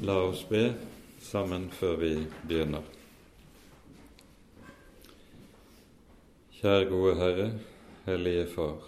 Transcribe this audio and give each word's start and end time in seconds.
La 0.00 0.14
oss 0.22 0.44
be 0.48 0.74
sammen 1.18 1.64
før 1.74 1.96
vi 1.98 2.10
begynner. 2.46 2.84
Kjære 6.54 6.84
gode 6.86 7.14
Herre, 7.18 7.46
Hellige 8.04 8.44
Far. 8.52 8.84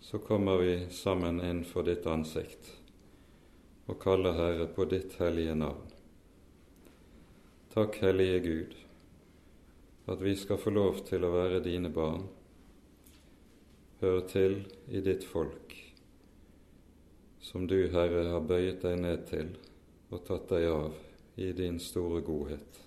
Så 0.00 0.22
kommer 0.24 0.62
vi 0.64 0.78
sammen 0.88 1.42
inn 1.44 1.60
for 1.68 1.84
ditt 1.84 2.08
ansikt 2.08 2.70
og 3.84 4.00
kaller 4.00 4.32
Herre 4.40 4.70
på 4.72 4.88
ditt 4.88 5.18
hellige 5.20 5.58
navn. 5.60 5.84
Takk, 7.76 8.00
Hellige 8.00 8.40
Gud, 8.48 8.74
at 10.08 10.24
vi 10.24 10.34
skal 10.40 10.56
få 10.56 10.72
lov 10.72 11.04
til 11.04 11.28
å 11.28 11.34
være 11.36 11.60
dine 11.68 11.92
barn, 11.92 12.24
høre 14.00 14.24
til 14.32 14.58
i 14.88 15.04
ditt 15.04 15.28
folk, 15.28 15.76
som 17.44 17.68
du, 17.68 17.82
Herre, 17.92 18.24
har 18.32 18.40
bøyet 18.48 18.80
deg 18.80 19.00
ned 19.04 19.28
til 19.28 19.56
og 20.10 20.22
tatt 20.26 20.48
deg 20.52 20.68
av 20.70 20.94
i 21.36 21.50
din 21.56 21.78
store 21.82 22.20
godhet. 22.24 22.80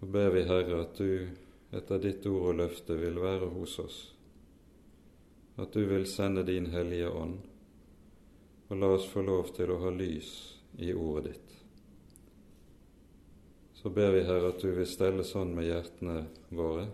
Nå 0.00 0.08
ber 0.12 0.34
vi, 0.34 0.42
Herre, 0.48 0.82
at 0.84 0.98
du 0.98 1.28
etter 1.74 2.02
ditt 2.02 2.26
ord 2.30 2.50
og 2.50 2.58
løfte 2.60 2.96
vil 2.98 3.18
være 3.22 3.48
hos 3.54 3.78
oss, 3.82 3.98
at 5.56 5.72
du 5.72 5.84
vil 5.88 6.06
sende 6.10 6.44
din 6.46 6.66
Hellige 6.74 7.10
Ånd, 7.10 7.38
og 8.68 8.80
la 8.80 8.90
oss 8.96 9.06
få 9.10 9.22
lov 9.22 9.54
til 9.56 9.70
å 9.70 9.80
ha 9.84 9.92
lys 9.94 10.30
i 10.82 10.90
ordet 10.92 11.32
ditt. 11.32 11.54
Så 13.78 13.90
ber 13.92 14.14
vi, 14.16 14.24
Herre, 14.24 14.50
at 14.54 14.62
du 14.64 14.70
vil 14.72 14.88
stelle 14.88 15.24
sånn 15.28 15.52
med 15.54 15.68
hjertene 15.68 16.22
våre 16.56 16.86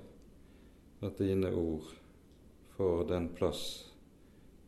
at 1.06 1.18
dine 1.18 1.52
ord 1.54 1.86
får 2.76 3.04
den 3.08 3.28
plass 3.36 3.62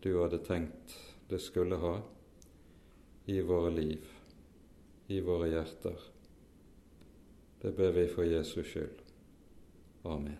du 0.02 0.14
hadde 0.20 0.38
tenkt 0.46 0.94
det 1.28 1.40
skulle 1.42 1.76
ha 1.82 1.96
i 3.26 3.40
våre 3.40 3.70
liv, 3.70 4.06
i 5.06 5.20
våre 5.20 5.48
hjerter. 5.48 5.98
Det 7.60 7.76
ber 7.76 7.90
vi 7.90 8.06
for 8.06 8.24
Jesus 8.24 8.66
skyld. 8.66 9.02
Amen. 10.02 10.38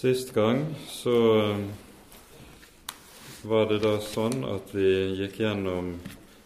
Sist 0.00 0.34
gang 0.34 0.74
så 0.88 1.16
var 3.42 3.66
det 3.68 3.82
da 3.82 3.98
sånn 4.00 4.46
at 4.48 4.70
vi 4.72 4.86
gikk 5.18 5.42
gjennom 5.42 5.90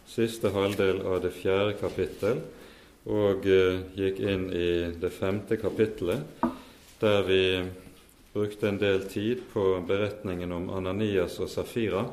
siste 0.09 0.51
halvdel 0.53 1.01
av 1.05 1.21
det 1.23 1.33
fjerde 1.35 1.75
kapittel 1.79 2.41
og 3.05 3.45
eh, 3.45 3.81
gikk 3.97 4.21
inn 4.25 4.45
i 4.53 4.69
det 4.97 5.11
femte 5.13 5.57
kapittelet, 5.61 6.23
der 6.99 7.25
vi 7.27 7.41
brukte 8.33 8.69
en 8.69 8.79
del 8.81 9.05
tid 9.09 9.45
på 9.53 9.63
beretningen 9.87 10.51
om 10.51 10.69
Ananias 10.73 11.37
og 11.39 11.51
Safira, 11.51 12.05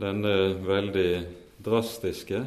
denne 0.00 0.34
veldig 0.64 1.12
drastiske 1.64 2.44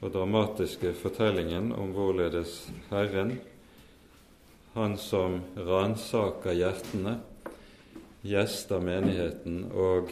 og 0.00 0.12
dramatiske 0.12 0.92
fortellingen 0.98 1.70
om 1.76 1.92
hvorledes 1.96 2.64
Herren, 2.90 3.38
Han 4.76 4.98
som 5.00 5.38
ransaker 5.56 6.52
hjertene, 6.52 7.14
gjester 8.20 8.82
menigheten 8.84 9.62
og 9.72 10.10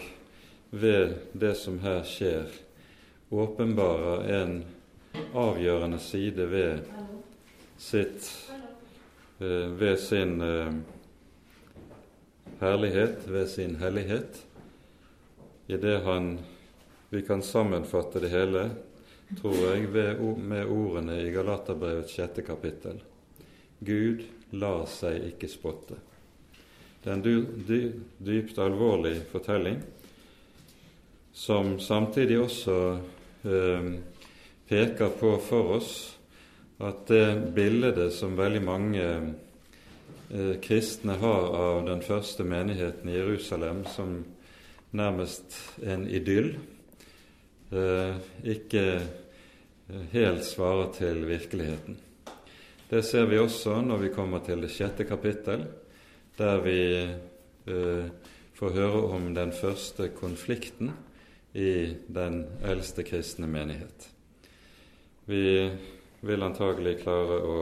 ved 0.70 1.18
det 1.36 1.50
som 1.60 1.76
her 1.82 2.00
skjer, 2.08 2.48
åpenbarer 3.34 4.28
en 4.38 4.56
avgjørende 5.34 5.98
side 6.02 6.46
ved 6.50 6.84
sitt 7.80 8.30
ved 9.38 9.96
sin 9.98 10.38
herlighet, 12.60 13.26
ved 13.28 13.48
sin 13.50 13.76
hellighet, 13.76 14.38
i 15.66 15.76
det 15.76 15.98
han 16.04 16.38
Vi 17.10 17.22
kan 17.22 17.42
sammenfatte 17.42 18.20
det 18.20 18.28
hele, 18.32 18.70
tror 19.38 19.54
jeg, 19.54 19.88
med 20.38 20.66
ordene 20.66 21.20
i 21.22 21.30
Galaterbrevets 21.30 22.16
sjette 22.16 22.42
kapittel. 22.42 22.98
Gud 23.78 24.24
lar 24.50 24.82
seg 24.90 25.28
ikke 25.28 25.50
spotte. 25.52 25.98
Det 27.04 27.12
er 27.12 27.20
en 27.20 28.02
dypt 28.24 28.58
alvorlig 28.58 29.20
fortelling 29.30 29.78
som 31.34 31.76
samtidig 31.78 32.40
også 32.40 32.74
eh, 32.94 32.98
peker 33.44 35.10
på 35.20 35.34
for 35.44 35.74
oss 35.76 35.94
at 36.82 37.06
det 37.06 37.54
bildet 37.54 38.12
som 38.12 38.36
veldig 38.36 38.62
mange 38.64 39.04
eh, 40.30 40.54
kristne 40.62 41.18
har 41.20 41.50
av 41.54 41.84
den 41.86 42.02
første 42.02 42.46
menigheten 42.46 43.10
i 43.10 43.18
Jerusalem 43.18 43.84
som 43.94 44.16
nærmest 44.94 45.54
en 45.82 46.06
idyll, 46.08 46.54
eh, 47.70 48.16
ikke 48.42 48.84
helt 50.12 50.44
svarer 50.46 50.92
til 50.96 51.24
virkeligheten. 51.28 51.98
Det 52.90 53.02
ser 53.04 53.26
vi 53.30 53.38
også 53.38 53.80
når 53.82 54.04
vi 54.04 54.12
kommer 54.14 54.42
til 54.44 54.62
det 54.64 54.72
sjette 54.72 55.06
kapittel, 55.06 55.66
der 56.38 56.60
vi 56.64 56.78
eh, 57.00 58.06
får 58.54 58.78
høre 58.78 59.02
om 59.14 59.32
den 59.34 59.52
første 59.54 60.08
konflikten 60.14 60.92
i 61.54 61.96
den 62.06 62.46
eldste 62.64 63.02
kristne 63.02 63.46
menighet. 63.46 64.08
Vi 65.24 65.70
vil 66.20 66.42
antagelig 66.42 66.98
klare 67.04 67.36
å 67.40 67.58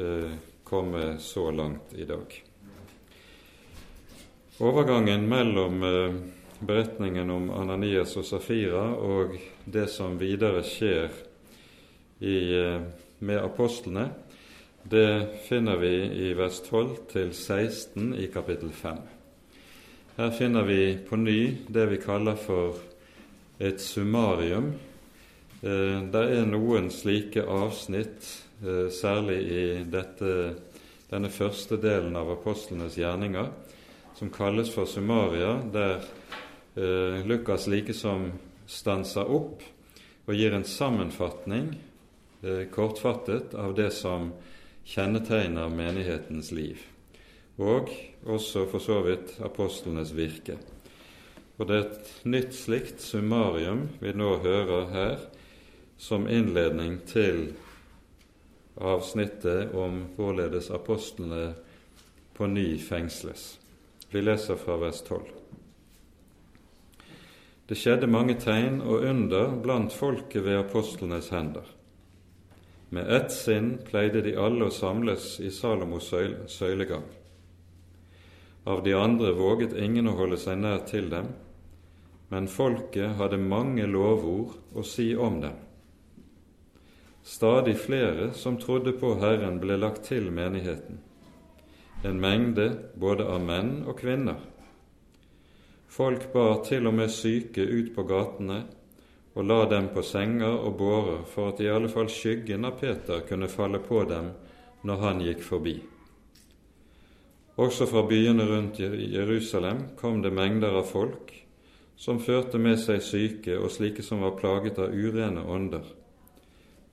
eh, 0.00 0.32
komme 0.64 1.18
så 1.20 1.50
langt 1.50 1.92
i 1.94 2.06
dag. 2.08 2.32
Overgangen 4.58 5.28
mellom 5.28 5.82
eh, 5.84 6.14
beretningen 6.64 7.30
om 7.30 7.50
Ananias 7.50 8.16
og 8.16 8.24
Safira 8.24 8.86
og 8.94 9.36
det 9.64 9.88
som 9.92 10.16
videre 10.16 10.62
skjer 10.64 11.12
i, 12.24 12.38
eh, 12.56 12.80
med 13.18 13.42
apostlene, 13.42 14.08
det 14.82 15.42
finner 15.48 15.76
vi 15.76 15.92
i 16.30 16.32
vers 16.38 16.62
12 16.64 16.96
til 17.12 17.34
16 17.34 18.14
i 18.16 18.30
kapittel 18.32 18.72
5. 18.72 19.04
Her 20.16 20.30
finner 20.30 20.62
vi 20.62 20.98
på 21.08 21.16
ny 21.16 21.56
det 21.68 21.86
vi 21.86 21.96
kaller 22.00 22.38
for 22.40 22.78
et 23.60 23.80
summarium. 23.84 24.70
Det 25.60 26.22
er 26.22 26.48
noen 26.48 26.88
slike 26.88 27.44
avsnitt, 27.44 28.24
særlig 28.96 29.36
i 29.44 29.66
dette, 29.92 30.30
denne 31.10 31.28
første 31.28 31.76
delen 31.82 32.16
av 32.16 32.32
apostlenes 32.32 32.96
gjerninger, 32.96 33.52
som 34.16 34.32
kalles 34.32 34.72
for 34.72 34.88
summaria, 34.88 35.58
der 35.68 36.00
eh, 36.00 37.20
Lukas 37.28 37.68
likesom 37.68 38.30
stanser 38.64 39.28
opp 39.28 39.60
og 40.24 40.34
gir 40.34 40.56
en 40.56 40.64
sammenfatning, 40.64 41.74
eh, 42.40 42.64
kortfattet, 42.72 43.52
av 43.52 43.76
det 43.76 43.92
som 43.92 44.32
kjennetegner 44.88 45.68
menighetens 45.68 46.54
liv, 46.56 46.80
og 47.56 47.90
også 48.26 48.66
for 48.70 48.82
så 48.82 49.00
vidt 49.06 49.36
apostlenes 49.44 50.12
virke. 50.16 50.58
Og 51.56 51.68
det 51.68 51.76
er 51.76 51.86
et 51.86 52.10
nytt 52.28 52.56
slikt 52.56 53.00
summarium 53.00 53.86
vi 54.00 54.12
nå 54.12 54.36
hører 54.44 54.90
her, 54.92 55.16
som 55.96 56.28
innledning 56.28 56.98
til 57.08 57.54
avsnittet 58.76 59.72
om 59.72 60.02
hvorledes 60.18 60.68
apostlene 60.70 61.54
på 62.36 62.46
ny 62.46 62.76
fengsles. 62.76 63.54
Vi 64.12 64.20
leser 64.20 64.60
fra 64.60 64.76
vers 64.76 65.00
12. 65.02 65.24
Det 67.66 67.74
skjedde 67.80 68.06
mange 68.06 68.36
tegn 68.38 68.82
og 68.84 69.08
under 69.08 69.56
blant 69.64 69.96
folket 69.96 70.44
ved 70.44 70.60
apostlenes 70.60 71.32
hender. 71.32 71.64
Med 72.94 73.08
ett 73.10 73.32
sinn 73.34 73.78
pleide 73.88 74.20
de 74.22 74.36
alle 74.38 74.68
å 74.68 74.74
samles 74.74 75.40
i 75.42 75.50
Salomos 75.50 76.12
søylegang. 76.52 77.08
Av 78.66 78.82
de 78.82 78.94
andre 78.98 79.30
våget 79.38 79.76
ingen 79.78 80.08
å 80.10 80.16
holde 80.18 80.38
seg 80.42 80.58
nær 80.58 80.80
til 80.90 81.06
dem, 81.12 81.28
men 82.34 82.48
folket 82.50 83.14
hadde 83.20 83.38
mange 83.38 83.86
lovord 83.86 84.56
å 84.74 84.82
si 84.82 85.12
om 85.14 85.38
dem. 85.44 85.54
Stadig 87.26 87.76
flere 87.78 88.32
som 88.34 88.58
trodde 88.58 88.96
på 88.98 89.12
Herren, 89.22 89.60
ble 89.62 89.78
lagt 89.78 90.08
til 90.10 90.32
menigheten, 90.34 90.98
en 92.02 92.20
mengde 92.22 92.68
både 92.98 93.26
av 93.30 93.42
menn 93.46 93.72
og 93.86 94.00
kvinner. 94.02 94.42
Folk 95.86 96.32
bar 96.34 96.64
til 96.66 96.90
og 96.90 96.98
med 96.98 97.14
syke 97.14 97.62
ut 97.62 97.94
på 97.94 98.02
gatene 98.06 98.64
og 99.36 99.44
la 99.46 99.64
dem 99.70 99.92
på 99.94 100.02
senger 100.04 100.58
og 100.58 100.78
bårer 100.80 101.26
for 101.30 101.52
at 101.52 101.62
i 101.62 101.70
alle 101.70 101.90
fall 101.92 102.10
skyggen 102.10 102.66
av 102.66 102.80
Peter 102.80 103.22
kunne 103.28 103.48
falle 103.52 103.78
på 103.84 104.02
dem 104.10 104.32
når 104.82 105.06
han 105.06 105.22
gikk 105.22 105.44
forbi. 105.44 105.78
Også 107.56 107.86
fra 107.88 108.02
byene 108.04 108.44
rundt 108.44 108.80
Jerusalem 108.80 109.78
kom 109.96 110.20
det 110.22 110.34
mengder 110.36 110.76
av 110.76 110.90
folk 110.90 111.32
som 111.96 112.20
førte 112.20 112.60
med 112.60 112.76
seg 112.80 113.00
syke 113.00 113.56
og 113.56 113.70
slike 113.72 114.04
som 114.04 114.20
var 114.20 114.36
plaget 114.36 114.76
av 114.82 114.92
urene 114.92 115.40
ånder, 115.40 115.86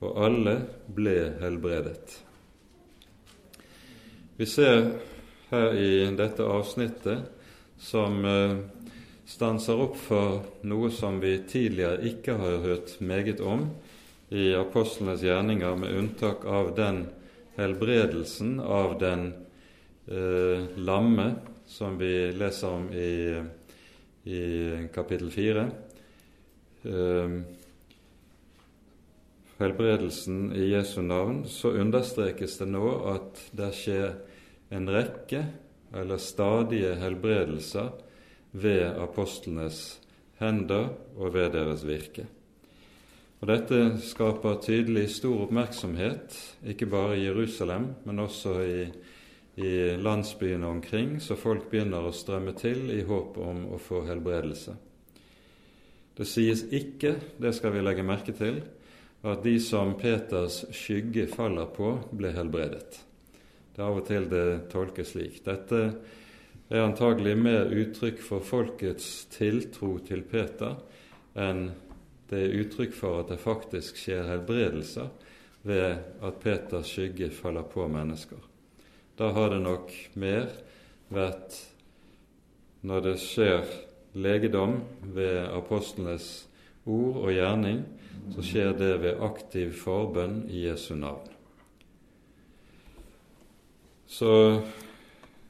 og 0.00 0.22
alle 0.24 0.54
ble 0.88 1.18
helbredet. 1.42 2.16
Vi 4.40 4.48
ser 4.48 4.86
her 5.50 5.76
i 5.76 6.08
dette 6.16 6.48
avsnittet 6.48 7.28
som 7.78 8.24
eh, 8.24 8.56
stanser 9.28 9.78
opp 9.84 10.00
for 10.00 10.40
noe 10.64 10.90
som 10.90 11.20
vi 11.20 11.36
tidligere 11.48 12.00
ikke 12.08 12.38
har 12.40 12.64
hørt 12.64 12.96
meget 13.04 13.44
om 13.44 13.68
i 14.34 14.54
apostlenes 14.56 15.22
gjerninger, 15.22 15.76
med 15.76 15.94
unntak 15.94 16.48
av 16.48 16.72
den 16.74 17.04
helbredelsen 17.58 18.58
av 18.60 18.96
den 18.98 19.28
eh, 20.06 20.66
lamme 20.76 21.28
som 21.66 21.98
vi 21.98 22.32
leser 22.32 22.68
om 22.68 22.88
i, 22.92 23.42
i 24.24 24.42
kapittel 24.94 25.30
4. 25.30 25.66
Eh, 26.84 27.36
helbredelsen 29.58 30.52
i 30.52 30.70
Jesu 30.72 31.02
navn, 31.02 31.44
så 31.48 31.72
understrekes 31.78 32.58
det 32.60 32.68
nå 32.68 32.86
at 33.14 33.42
det 33.56 33.70
skjer 33.76 34.16
en 34.74 34.88
rekke 34.90 35.44
eller 35.94 36.18
stadige 36.18 36.94
helbredelser 36.98 37.92
ved 38.54 38.86
apostlenes 38.98 40.00
hender 40.40 40.90
og 41.16 41.34
ved 41.34 41.52
deres 41.54 41.84
virke. 41.86 42.26
Og 43.42 43.50
Dette 43.50 43.78
skaper 44.00 44.60
tydelig 44.62 45.08
stor 45.12 45.44
oppmerksomhet, 45.44 46.34
ikke 46.64 46.88
bare 46.88 47.18
i 47.18 47.26
Jerusalem, 47.26 47.90
men 48.06 48.22
også 48.24 48.54
i, 48.64 48.86
i 49.56 49.96
landsbyene 49.96 50.66
omkring, 50.66 51.20
så 51.20 51.36
folk 51.38 51.68
begynner 51.70 52.08
å 52.08 52.14
strømme 52.14 52.56
til 52.58 52.88
i 52.90 53.04
håp 53.06 53.38
om 53.38 53.68
å 53.74 53.78
få 53.78 54.02
helbredelse. 54.08 54.74
Det 56.14 56.26
sies 56.26 56.64
ikke, 56.74 57.14
det 57.42 57.54
skal 57.54 57.74
vi 57.74 57.82
legge 57.82 58.06
merke 58.06 58.34
til, 58.34 58.60
at 59.24 59.42
de 59.42 59.54
som 59.62 59.94
Peters 59.98 60.60
skygge 60.74 61.26
faller 61.30 61.70
på, 61.74 61.94
ble 62.12 62.34
helbredet. 62.34 63.00
Det 63.74 63.82
er 63.82 63.88
av 63.88 63.98
og 63.98 64.06
til 64.06 64.28
det 64.30 64.46
tolkes 64.70 65.14
slik. 65.14 65.40
Dette 65.46 65.80
er 66.68 66.84
antagelig 66.84 67.34
mer 67.38 67.72
uttrykk 67.72 68.20
for 68.22 68.44
folkets 68.46 69.24
tiltro 69.34 69.96
til 70.06 70.22
Peter 70.28 70.76
enn 71.34 71.66
det 72.30 72.40
er 72.40 72.56
uttrykk 72.62 72.94
for 72.96 73.22
at 73.22 73.32
det 73.32 73.42
faktisk 73.42 73.98
skjer 74.00 74.26
helbredelser 74.28 75.10
ved 75.66 76.22
at 76.24 76.40
Peters 76.42 76.92
skygge 76.92 77.30
faller 77.34 77.66
på 77.68 77.88
mennesker. 77.90 78.53
Da 79.18 79.30
har 79.30 79.52
det 79.52 79.60
nok 79.62 79.92
mer 80.18 80.48
vært 81.14 81.60
når 82.84 83.04
det 83.06 83.14
skjer 83.22 83.68
legedom 84.14 84.80
ved 85.14 85.38
apostlenes 85.54 86.48
ord 86.84 87.20
og 87.22 87.30
gjerning, 87.32 87.84
så 88.34 88.44
skjer 88.44 88.74
det 88.78 88.90
ved 89.02 89.22
aktiv 89.24 89.72
forbønn 89.78 90.44
i 90.50 90.66
Jesu 90.66 90.94
navn. 90.98 91.30
Så 94.06 94.30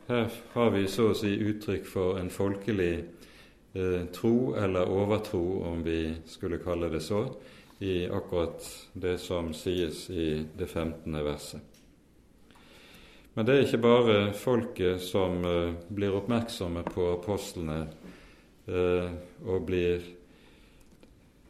her 0.09 0.31
har 0.53 0.71
vi 0.77 0.87
så 0.89 1.11
å 1.11 1.17
si 1.17 1.33
uttrykk 1.33 1.89
for 1.89 2.21
en 2.21 2.31
folkelig 2.33 2.95
eh, 3.01 4.05
tro, 4.13 4.55
eller 4.61 4.93
overtro, 4.93 5.43
om 5.73 5.83
vi 5.85 6.15
skulle 6.29 6.63
kalle 6.63 6.93
det 6.93 7.03
så, 7.05 7.27
i 7.81 8.05
akkurat 8.07 8.65
det 8.93 9.19
som 9.21 9.53
sies 9.57 10.07
i 10.11 10.45
det 10.57 10.69
15. 10.69 11.25
verset. 11.25 11.74
Men 13.35 13.47
det 13.47 13.55
er 13.55 13.65
ikke 13.67 13.83
bare 13.83 14.19
folket 14.39 15.03
som 15.03 15.41
eh, 15.43 15.73
blir 15.91 16.15
oppmerksomme 16.15 16.85
på 16.87 17.09
apostlene 17.17 17.81
eh, 18.71 19.09
og 19.43 19.67
blir 19.67 20.07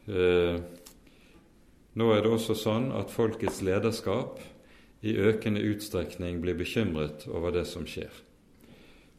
eh, 0.09 0.57
Nå 1.95 2.09
er 2.11 2.25
det 2.25 2.31
også 2.33 2.57
sånn 2.59 2.89
at 2.99 3.13
folkets 3.15 3.61
lederskap 3.63 4.41
i 5.07 5.13
økende 5.15 5.61
utstrekning 5.63 6.41
blir 6.43 6.57
bekymret 6.59 7.29
over 7.31 7.55
det 7.55 7.69
som 7.71 7.85
skjer. 7.87 8.11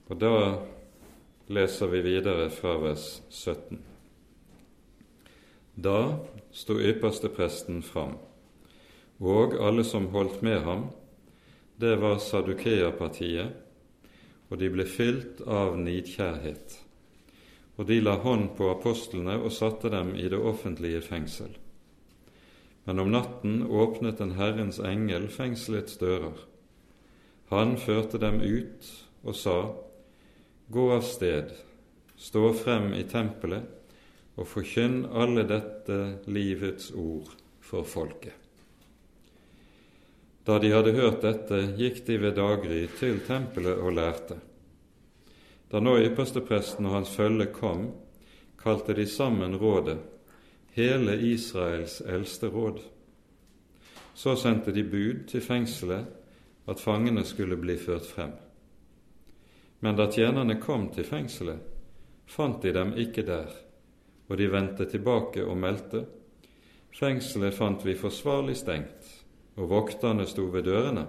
Og 0.09 0.19
da 0.19 0.33
leser 1.47 1.93
vi 1.93 2.01
videre 2.03 2.49
fra 2.51 2.73
vers 2.81 3.05
17. 3.29 3.79
Da 5.87 6.17
sto 6.51 6.75
ypperstepresten 6.81 7.79
fram, 7.85 8.17
og 9.23 9.55
alle 9.55 9.87
som 9.87 10.09
holdt 10.11 10.43
med 10.43 10.59
ham, 10.67 10.89
det 11.77 11.95
var 11.99 12.21
Sadukeapartiet, 12.23 13.51
og 14.49 14.59
de 14.61 14.69
ble 14.71 14.85
fylt 14.87 15.41
av 15.43 15.75
nidkjærhet. 15.79 16.77
Og 17.75 17.89
de 17.89 17.97
la 17.99 18.15
hånd 18.23 18.53
på 18.55 18.69
apostlene 18.71 19.35
og 19.41 19.51
satte 19.51 19.91
dem 19.91 20.13
i 20.15 20.29
det 20.31 20.39
offentlige 20.39 21.01
fengsel. 21.03 21.51
Men 22.85 23.01
om 23.01 23.11
natten 23.11 23.65
åpnet 23.65 24.21
en 24.21 24.35
Herrens 24.37 24.79
engel 24.79 25.27
fengselets 25.33 25.97
dører. 25.99 26.37
Han 27.51 27.75
førte 27.81 28.21
dem 28.21 28.39
ut 28.39 28.91
og 29.25 29.35
sa, 29.35 29.57
Gå 30.71 30.85
av 30.95 31.03
sted, 31.05 31.51
stå 32.17 32.53
frem 32.57 32.93
i 32.97 33.03
tempelet 33.09 33.67
og 34.39 34.47
forkynn 34.49 35.03
alle 35.11 35.43
dette 35.49 35.99
livets 36.25 36.89
ord 36.95 37.35
for 37.61 37.85
folket. 37.85 38.44
Da 40.45 40.59
de 40.59 40.69
hadde 40.71 40.91
hørt 40.93 41.23
dette, 41.25 41.61
gikk 41.77 42.03
de 42.05 42.19
ved 42.21 42.35
daggry 42.37 42.83
til 42.99 43.17
tempelet 43.25 43.79
og 43.81 43.95
lærte. 43.97 44.37
Da 45.71 45.81
nå 45.81 45.95
ypperstepresten 46.05 46.85
og 46.85 46.99
hans 46.99 47.13
følge 47.17 47.47
kom, 47.55 47.87
kalte 48.61 48.93
de 48.93 49.07
sammen 49.09 49.57
rådet 49.57 49.97
hele 50.75 51.15
Israels 51.31 52.01
eldste 52.01 52.51
råd. 52.53 52.79
Så 54.13 54.35
sendte 54.35 54.71
de 54.71 54.83
bud 54.83 55.25
til 55.31 55.41
fengselet 55.41 56.05
at 56.67 56.81
fangene 56.81 57.23
skulle 57.25 57.57
bli 57.57 57.77
ført 57.81 58.05
frem. 58.05 58.31
Men 59.79 59.97
da 59.97 60.07
tjenerne 60.11 60.59
kom 60.61 60.89
til 60.93 61.07
fengselet, 61.07 61.59
fant 62.27 62.61
de 62.61 62.73
dem 62.73 62.93
ikke 63.01 63.25
der, 63.25 63.49
og 64.29 64.37
de 64.37 64.51
vendte 64.51 64.85
tilbake 64.89 65.45
og 65.45 65.57
meldte:" 65.57 66.05
Fengselet 66.95 67.53
fant 67.53 67.85
vi 67.85 67.93
forsvarlig 67.95 68.55
stengt, 68.55 69.04
og 69.55 69.69
vokterne 69.71 70.25
sto 70.27 70.47
ved 70.51 70.67
dørene. 70.67 71.05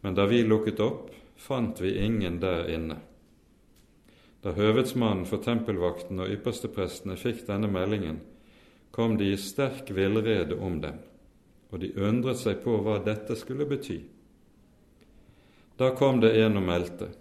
Men 0.00 0.16
da 0.16 0.26
vi 0.30 0.42
lukket 0.46 0.80
opp, 0.80 1.10
fant 1.36 1.80
vi 1.80 1.98
ingen 2.04 2.40
der 2.40 2.68
inne. 2.72 2.98
Da 4.42 4.54
høvedsmannen 4.54 5.26
for 5.26 5.42
tempelvakten 5.42 6.20
og 6.22 6.30
yppersteprestene 6.32 7.18
fikk 7.18 7.44
denne 7.48 7.70
meldingen, 7.70 8.20
kom 8.94 9.18
de 9.18 9.32
i 9.32 9.38
sterk 9.38 9.90
villrede 9.94 10.56
om 10.56 10.80
dem, 10.82 11.00
og 11.70 11.82
de 11.82 11.92
undret 11.98 12.40
seg 12.40 12.62
på 12.64 12.78
hva 12.82 12.98
dette 13.04 13.36
skulle 13.36 13.66
bety. 13.68 13.98
Da 15.78 15.92
kom 15.94 16.22
det 16.22 16.34
en 16.42 16.58
og 16.58 16.64
meldte, 16.66 17.12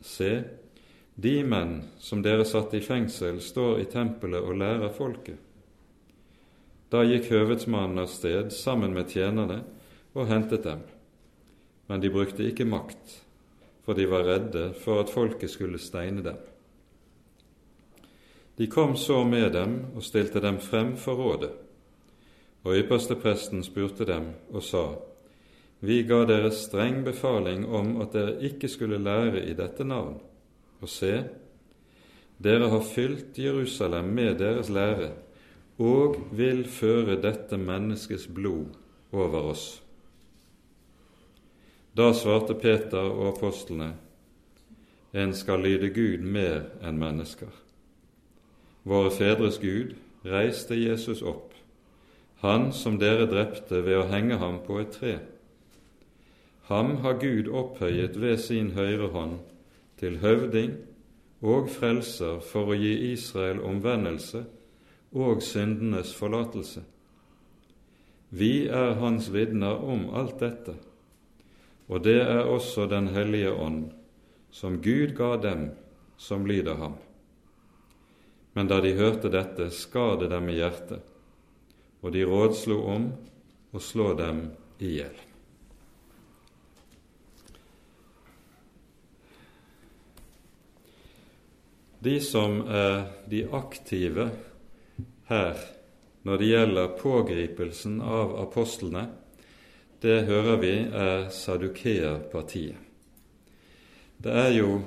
Se, 0.00 0.30
de 1.20 1.34
menn 1.44 1.74
som 2.00 2.22
dere 2.24 2.46
satte 2.48 2.78
i 2.78 2.84
fengsel, 2.84 3.42
står 3.44 3.82
i 3.82 3.88
tempelet 3.92 4.40
og 4.40 4.56
lærer 4.56 4.88
folket. 4.96 5.36
Da 6.90 7.04
gikk 7.06 7.28
høvedsmannen 7.30 8.02
av 8.02 8.08
sted 8.10 8.50
sammen 8.50 8.94
med 8.96 9.12
tjenerne 9.14 9.60
og 10.10 10.26
hentet 10.26 10.64
dem, 10.66 10.80
men 11.86 12.02
de 12.02 12.10
brukte 12.10 12.42
ikke 12.42 12.66
makt, 12.66 13.20
for 13.86 13.94
de 13.94 14.08
var 14.10 14.26
redde 14.26 14.72
for 14.82 14.98
at 15.02 15.12
folket 15.12 15.52
skulle 15.52 15.78
steine 15.78 16.24
dem. 16.26 16.40
De 18.58 18.66
kom 18.66 18.96
så 18.98 19.22
med 19.24 19.52
dem 19.54 19.76
og 19.94 20.02
stilte 20.02 20.42
dem 20.42 20.58
frem 20.60 20.96
for 20.98 21.16
rådet. 21.16 21.52
Og 22.66 22.74
ypperstepresten 22.82 23.62
spurte 23.64 24.04
dem 24.04 24.34
og 24.50 24.62
sa:" 24.62 24.84
Vi 25.80 26.02
ga 26.02 26.24
dere 26.28 26.50
streng 26.52 27.04
befaling 27.04 27.64
om 27.64 28.00
at 28.02 28.12
dere 28.12 28.36
ikke 28.44 28.68
skulle 28.68 28.98
lære 28.98 29.46
i 29.48 29.54
dette 29.56 29.84
navn. 29.84 30.18
Og 30.80 30.88
se, 30.88 31.24
dere 32.36 32.68
har 32.68 32.84
fylt 32.84 33.38
Jerusalem 33.38 34.04
med 34.04 34.38
deres 34.38 34.68
lære 34.68 35.12
og 35.80 36.18
vil 36.36 36.66
føre 36.68 37.16
dette 37.22 37.56
menneskets 37.56 38.26
blod 38.28 38.76
over 39.16 39.48
oss. 39.54 39.64
Da 41.96 42.12
svarte 42.14 42.54
Peter 42.54 43.00
og 43.00 43.32
apostlene, 43.32 43.94
en 45.16 45.32
skal 45.34 45.64
lyde 45.64 45.88
Gud 45.90 46.22
mer 46.22 46.68
enn 46.86 47.00
mennesker. 47.00 47.50
Våre 48.86 49.10
fedres 49.10 49.58
Gud 49.58 49.96
reiste 50.24 50.76
Jesus 50.78 51.24
opp, 51.26 51.56
han 52.44 52.70
som 52.76 53.00
dere 53.00 53.26
drepte 53.28 53.80
ved 53.84 54.02
å 54.02 54.06
henge 54.12 54.38
ham 54.40 54.60
på 54.64 54.78
et 54.84 54.94
tre. 54.94 55.16
Ham 56.70 57.00
har 57.02 57.18
Gud 57.18 57.48
opphøyet 57.50 58.20
ved 58.20 58.38
sin 58.38 58.70
høyre 58.76 59.10
hånd 59.16 59.40
til 59.98 60.20
høvding 60.22 60.76
og 61.40 61.72
frelser 61.72 62.38
for 62.44 62.70
å 62.70 62.78
gi 62.78 62.94
Israel 63.10 63.64
omvendelse 63.66 64.44
og 65.12 65.42
syndenes 65.42 66.12
forlatelse. 66.14 66.82
Vi 68.30 68.68
er 68.70 68.94
hans 69.00 69.26
vitner 69.34 69.82
om 69.82 70.06
alt 70.14 70.38
dette, 70.38 70.76
og 71.90 72.04
det 72.06 72.20
er 72.22 72.46
også 72.46 72.86
Den 72.86 73.08
hellige 73.08 73.50
ånd, 73.50 73.90
som 74.50 74.78
Gud 74.82 75.14
ga 75.18 75.36
dem 75.36 75.70
som 76.16 76.46
lyder 76.46 76.74
ham. 76.74 76.94
Men 78.54 78.68
da 78.68 78.80
de 78.80 78.94
hørte 78.94 79.30
dette, 79.30 79.70
skar 79.70 80.16
dem 80.28 80.48
i 80.48 80.58
hjertet, 80.58 81.02
og 82.02 82.12
de 82.12 82.24
rådslo 82.24 82.78
om 82.86 83.10
å 83.72 83.82
slå 83.82 84.14
dem 84.18 84.50
i 84.78 84.94
hjel. 84.98 85.18
De 92.00 92.14
som 92.24 92.62
er 92.64 93.10
de 93.28 93.42
aktive 93.52 94.30
her 95.30 95.58
når 96.22 96.38
det 96.38 96.48
gjelder 96.50 96.94
pågripelsen 97.00 98.00
av 98.04 98.34
apostlene, 98.42 99.06
det 100.00 100.22
hører 100.28 100.56
vi 100.60 100.72
er 100.84 101.28
Sadukeerpartiet. 101.32 102.76
Det 104.20 104.32
er 104.36 104.50
jo, 104.52 104.80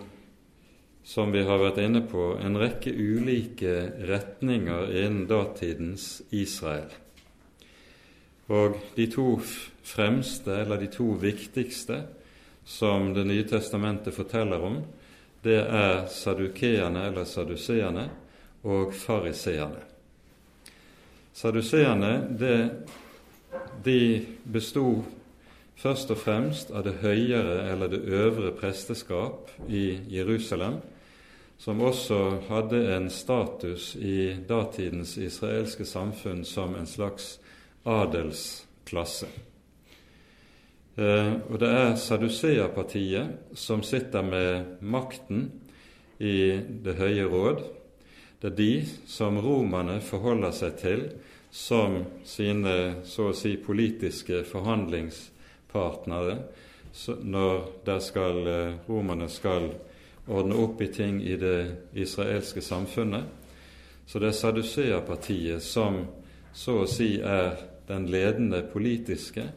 som 1.04 1.34
vi 1.34 1.42
har 1.46 1.62
vært 1.62 1.80
inne 1.82 2.04
på, 2.06 2.36
en 2.38 2.58
rekke 2.62 2.94
ulike 2.94 3.74
retninger 4.06 4.92
innen 4.94 5.26
datidens 5.30 6.22
Israel. 6.30 6.92
Og 8.54 8.78
de 8.94 9.08
to 9.10 9.40
fremste, 9.42 10.54
eller 10.54 10.82
de 10.82 10.92
to 10.94 11.16
viktigste, 11.18 12.04
som 12.66 13.14
Det 13.14 13.26
nye 13.28 13.44
testamentet 13.44 14.14
forteller 14.16 14.62
om, 14.62 14.78
det 15.44 15.60
er 15.60 16.06
sadukeerne 16.08 17.08
eller 17.10 17.26
saduseerne 17.26 18.06
og 18.64 18.94
fariseerne. 18.96 19.93
Saduseerne 21.34 22.14
de 23.84 24.00
besto 24.46 25.04
først 25.76 26.12
og 26.14 26.20
fremst 26.22 26.72
av 26.72 26.86
det 26.86 27.00
høyere 27.02 27.72
eller 27.72 27.90
det 27.92 28.04
øvre 28.06 28.54
presteskap 28.56 29.50
i 29.68 30.00
Jerusalem, 30.14 30.78
som 31.58 31.82
også 31.82 32.20
hadde 32.50 32.84
en 32.96 33.10
status 33.10 33.94
i 33.96 34.36
datidens 34.50 35.18
israelske 35.18 35.86
samfunn 35.88 36.44
som 36.46 36.76
en 36.76 36.88
slags 36.88 37.38
adelsklasse. 37.86 39.28
Eh, 40.96 41.34
og 41.50 41.58
det 41.60 41.70
er 41.74 41.96
Saduseerpartiet 41.98 43.58
som 43.58 43.82
sitter 43.84 44.22
med 44.22 44.82
makten 44.82 45.48
i 46.20 46.60
Det 46.86 46.94
høye 47.00 47.26
råd. 47.26 47.64
Det 48.44 48.50
er 48.52 48.56
de 48.56 48.86
som 49.08 49.38
romerne 49.40 50.02
forholder 50.04 50.52
seg 50.52 50.74
til 50.82 51.04
som 51.48 51.94
sine 52.28 52.74
så 53.08 53.30
å 53.30 53.36
si 53.40 53.54
politiske 53.56 54.42
forhandlingspartnere 54.50 56.36
når 57.24 57.62
skal, 58.04 58.42
eh, 58.48 58.74
romerne 58.90 59.30
skal 59.32 59.70
ordne 60.28 60.60
opp 60.60 60.84
i 60.84 60.90
ting 60.92 61.22
i 61.24 61.38
det 61.40 61.88
israelske 61.96 62.62
samfunnet. 62.62 63.24
Så 64.06 64.20
det 64.20 64.34
er 64.34 64.38
Saduseapartiet 64.42 65.64
som 65.64 66.04
så 66.54 66.82
å 66.84 66.86
si 66.86 67.22
er 67.22 67.56
den 67.88 68.12
ledende 68.12 68.60
politiske 68.74 69.48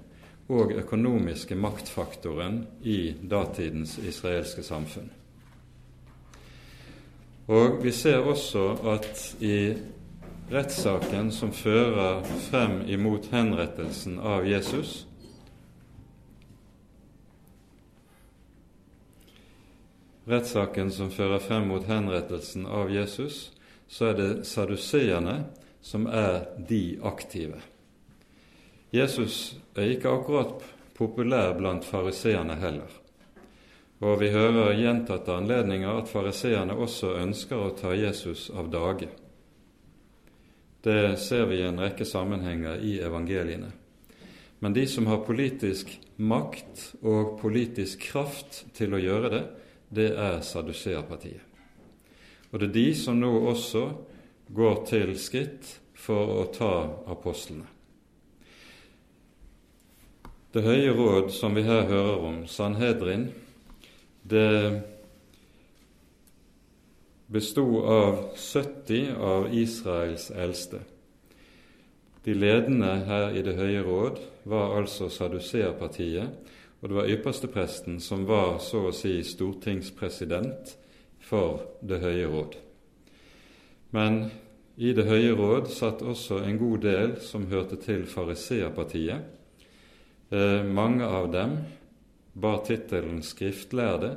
og 0.46 0.78
økonomiske 0.78 1.58
maktfaktoren 1.58 2.66
i 2.84 3.16
datidens 3.18 3.98
israelske 3.98 4.62
samfunn. 4.62 5.15
Og 7.46 7.84
Vi 7.84 7.92
ser 7.92 8.18
også 8.18 8.72
at 8.90 9.36
i 9.40 9.74
rettssaken 10.50 11.30
som 11.32 11.52
fører 11.54 12.24
frem 12.50 12.80
imot 12.90 13.28
henrettelsen 13.30 14.18
av 14.18 14.46
Jesus, 14.46 15.06
rettssaken 20.26 20.90
som 20.90 21.10
fører 21.14 21.38
frem 21.38 21.70
mot 21.70 21.86
henrettelsen 21.86 22.66
av 22.66 22.90
Jesus, 22.90 23.52
så 23.86 24.10
er 24.10 24.18
det 24.18 24.30
saduseerne 24.46 25.44
som 25.82 26.06
er 26.10 26.48
de 26.68 26.98
aktive. 27.06 27.62
Jesus 28.90 29.54
er 29.76 29.94
ikke 29.94 30.10
akkurat 30.10 30.62
populær 30.98 31.54
blant 31.58 31.86
fariseerne 31.86 32.58
heller. 32.58 32.90
Og 34.04 34.18
vi 34.20 34.28
hører 34.28 34.76
gjentatte 34.76 35.32
anledninger 35.32 36.02
at 36.02 36.10
fariseerne 36.10 36.76
også 36.76 37.14
ønsker 37.22 37.56
å 37.56 37.72
ta 37.78 37.94
Jesus 37.96 38.50
av 38.52 38.68
dage. 38.72 39.08
Det 40.84 41.16
ser 41.18 41.46
vi 41.48 41.62
i 41.62 41.66
en 41.66 41.80
rekke 41.80 42.04
sammenhenger 42.04 42.82
i 42.84 42.98
evangeliene. 43.02 43.72
Men 44.58 44.76
de 44.76 44.84
som 44.88 45.08
har 45.08 45.24
politisk 45.26 45.90
makt 46.16 46.82
og 47.02 47.38
politisk 47.40 48.04
kraft 48.12 48.64
til 48.76 48.94
å 48.94 49.00
gjøre 49.00 49.32
det, 49.32 49.42
det 49.88 50.10
er 50.12 50.40
Saduseerpartiet. 50.44 51.42
Og 52.52 52.60
det 52.60 52.68
er 52.68 52.76
de 52.76 52.86
som 52.96 53.18
nå 53.18 53.32
også 53.50 53.82
går 54.54 54.78
til 54.88 55.16
skritt 55.18 55.72
for 55.96 56.36
å 56.36 56.44
ta 56.54 56.74
apostlene. 57.10 57.66
Det 60.54 60.62
høye 60.64 60.94
råd 60.96 61.32
som 61.34 61.56
vi 61.56 61.66
her 61.66 61.84
hører 61.90 62.22
om, 62.24 62.38
Sanhedrin, 62.48 63.26
det 64.28 64.82
bestod 67.26 67.84
av 67.84 68.36
70 68.36 69.14
av 69.20 69.54
Israels 69.54 70.30
eldste. 70.30 70.80
De 72.24 72.34
ledende 72.34 72.90
her 73.06 73.36
i 73.38 73.42
Det 73.42 73.54
høye 73.54 73.82
råd 73.86 74.18
var 74.50 74.74
altså 74.80 75.08
Saduseerpartiet, 75.10 76.30
og 76.80 76.88
det 76.88 76.96
var 76.96 77.10
ypperstepresten 77.10 78.00
som 78.02 78.26
var 78.26 78.58
så 78.62 78.88
å 78.88 78.94
si 78.94 79.20
stortingspresident 79.22 80.74
for 81.22 81.62
Det 81.80 82.00
høye 82.02 82.26
råd. 82.26 82.58
Men 83.94 84.26
i 84.76 84.92
Det 84.92 85.06
høye 85.06 85.38
råd 85.38 85.70
satt 85.70 86.02
også 86.02 86.42
en 86.42 86.58
god 86.58 86.78
del 86.82 87.16
som 87.22 87.46
hørte 87.46 87.78
til 87.80 88.06
fariseerpartiet, 88.06 89.36
Eh, 90.30 90.64
mange 90.64 91.06
av 91.06 91.28
dem 91.30 91.52
bar 92.36 92.58
tittelen 92.66 93.22
skriftlærde, 93.22 94.12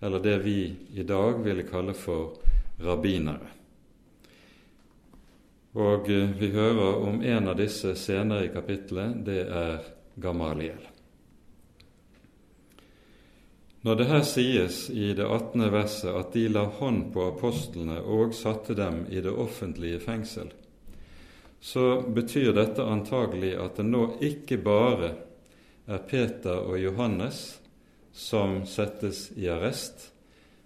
eller 0.00 0.22
det 0.22 0.38
vi 0.38 0.76
i 0.94 1.02
dag 1.02 1.42
ville 1.42 1.66
kalle 1.66 1.94
for 1.98 2.36
rabbinere. 2.78 3.52
Og 5.76 6.10
eh, 6.10 6.30
vi 6.38 6.50
hører 6.54 7.02
om 7.04 7.22
en 7.22 7.48
av 7.48 7.56
disse 7.58 7.94
senere 7.98 8.46
i 8.46 8.52
kapittelet. 8.52 9.18
Det 9.26 9.42
er 9.44 9.82
Gamaliel. 10.14 10.86
Når 13.84 13.98
det 13.98 14.06
her 14.10 14.22
sies 14.26 14.78
i 14.90 15.12
det 15.14 15.26
18. 15.26 15.66
verset 15.70 16.14
at 16.16 16.32
de 16.34 16.46
la 16.48 16.64
hånd 16.78 17.10
på 17.14 17.28
apostlene 17.28 17.98
og 18.00 18.32
satte 18.34 18.74
dem 18.74 19.04
i 19.10 19.20
det 19.22 19.30
offentlige 19.30 20.00
fengsel, 20.02 20.48
så 21.60 22.00
betyr 22.14 22.54
dette 22.56 22.82
antagelig 22.82 23.52
at 23.60 23.78
det 23.78 23.86
nå 23.86 24.08
ikke 24.24 24.58
bare 24.64 25.12
er 25.86 26.02
Peter 26.10 26.66
og 26.66 26.78
Johannes 26.80 27.60
som 28.16 28.62
settes 28.66 29.30
i 29.36 29.48
arrest, 29.52 30.10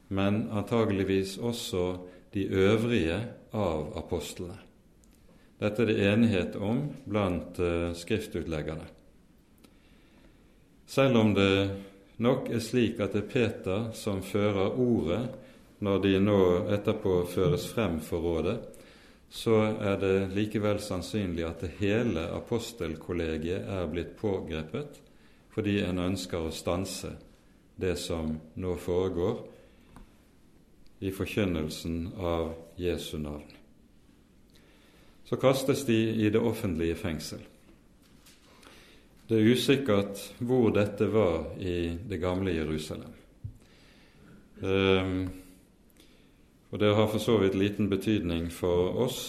men 0.09 0.47
antageligvis 0.55 1.37
også 1.39 1.85
de 2.33 2.47
øvrige 2.47 3.19
av 3.53 3.93
apostlene. 3.99 4.57
Dette 5.61 5.83
er 5.85 5.91
det 5.91 6.07
enighet 6.09 6.57
om 6.57 6.87
blant 7.05 7.59
uh, 7.61 7.91
skriftutleggerne. 7.93 8.87
Selv 10.89 11.19
om 11.21 11.35
det 11.37 11.53
nok 12.25 12.49
er 12.51 12.63
slik 12.65 13.03
at 13.03 13.13
det 13.13 13.27
er 13.27 13.33
Peter 13.35 13.91
som 13.95 14.23
fører 14.25 14.73
ordet 14.81 15.21
når 15.85 16.01
de 16.05 16.15
nå 16.23 16.41
etterpå 16.73 17.21
føres 17.29 17.67
frem 17.69 18.01
for 18.05 18.25
rådet, 18.25 18.57
så 19.31 19.61
er 19.79 20.01
det 20.01 20.33
likevel 20.35 20.81
sannsynlig 20.83 21.45
at 21.47 21.63
det 21.63 21.71
hele 21.79 22.25
apostelkollegiet 22.35 23.69
er 23.69 23.87
blitt 23.93 24.17
pågrepet, 24.19 24.99
fordi 25.55 25.81
en 25.83 25.99
ønsker 25.99 26.47
å 26.47 26.55
stanse 26.55 27.15
det 27.81 27.97
som 27.99 28.37
nå 28.61 28.75
foregår 28.77 29.41
i 31.01 31.13
forkynnelsen 31.15 32.13
av 32.19 32.53
Jesu 32.77 33.17
navn. 33.19 33.47
Så 35.25 35.37
kastes 35.37 35.85
de 35.87 35.97
i 35.97 36.31
det 36.31 36.41
offentlige 36.43 36.95
fengsel. 36.99 37.41
Det 39.31 39.39
er 39.39 39.53
usikkert 39.55 40.19
hvor 40.43 40.73
dette 40.75 41.07
var 41.07 41.53
i 41.63 41.95
det 42.11 42.19
gamle 42.19 42.51
Jerusalem. 42.51 43.13
Um, 44.61 45.29
og 46.71 46.81
det 46.83 46.95
har 46.95 47.07
for 47.07 47.23
så 47.23 47.37
vidt 47.39 47.55
liten 47.55 47.89
betydning 47.89 48.51
for 48.53 48.99
oss. 49.07 49.21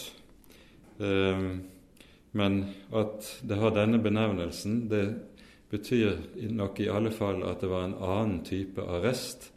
Um, 0.97 1.61
men 2.31 2.63
at 2.95 3.29
det 3.45 3.59
har 3.61 3.75
denne 3.75 4.01
benevnelsen, 4.01 4.89
det 4.89 5.05
betyr 5.71 6.17
nok 6.51 6.79
i 6.79 6.89
alle 6.91 7.11
fall 7.15 7.43
at 7.47 7.63
det 7.63 7.69
var 7.71 7.87
en 7.87 7.97
annen 7.97 8.41
type 8.45 8.83
arrest 8.83 9.49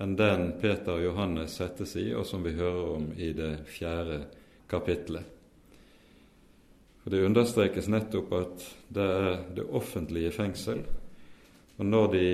enn 0.00 0.16
den 0.16 0.52
Peter 0.60 0.96
og 0.96 1.04
Johannes 1.04 1.56
settes 1.58 1.94
i, 2.00 2.10
og 2.16 2.26
som 2.26 2.44
vi 2.44 2.54
hører 2.56 2.94
om 2.96 3.06
i 3.16 3.30
det 3.36 3.64
fjerde 3.68 4.22
kapittelet. 4.68 5.24
For 7.02 7.10
Det 7.10 7.24
understrekes 7.26 7.88
nettopp 7.90 8.32
at 8.38 8.66
det 8.88 9.06
er 9.06 9.40
det 9.56 9.66
offentlige 9.68 10.32
fengsel, 10.32 10.84
og 11.78 11.86
når 11.86 12.12
de 12.12 12.26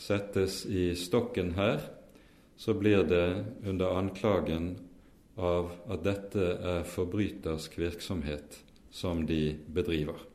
settes 0.00 0.64
i 0.66 0.92
stokken 0.98 1.54
her, 1.54 1.80
så 2.56 2.74
blir 2.74 3.04
det 3.06 3.44
under 3.66 3.96
anklagen 3.98 4.74
av 5.36 5.72
at 5.90 6.04
dette 6.04 6.52
er 6.74 6.86
forbrytersk 6.86 7.78
virksomhet 7.78 8.60
som 8.94 9.24
de 9.26 9.56
bedriver. 9.66 10.33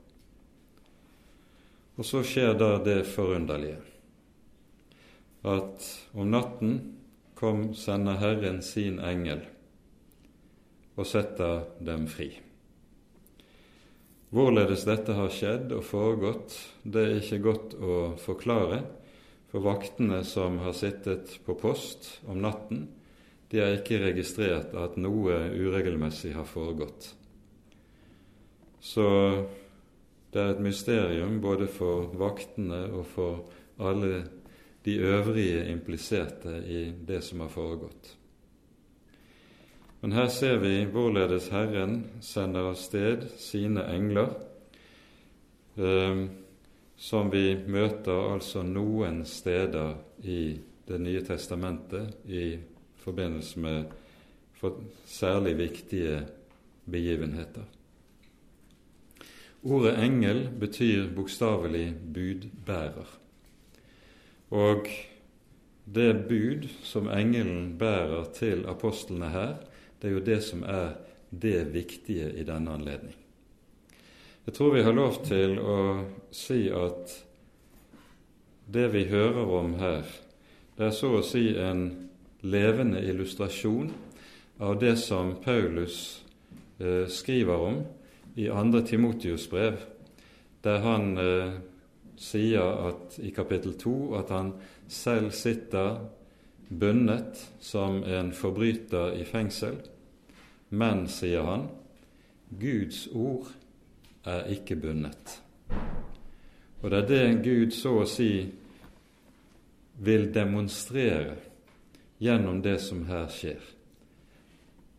Og 1.99 2.07
så 2.07 2.23
skjer 2.23 2.53
da 2.55 2.77
det 2.79 3.01
forunderlige 3.11 3.81
at 5.49 5.85
om 6.19 6.31
natten 6.31 6.73
kom 7.39 7.73
sender 7.75 8.19
Herren 8.19 8.61
sin 8.63 8.99
engel 9.03 9.41
og 10.99 11.07
setter 11.07 11.61
dem 11.83 12.07
fri. 12.11 12.33
Hvorledes 14.35 14.83
dette 14.85 15.15
har 15.15 15.31
skjedd 15.33 15.71
og 15.73 15.85
foregått, 15.87 16.53
det 16.83 17.05
er 17.05 17.15
ikke 17.21 17.39
godt 17.47 17.75
å 17.79 17.99
forklare, 18.21 18.83
for 19.49 19.65
vaktene 19.65 20.19
som 20.27 20.59
har 20.61 20.75
sittet 20.77 21.39
på 21.47 21.55
post 21.57 22.19
om 22.29 22.37
natten, 22.43 22.83
de 23.49 23.63
har 23.63 23.79
ikke 23.79 24.03
registrert 24.03 24.75
at 24.77 24.99
noe 25.01 25.39
uregelmessig 25.55 26.35
har 26.35 26.45
foregått. 26.45 27.15
Så 28.79 29.07
det 30.33 30.41
er 30.41 30.53
et 30.53 30.61
mysterium 30.61 31.39
både 31.41 31.67
for 31.67 32.11
vaktene 32.19 32.83
og 32.93 33.05
for 33.09 33.49
alle 33.79 34.23
de 34.85 34.97
øvrige 34.97 35.65
impliserte 35.71 36.63
i 36.67 36.91
det 37.07 37.23
som 37.23 37.39
har 37.39 37.51
foregått. 37.53 38.15
Men 40.01 40.11
her 40.15 40.27
ser 40.31 40.57
vi 40.57 40.85
hvorledes 40.87 41.49
Herren 41.51 42.05
sender 42.21 42.69
av 42.71 42.77
sted 42.79 43.25
sine 43.37 43.83
engler, 43.91 44.31
eh, 45.75 46.21
som 46.95 47.31
vi 47.31 47.57
møter 47.67 48.33
altså 48.33 48.63
noen 48.63 49.23
steder 49.25 49.95
i 50.23 50.59
Det 50.89 50.97
nye 50.97 51.21
testamentet 51.21 52.15
i 52.25 52.57
forbindelse 52.97 53.59
med 53.59 53.91
for 54.57 54.79
særlig 55.05 55.57
viktige 55.57 56.23
begivenheter. 56.89 57.61
Ordet 59.63 59.97
engel 59.99 60.45
betyr 60.59 61.09
bokstavelig 61.15 61.93
budbærer. 62.13 63.07
Og 64.55 64.87
det 65.85 66.13
bud 66.29 66.67
som 66.83 67.09
engelen 67.11 67.75
bærer 67.77 68.29
til 68.33 68.63
apostlene 68.67 69.29
her, 69.29 69.57
det 70.01 70.07
er 70.07 70.13
jo 70.15 70.25
det 70.25 70.43
som 70.43 70.63
er 70.63 70.95
det 71.29 71.73
viktige 71.73 72.31
i 72.39 72.43
denne 72.43 72.71
anledning. 72.71 73.15
Jeg 74.45 74.53
tror 74.53 74.73
vi 74.73 74.83
har 74.83 74.95
lov 74.95 75.19
til 75.25 75.59
å 75.59 75.79
si 76.31 76.69
at 76.73 77.11
det 78.73 78.87
vi 78.93 79.03
hører 79.11 79.51
om 79.59 79.75
her, 79.81 80.07
det 80.77 80.87
er 80.87 80.95
så 80.95 81.11
å 81.19 81.25
si 81.25 81.51
en 81.59 81.83
levende 82.41 83.01
illustrasjon 83.03 83.91
av 84.63 84.79
det 84.79 84.95
som 85.01 85.35
Paulus 85.43 86.23
eh, 86.79 87.05
skriver 87.11 87.65
om 87.67 87.81
i 88.35 88.47
2. 88.47 88.81
Timotius 88.85 89.47
brev, 89.47 89.77
der 90.63 90.79
han 90.83 91.17
eh, 91.17 91.57
sier 92.19 92.87
at 92.89 93.19
i 93.23 93.31
kapittel 93.31 93.73
2 93.79 94.13
at 94.19 94.29
han 94.29 94.53
selv 94.87 95.31
sitter 95.31 95.99
bundet 96.69 97.39
som 97.59 98.03
en 98.03 98.33
forbryter 98.33 99.15
i 99.17 99.23
fengsel. 99.25 99.79
Men, 100.69 101.07
sier 101.07 101.45
han, 101.47 101.67
Guds 102.49 103.07
ord 103.13 103.49
er 104.25 104.49
ikke 104.53 104.75
bundet. 104.75 105.39
Og 106.81 106.91
det 106.91 106.99
er 106.99 107.07
det 107.07 107.43
Gud 107.43 107.73
så 107.75 107.99
å 108.03 108.07
si 108.07 108.31
vil 109.99 110.29
demonstrere 110.33 111.35
gjennom 112.19 112.61
det 112.63 112.77
som 112.83 113.03
her 113.09 113.27
skjer. 113.31 113.59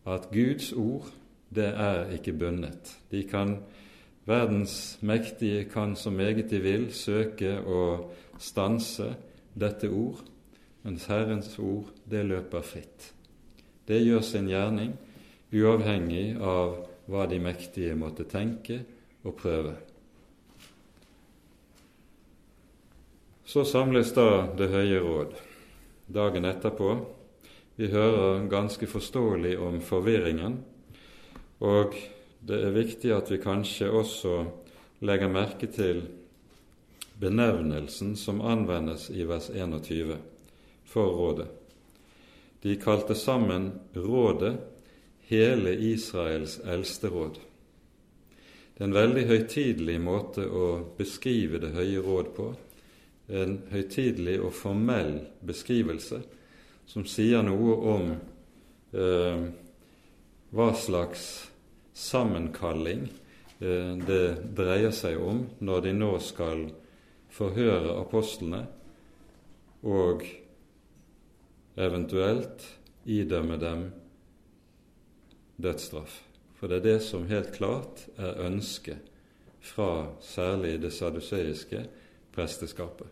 At 0.05 0.29
Guds 0.33 0.71
ord, 0.73 1.09
det 1.51 1.67
er 1.67 2.11
ikke 2.15 2.33
bundet. 2.33 2.95
De 3.11 3.23
kan, 3.27 3.57
Verdens 4.25 4.99
mektige 5.01 5.65
kan 5.65 5.95
så 5.95 6.11
meget 6.13 6.49
de 6.49 6.59
vil 6.61 6.91
søke 6.93 7.55
å 7.59 8.11
stanse 8.39 9.07
dette 9.57 9.89
ord, 9.89 10.21
mens 10.85 11.07
Herrens 11.09 11.57
ord, 11.59 11.89
det 12.05 12.23
løper 12.29 12.61
fritt. 12.61 13.11
Det 13.87 13.99
gjør 14.05 14.21
sin 14.21 14.49
gjerning 14.49 14.93
uavhengig 15.51 16.37
av 16.37 16.77
hva 17.11 17.25
de 17.27 17.41
mektige 17.41 17.97
måtte 17.97 18.27
tenke 18.29 18.83
og 19.25 19.35
prøve. 19.41 19.73
Så 23.45 23.65
samles 23.67 24.13
da 24.15 24.47
Det 24.55 24.69
høye 24.71 24.99
råd 25.03 25.33
dagen 26.07 26.45
etterpå. 26.45 26.93
Vi 27.75 27.87
hører 27.87 28.47
ganske 28.47 28.87
forståelig 28.87 29.57
om 29.59 29.81
forvirringen, 29.81 30.59
og 31.61 31.95
det 32.41 32.57
er 32.57 32.73
viktig 32.73 33.13
at 33.13 33.29
vi 33.29 33.37
kanskje 33.41 33.91
også 33.93 34.35
legger 35.05 35.29
merke 35.29 35.69
til 35.69 36.01
benevnelsen 37.21 38.15
som 38.17 38.41
anvendes 38.41 39.09
i 39.13 39.27
vers 39.29 39.51
21 39.53 40.17
for 40.89 41.13
rådet. 41.17 41.47
De 42.61 42.75
kalte 42.81 43.15
sammen 43.15 43.71
rådet 43.93 44.55
hele 45.29 45.75
Israels 45.77 46.59
eldste 46.65 47.09
råd. 47.13 47.37
Det 48.73 48.81
er 48.81 48.89
en 48.89 48.97
veldig 48.97 49.23
høytidelig 49.29 49.99
måte 50.01 50.47
å 50.49 50.67
beskrive 50.97 51.61
Det 51.61 51.73
høye 51.75 52.01
råd 52.01 52.33
på. 52.35 52.47
En 53.29 53.59
høytidelig 53.69 54.39
og 54.41 54.53
formell 54.57 55.19
beskrivelse 55.45 56.23
som 56.89 57.05
sier 57.05 57.45
noe 57.45 57.75
om 57.93 58.09
eh, 58.97 59.43
hva 60.51 60.73
slags 60.75 61.50
sammenkalling 62.01 63.05
eh, 63.59 63.93
det 64.07 64.25
dreier 64.57 64.93
seg 64.95 65.21
om 65.21 65.45
når 65.61 65.85
de 65.87 65.95
nå 65.97 66.11
skal 66.23 66.65
forhøre 67.31 67.95
apostlene 68.01 68.65
og 69.87 70.25
eventuelt 71.79 72.65
idømme 73.05 73.57
dem 73.61 73.87
dødsstraff. 75.61 76.19
For 76.57 76.69
det 76.69 76.81
er 76.81 76.87
det 76.89 76.99
som 77.05 77.29
helt 77.29 77.53
klart 77.55 78.05
er 78.17 78.43
ønsket 78.45 79.09
fra 79.61 80.11
særlig 80.21 80.79
det 80.81 80.91
saduseiske 80.93 81.85
presteskapet. 82.33 83.07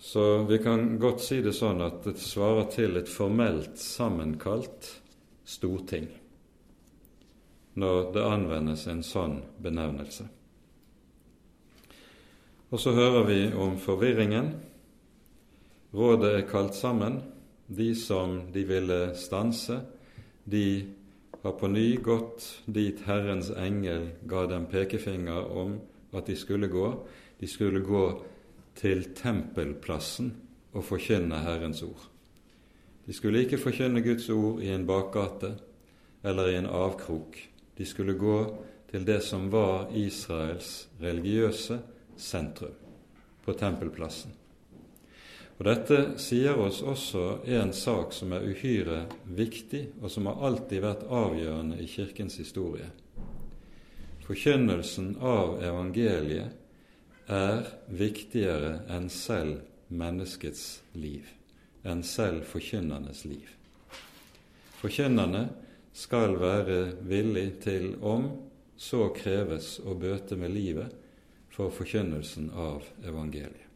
Så 0.00 0.42
vi 0.48 0.58
kan 0.62 0.96
godt 0.98 1.20
si 1.22 1.42
det 1.44 1.52
sånn 1.54 1.82
at 1.84 2.00
det 2.06 2.16
svarer 2.22 2.70
til 2.72 2.96
et 2.96 3.10
formelt 3.10 3.76
sammenkalt 3.78 4.88
storting 5.44 6.08
når 7.74 8.12
det 8.14 8.26
anvendes 8.26 8.86
en 8.90 9.02
sånn 9.06 9.40
benevnelse. 9.62 10.26
Og 12.70 12.78
så 12.78 12.94
hører 12.94 13.26
vi 13.26 13.40
om 13.54 13.76
forvirringen. 13.82 14.52
Rådet 15.94 16.32
er 16.36 16.48
kalt 16.50 16.74
sammen. 16.78 17.20
De 17.66 17.92
som 17.94 18.40
de 18.54 18.64
ville 18.66 18.98
stanse, 19.18 19.80
de 20.44 20.66
har 21.42 21.54
på 21.58 21.70
ny 21.70 21.96
gått 22.02 22.46
dit 22.66 22.98
Herrens 23.06 23.50
engel 23.54 24.10
ga 24.28 24.44
dem 24.50 24.66
pekefinger 24.70 25.50
om 25.56 25.78
at 26.14 26.26
de 26.26 26.36
skulle 26.36 26.70
gå. 26.70 26.88
De 27.38 27.48
skulle 27.48 27.82
gå 27.86 28.04
til 28.78 29.04
tempelplassen 29.14 30.32
og 30.72 30.84
forkynne 30.86 31.42
Herrens 31.42 31.82
ord. 31.82 32.06
De 33.06 33.12
skulle 33.12 33.42
ikke 33.42 33.58
forkynne 33.58 34.02
Guds 34.04 34.28
ord 34.30 34.60
i 34.62 34.70
en 34.70 34.86
bakgate 34.86 35.56
eller 36.22 36.52
i 36.52 36.58
en 36.60 36.68
avkrok. 36.70 37.38
De 37.80 37.86
skulle 37.88 38.12
gå 38.12 38.36
til 38.90 39.04
det 39.08 39.22
som 39.24 39.46
var 39.48 39.88
Israels 39.96 40.88
religiøse 41.00 41.78
sentrum, 42.20 42.74
på 43.40 43.54
tempelplassen. 43.56 44.34
Og 45.56 45.64
Dette 45.64 45.96
sier 46.20 46.60
oss 46.60 46.82
også 46.84 47.22
en 47.48 47.72
sak 47.72 48.12
som 48.12 48.34
er 48.36 48.44
uhyre 48.44 49.06
viktig, 49.24 49.80
og 50.02 50.12
som 50.12 50.28
har 50.28 50.44
alltid 50.50 50.84
vært 50.84 51.06
avgjørende 51.08 51.78
i 51.80 51.88
Kirkens 51.88 52.36
historie. 52.42 52.90
Forkynnelsen 54.28 55.14
av 55.16 55.56
evangeliet 55.64 57.32
er 57.32 57.64
viktigere 57.88 58.74
enn 58.92 59.08
selv 59.08 59.64
menneskets 59.88 60.82
liv, 61.00 61.24
enn 61.80 62.04
selv 62.04 62.44
forkynnernes 62.52 63.24
liv. 63.24 63.48
Forkynnerne 64.84 65.46
skal 65.92 66.36
være 66.40 66.94
villig 67.08 67.60
til, 67.64 67.94
om 68.00 68.30
så 68.80 69.08
kreves, 69.14 69.78
å 69.84 69.94
bøte 69.98 70.38
med 70.40 70.54
livet 70.54 70.94
for 71.52 71.72
forkynnelsen 71.74 72.50
av 72.56 72.86
evangeliet. 73.04 73.66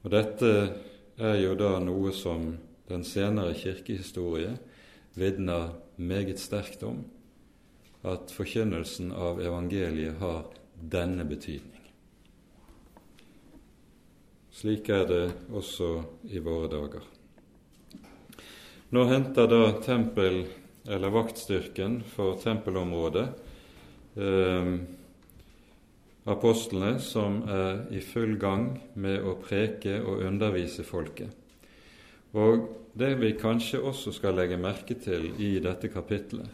Og 0.00 0.12
Dette 0.14 0.52
er 1.20 1.36
jo 1.42 1.56
da 1.60 1.74
noe 1.82 2.12
som 2.16 2.54
den 2.88 3.04
senere 3.04 3.52
kirkehistorie 3.58 4.54
vitner 5.18 5.74
meget 6.00 6.40
sterkt 6.40 6.82
om, 6.86 7.02
at 8.00 8.32
forkynnelsen 8.32 9.12
av 9.12 9.42
evangeliet 9.44 10.16
har 10.22 10.46
denne 10.80 11.26
betydning. 11.28 11.76
Slik 14.50 14.88
er 14.88 15.04
det 15.08 15.24
også 15.52 15.92
i 16.32 16.40
våre 16.42 16.70
dager. 16.72 17.04
Nå 18.90 19.04
henter 19.06 19.46
da 19.46 19.72
tempel, 19.84 20.40
eller 20.90 21.12
vaktstyrken 21.14 22.00
for 22.10 22.40
tempelområdet 22.42 23.28
eh, 24.18 24.70
apostlene 26.26 26.96
som 26.98 27.36
er 27.46 27.84
i 27.94 28.00
full 28.02 28.34
gang 28.40 28.72
med 28.98 29.22
å 29.22 29.36
preke 29.38 30.00
og 30.02 30.24
undervise 30.26 30.82
folket. 30.82 31.30
Og 32.34 32.66
det 32.98 33.12
vi 33.20 33.30
kanskje 33.38 33.78
også 33.78 34.10
skal 34.16 34.34
legge 34.40 34.58
merke 34.58 34.96
til 34.98 35.28
i 35.38 35.52
dette 35.62 35.90
kapitlet, 35.92 36.50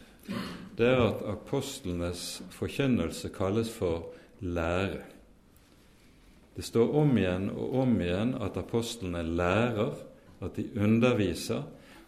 det 0.76 0.90
er 0.92 1.00
at 1.06 1.22
apostlenes 1.30 2.42
forkynnelse 2.52 3.30
kalles 3.32 3.70
for 3.72 4.10
lære. 4.44 5.06
Det 6.56 6.64
står 6.68 6.92
om 7.00 7.16
igjen 7.16 7.48
og 7.52 7.80
om 7.80 7.96
igjen 8.00 8.36
at 8.44 8.60
apostlene 8.60 9.24
lærer, 9.24 9.96
at 10.44 10.56
de 10.60 10.66
underviser, 10.76 11.64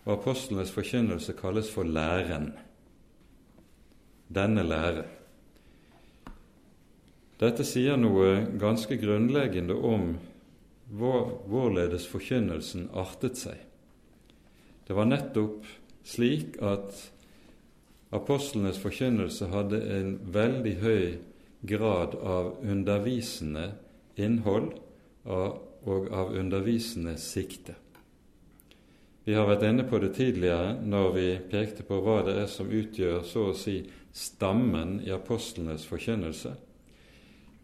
og 0.09 0.15
apostlenes 0.17 0.73
forkynnelse 0.73 1.35
kalles 1.37 1.69
for 1.71 1.85
læren. 1.85 2.55
Denne 4.33 4.65
lære. 4.65 5.05
Dette 7.39 7.65
sier 7.65 8.01
noe 8.01 8.47
ganske 8.59 8.97
grunnleggende 8.99 9.77
om 9.77 10.15
hvorledes 10.89 12.09
forkynnelsen 12.09 12.89
artet 12.97 13.37
seg. 13.39 13.61
Det 14.89 14.97
var 14.97 15.11
nettopp 15.11 15.69
slik 16.09 16.57
at 16.65 16.97
apostlenes 18.17 18.81
forkynnelse 18.81 19.51
hadde 19.53 19.83
en 19.93 20.15
veldig 20.33 20.75
høy 20.81 21.05
grad 21.69 22.17
av 22.17 22.55
undervisende 22.65 23.75
innhold 24.17 24.73
og 25.29 26.09
av 26.09 26.33
undervisende 26.33 27.19
sikte. 27.21 27.77
Vi 29.29 29.35
har 29.37 29.45
vært 29.45 29.67
inne 29.69 29.85
på 29.85 29.99
det 30.01 30.15
tidligere 30.17 30.71
når 30.89 31.11
vi 31.13 31.27
pekte 31.51 31.85
på 31.85 31.99
hva 32.01 32.23
det 32.25 32.39
er 32.41 32.47
som 32.49 32.71
utgjør 32.73 33.19
så 33.29 33.51
å 33.51 33.57
si 33.61 33.83
stammen 34.17 35.03
i 35.05 35.11
apostlenes 35.13 35.83
forkynnelse. 35.85 36.55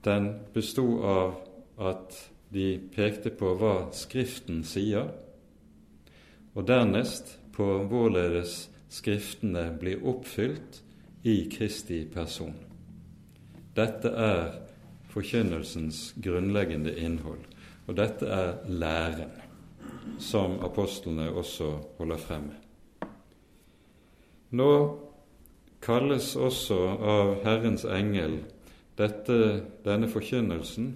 Den 0.05 0.27
bestod 0.53 1.07
av 1.09 1.31
at 1.81 2.18
de 2.53 2.66
pekte 2.92 3.33
på 3.33 3.55
hva 3.57 3.87
Skriften 3.96 4.61
sier, 4.68 5.09
og 6.53 6.68
dernest 6.68 7.33
på 7.57 7.70
hvorledes 7.88 8.66
Skriftene 8.92 9.70
blir 9.81 10.05
oppfylt 10.05 10.83
i 11.24 11.38
Kristi 11.48 12.03
person. 12.12 12.53
Dette 13.72 14.12
er 14.12 14.53
forkynnelsens 15.16 16.11
grunnleggende 16.20 16.92
innhold, 16.92 17.40
og 17.88 17.96
dette 17.96 18.29
er 18.29 18.53
læren, 18.68 19.33
som 20.19 20.59
apostlene 20.64 21.31
også 21.31 21.71
holder 21.99 22.21
frem 22.21 22.51
med. 22.51 23.09
Nå 24.55 24.71
kalles 25.85 26.35
også 26.37 26.79
av 26.95 27.33
Herrens 27.45 27.85
engel 27.85 28.38
dette, 28.97 29.38
denne 29.85 30.09
forkynnelsen 30.11 30.93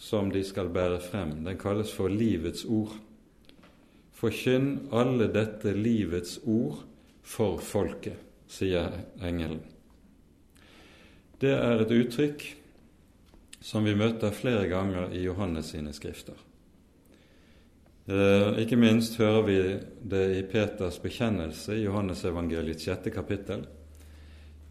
som 0.00 0.30
de 0.32 0.42
skal 0.44 0.70
bære 0.72 1.00
frem, 1.04 1.38
den 1.44 1.58
kalles 1.60 1.92
for 1.92 2.12
livets 2.12 2.64
ord. 2.68 2.92
Forkynn 4.16 4.90
alle 4.92 5.30
dette 5.32 5.72
livets 5.76 6.38
ord 6.44 6.82
for 7.24 7.60
folket, 7.64 8.16
sier 8.50 8.92
engelen. 9.24 9.62
Det 11.40 11.52
er 11.56 11.80
et 11.80 11.92
uttrykk 11.96 12.44
som 13.64 13.84
vi 13.84 13.96
møter 13.96 14.32
flere 14.36 14.66
ganger 14.68 15.12
i 15.16 15.24
Johannes 15.24 15.72
sine 15.72 15.92
skrifter. 15.96 16.36
Eh, 18.10 18.56
ikke 18.58 18.74
minst 18.74 19.20
hører 19.20 19.42
vi 19.46 19.58
det 20.10 20.22
i 20.34 20.42
Peters 20.50 20.96
bekjennelse 20.98 21.76
i 21.78 21.84
Johannes 21.84 22.24
evangeliets 22.26 22.82
sjette 22.82 23.12
kapittel, 23.14 23.60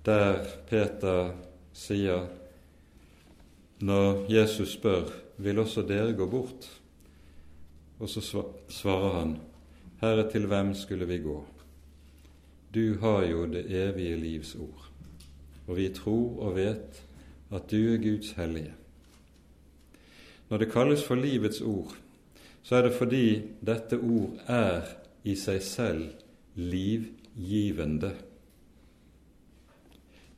der 0.04 0.42
Peter 0.68 1.30
sier 1.72 2.26
når 3.80 4.26
Jesus 4.28 4.74
spør 4.76 5.14
vil 5.40 5.62
også 5.64 5.86
dere 5.88 6.18
gå 6.20 6.28
bort, 6.28 6.68
og 8.00 8.12
så 8.12 8.44
svarer 8.68 9.16
han 9.22 9.32
Herre, 10.02 10.28
til 10.32 10.50
hvem 10.52 10.74
skulle 10.76 11.08
vi 11.08 11.22
gå? 11.24 11.38
Du 12.76 13.00
har 13.00 13.24
jo 13.24 13.46
det 13.48 13.64
evige 13.72 14.20
livs 14.20 14.52
ord, 14.60 14.92
og 15.68 15.80
vi 15.80 15.88
tror 15.96 16.44
og 16.44 16.60
vet 16.60 17.02
at 17.56 17.72
du 17.72 17.80
er 17.94 18.04
Guds 18.04 18.36
hellige. 18.36 18.76
Når 20.50 20.58
det 20.58 20.72
kalles 20.76 21.08
for 21.08 21.16
livets 21.16 21.62
ord, 21.62 21.96
så 22.64 22.80
er 22.80 22.88
det 22.88 22.96
fordi 22.98 23.26
dette 23.66 23.98
ord 23.98 24.40
er 24.52 24.90
i 25.24 25.36
seg 25.40 25.62
selv 25.64 26.60
livgivende. 26.60 28.12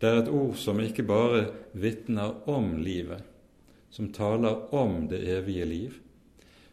Det 0.02 0.10
er 0.10 0.22
et 0.22 0.32
ord 0.34 0.56
som 0.58 0.80
ikke 0.82 1.06
bare 1.06 1.44
vitner 1.78 2.48
om 2.50 2.74
livet, 2.82 3.22
som 3.94 4.10
taler 4.14 4.74
om 4.74 5.06
det 5.12 5.22
evige 5.30 5.66
liv, 5.70 5.98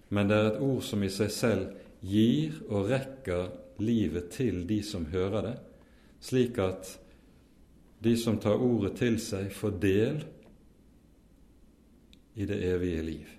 men 0.08 0.30
det 0.30 0.36
er 0.36 0.50
et 0.52 0.62
ord 0.64 0.80
som 0.86 1.02
i 1.04 1.10
seg 1.12 1.32
selv 1.34 1.74
gir 2.00 2.56
og 2.70 2.88
rekker 2.88 3.50
livet 3.84 4.30
til 4.32 4.62
de 4.68 4.80
som 4.86 5.04
hører 5.12 5.44
det, 5.44 5.56
slik 6.24 6.58
at 6.62 6.94
de 8.02 8.14
som 8.16 8.38
tar 8.40 8.62
ordet 8.62 8.94
til 9.00 9.18
seg, 9.20 9.50
får 9.52 9.76
del 9.82 10.22
i 12.38 12.46
det 12.46 12.60
evige 12.70 13.02
liv. 13.02 13.37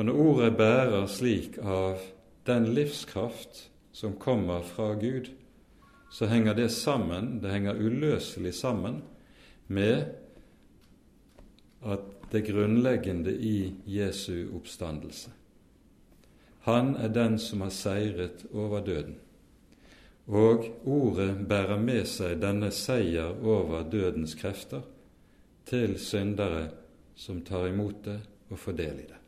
Og 0.00 0.06
når 0.08 0.16
ordet 0.16 0.54
bærer 0.56 1.02
slik 1.12 1.58
av 1.60 2.00
den 2.48 2.70
livskraft 2.72 3.66
som 3.92 4.14
kommer 4.16 4.62
fra 4.64 4.94
Gud, 4.96 5.28
så 6.08 6.24
henger 6.30 6.56
det 6.56 6.70
sammen, 6.72 7.34
det 7.42 7.52
henger 7.52 7.76
uløselig 7.76 8.54
sammen 8.56 9.02
med 9.68 10.08
at 11.84 12.08
det 12.32 12.46
grunnleggende 12.48 13.36
i 13.36 13.74
Jesu 13.84 14.48
oppstandelse. 14.56 15.34
Han 16.64 16.96
er 16.96 17.12
den 17.12 17.36
som 17.36 17.60
har 17.60 17.76
seiret 17.76 18.46
over 18.54 18.80
døden. 18.80 19.20
Og 20.32 20.64
ordet 20.88 21.44
bærer 21.44 21.76
med 21.76 22.08
seg 22.08 22.40
denne 22.40 22.72
seier 22.72 23.36
over 23.36 23.84
dødens 23.84 24.32
krefter 24.32 24.80
til 25.68 25.98
syndere 26.00 26.70
som 27.20 27.44
tar 27.44 27.68
imot 27.68 28.06
det 28.08 28.22
og 28.48 28.64
får 28.64 28.80
del 28.80 29.02
i 29.04 29.10
det. 29.10 29.19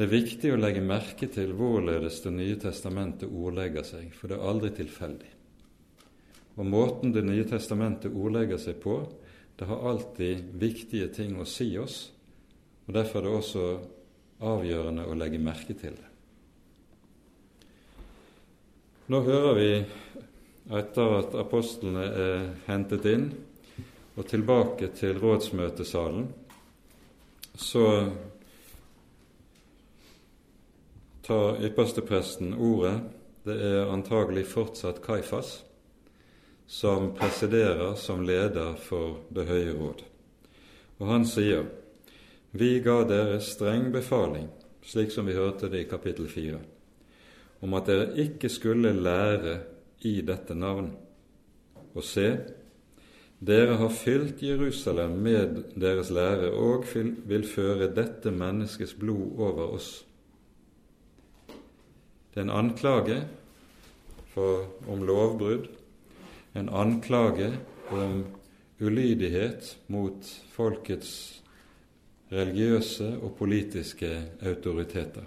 Det 0.00 0.06
er 0.06 0.14
viktig 0.14 0.48
å 0.54 0.56
legge 0.56 0.80
merke 0.80 1.26
til 1.28 1.50
hvorledes 1.52 2.22
Det 2.24 2.30
nye 2.32 2.56
testamentet 2.56 3.28
ordlegger 3.28 3.84
seg, 3.84 4.06
for 4.16 4.32
det 4.32 4.38
er 4.38 4.46
aldri 4.48 4.70
tilfeldig. 4.78 5.32
Og 6.56 6.64
måten 6.64 7.12
Det 7.12 7.20
nye 7.26 7.44
testamentet 7.44 8.14
ordlegger 8.16 8.56
seg 8.62 8.78
på, 8.80 8.94
det 9.60 9.68
har 9.68 9.84
alltid 9.90 10.54
viktige 10.56 11.10
ting 11.12 11.36
å 11.36 11.44
si 11.44 11.74
oss, 11.76 11.98
og 12.88 12.96
derfor 12.96 13.20
er 13.20 13.26
det 13.28 13.34
også 13.42 13.66
avgjørende 14.54 15.04
å 15.04 15.18
legge 15.20 15.42
merke 15.44 15.76
til 15.76 15.92
det. 16.00 16.08
Nå 19.12 19.20
hører 19.28 19.60
vi, 19.60 19.70
etter 20.80 21.16
at 21.18 21.36
apostlene 21.44 22.08
er 22.24 22.50
hentet 22.70 23.04
inn 23.12 23.28
og 24.16 24.24
tilbake 24.32 24.94
til 24.96 25.20
rådsmøtesalen, 25.20 26.30
så 27.52 27.84
tar 31.30 31.60
ypperstepresten 31.62 32.54
ordet. 32.58 32.96
Det 33.46 33.54
er 33.54 33.90
antagelig 33.92 34.48
fortsatt 34.50 34.98
Kaifas 35.04 35.60
som 36.70 37.12
presiderer 37.14 37.94
som 37.94 38.24
leder 38.26 38.74
for 38.78 39.22
Det 39.30 39.46
høye 39.46 39.76
råd. 39.78 40.02
Og 40.98 41.06
han 41.06 41.24
sier 41.26 41.68
vi 42.50 42.80
ga 42.82 43.04
dere 43.06 43.38
streng 43.42 43.92
befaling, 43.94 44.48
slik 44.82 45.14
som 45.14 45.26
vi 45.30 45.38
hørte 45.38 45.70
det 45.70 45.84
i 45.84 45.88
kapittel 45.90 46.26
4, 46.26 46.58
om 47.62 47.78
at 47.78 47.86
dere 47.86 48.10
ikke 48.18 48.50
skulle 48.50 48.90
lære 48.90 49.60
i 50.02 50.18
dette 50.26 50.54
navn. 50.58 50.90
Og 51.94 52.02
se, 52.06 52.28
dere 53.38 53.78
har 53.78 53.94
fylt 53.94 54.42
Jerusalem 54.42 55.14
med 55.22 55.62
deres 55.78 56.10
lære 56.10 56.50
og 56.50 56.90
vil 57.30 57.46
føre 57.46 57.90
dette 57.94 58.34
menneskets 58.34 58.98
blod 58.98 59.38
over 59.38 59.76
oss. 59.78 59.92
En 62.40 62.50
anklage 62.50 63.20
for, 64.32 64.64
om 64.88 65.04
lovbrudd 65.04 65.68
en 66.52 66.68
anklage 66.68 67.52
om 67.90 68.24
ulydighet 68.80 69.76
mot 69.86 70.26
folkets 70.54 71.12
religiøse 72.30 73.12
og 73.22 73.34
politiske 73.38 74.10
autoriteter. 74.42 75.26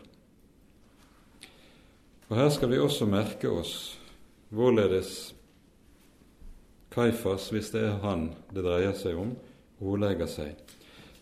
Og 2.29 2.37
Her 2.37 2.49
skal 2.49 2.71
vi 2.71 2.79
også 2.79 3.05
merke 3.05 3.51
oss 3.51 3.99
hvorledes 4.49 5.33
Kaifas, 6.93 7.49
hvis 7.49 7.71
det 7.73 7.81
er 7.87 7.99
han 8.03 8.29
det 8.53 8.63
dreier 8.65 8.93
seg 8.97 9.17
om, 9.17 9.33
ordlegger 9.81 10.29
seg. 10.29 10.59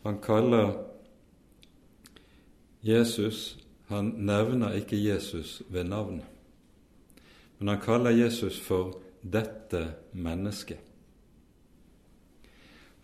Han 0.04 0.18
kaller 0.24 0.74
Jesus 2.84 3.61
Han 3.92 4.14
nevner 4.24 4.78
ikke 4.80 4.96
Jesus 4.96 5.62
ved 5.68 5.90
navn. 5.92 6.22
Men 7.60 7.68
han 7.68 7.82
kaller 7.84 8.16
Jesus 8.16 8.60
for 8.60 9.02
'dette 9.22 9.88
mennesket'. 10.14 10.88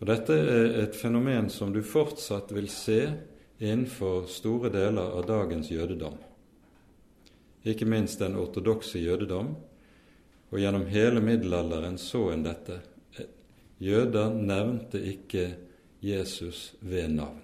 Og 0.00 0.06
Dette 0.06 0.32
er 0.32 0.82
et 0.82 0.96
fenomen 0.96 1.50
som 1.50 1.72
du 1.72 1.82
fortsatt 1.82 2.54
vil 2.54 2.68
se 2.70 3.12
innenfor 3.58 4.26
store 4.30 4.70
deler 4.70 5.12
av 5.18 5.26
dagens 5.26 5.70
jødedom. 5.70 6.14
Ikke 7.64 7.84
minst 7.84 8.18
den 8.18 8.36
ortodokse 8.36 8.98
jødedom. 8.98 9.56
Og 10.50 10.58
gjennom 10.58 10.86
hele 10.86 11.20
middelalderen 11.20 11.98
så 11.98 12.30
en 12.32 12.46
dette. 12.46 12.80
Jøder 13.78 14.32
nevnte 14.34 15.02
ikke 15.04 15.50
Jesus 16.02 16.74
ved 16.80 17.08
navn, 17.08 17.42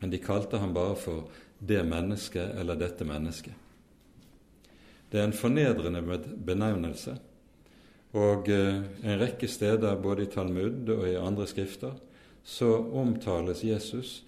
men 0.00 0.10
de 0.10 0.18
kalte 0.18 0.58
ham 0.58 0.74
bare 0.74 0.96
for 0.96 1.30
det 1.60 1.82
mennesket 1.84 2.56
eller 2.60 2.78
dette 2.80 3.04
mennesket. 3.04 3.54
Det 5.10 5.18
er 5.20 5.26
en 5.28 5.36
fornedrende 5.36 6.02
benevnelse, 6.46 7.16
og 8.16 8.48
eh, 8.50 8.82
en 9.04 9.20
rekke 9.20 9.48
steder, 9.48 9.98
både 10.02 10.24
i 10.24 10.30
Talmud 10.30 10.88
og 10.88 11.06
i 11.08 11.18
andre 11.18 11.46
skrifter, 11.46 11.94
så 12.42 12.70
omtales 12.76 13.64
Jesus 13.64 14.22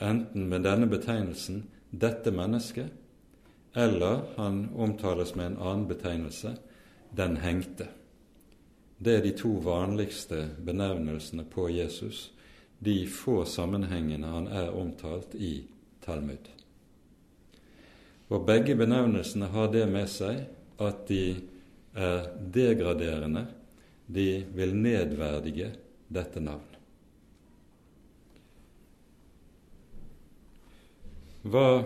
enten 0.00 0.48
med 0.48 0.64
denne 0.64 0.86
betegnelsen 0.86 1.64
'dette 1.90 2.30
mennesket', 2.30 2.92
eller 3.74 4.22
han 4.36 4.68
omtales 4.76 5.34
med 5.34 5.46
en 5.46 5.58
annen 5.58 5.88
betegnelse 5.88 6.56
'den 7.16 7.36
hengte'. 7.36 7.88
Det 8.98 9.16
er 9.16 9.22
de 9.22 9.32
to 9.36 9.48
vanligste 9.48 10.50
benevnelsene 10.64 11.44
på 11.44 11.68
Jesus, 11.68 12.32
de 12.84 13.08
få 13.08 13.44
sammenhengene 13.44 14.26
han 14.26 14.46
er 14.46 14.70
omtalt 14.70 15.34
i 15.34 15.64
Talmud. 16.04 16.59
Og 18.30 18.44
begge 18.46 18.76
benevnelsene 18.78 19.50
har 19.50 19.70
det 19.74 19.86
med 19.90 20.06
seg 20.10 20.44
at 20.80 21.06
de 21.10 21.24
er 21.98 22.28
degraderende, 22.54 23.48
de 24.06 24.44
vil 24.54 24.74
nedverdige 24.78 25.72
dette 26.10 26.42
navn. 26.42 26.66
Hva 31.40 31.82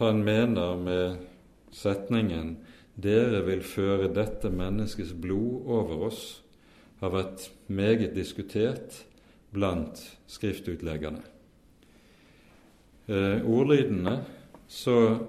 han 0.00 0.24
mener 0.26 0.76
med 0.76 1.18
setningen 1.70 2.56
'Dere 2.94 3.40
vil 3.46 3.62
føre 3.62 4.12
dette 4.14 4.50
menneskets 4.50 5.12
blod 5.18 5.66
over 5.66 6.06
oss', 6.08 6.42
har 7.00 7.10
vært 7.10 7.50
meget 7.66 8.14
diskutert 8.14 9.04
blant 9.52 9.98
skriftutleggerne. 10.30 11.22
Eh, 13.08 13.42
ordlydene 13.42 14.24
så 14.68 15.26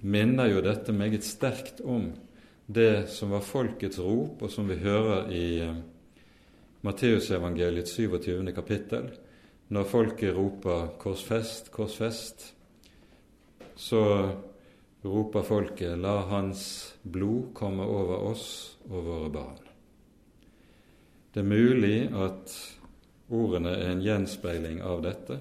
minner 0.00 0.50
jo 0.52 0.62
dette 0.64 0.92
meget 0.92 1.24
sterkt 1.24 1.80
om 1.80 2.10
det 2.68 3.08
som 3.08 3.30
var 3.32 3.40
folkets 3.40 3.98
rop, 3.98 4.42
og 4.42 4.50
som 4.52 4.68
vi 4.68 4.76
hører 4.82 5.30
i 5.32 5.46
eh, 5.64 5.78
Matteusevangeliets 6.84 7.94
27. 7.96 8.52
kapittel. 8.52 9.08
Når 9.68 9.84
folket 9.88 10.36
roper 10.36 10.92
'Korsfest, 11.00 11.70
korsfest', 11.72 12.52
så 13.76 14.02
roper 15.04 15.42
folket 15.42 15.98
'La 15.98 16.20
Hans 16.28 16.94
blod 17.02 17.54
komme 17.54 17.84
over 17.84 18.28
oss 18.30 18.76
og 18.90 19.04
våre 19.04 19.30
barn'. 19.32 19.64
Det 21.34 21.40
er 21.40 21.48
mulig 21.48 22.10
at 22.12 22.52
ordene 23.30 23.70
er 23.70 23.92
en 23.92 24.04
gjenspeiling 24.04 24.82
av 24.82 25.02
dette, 25.02 25.40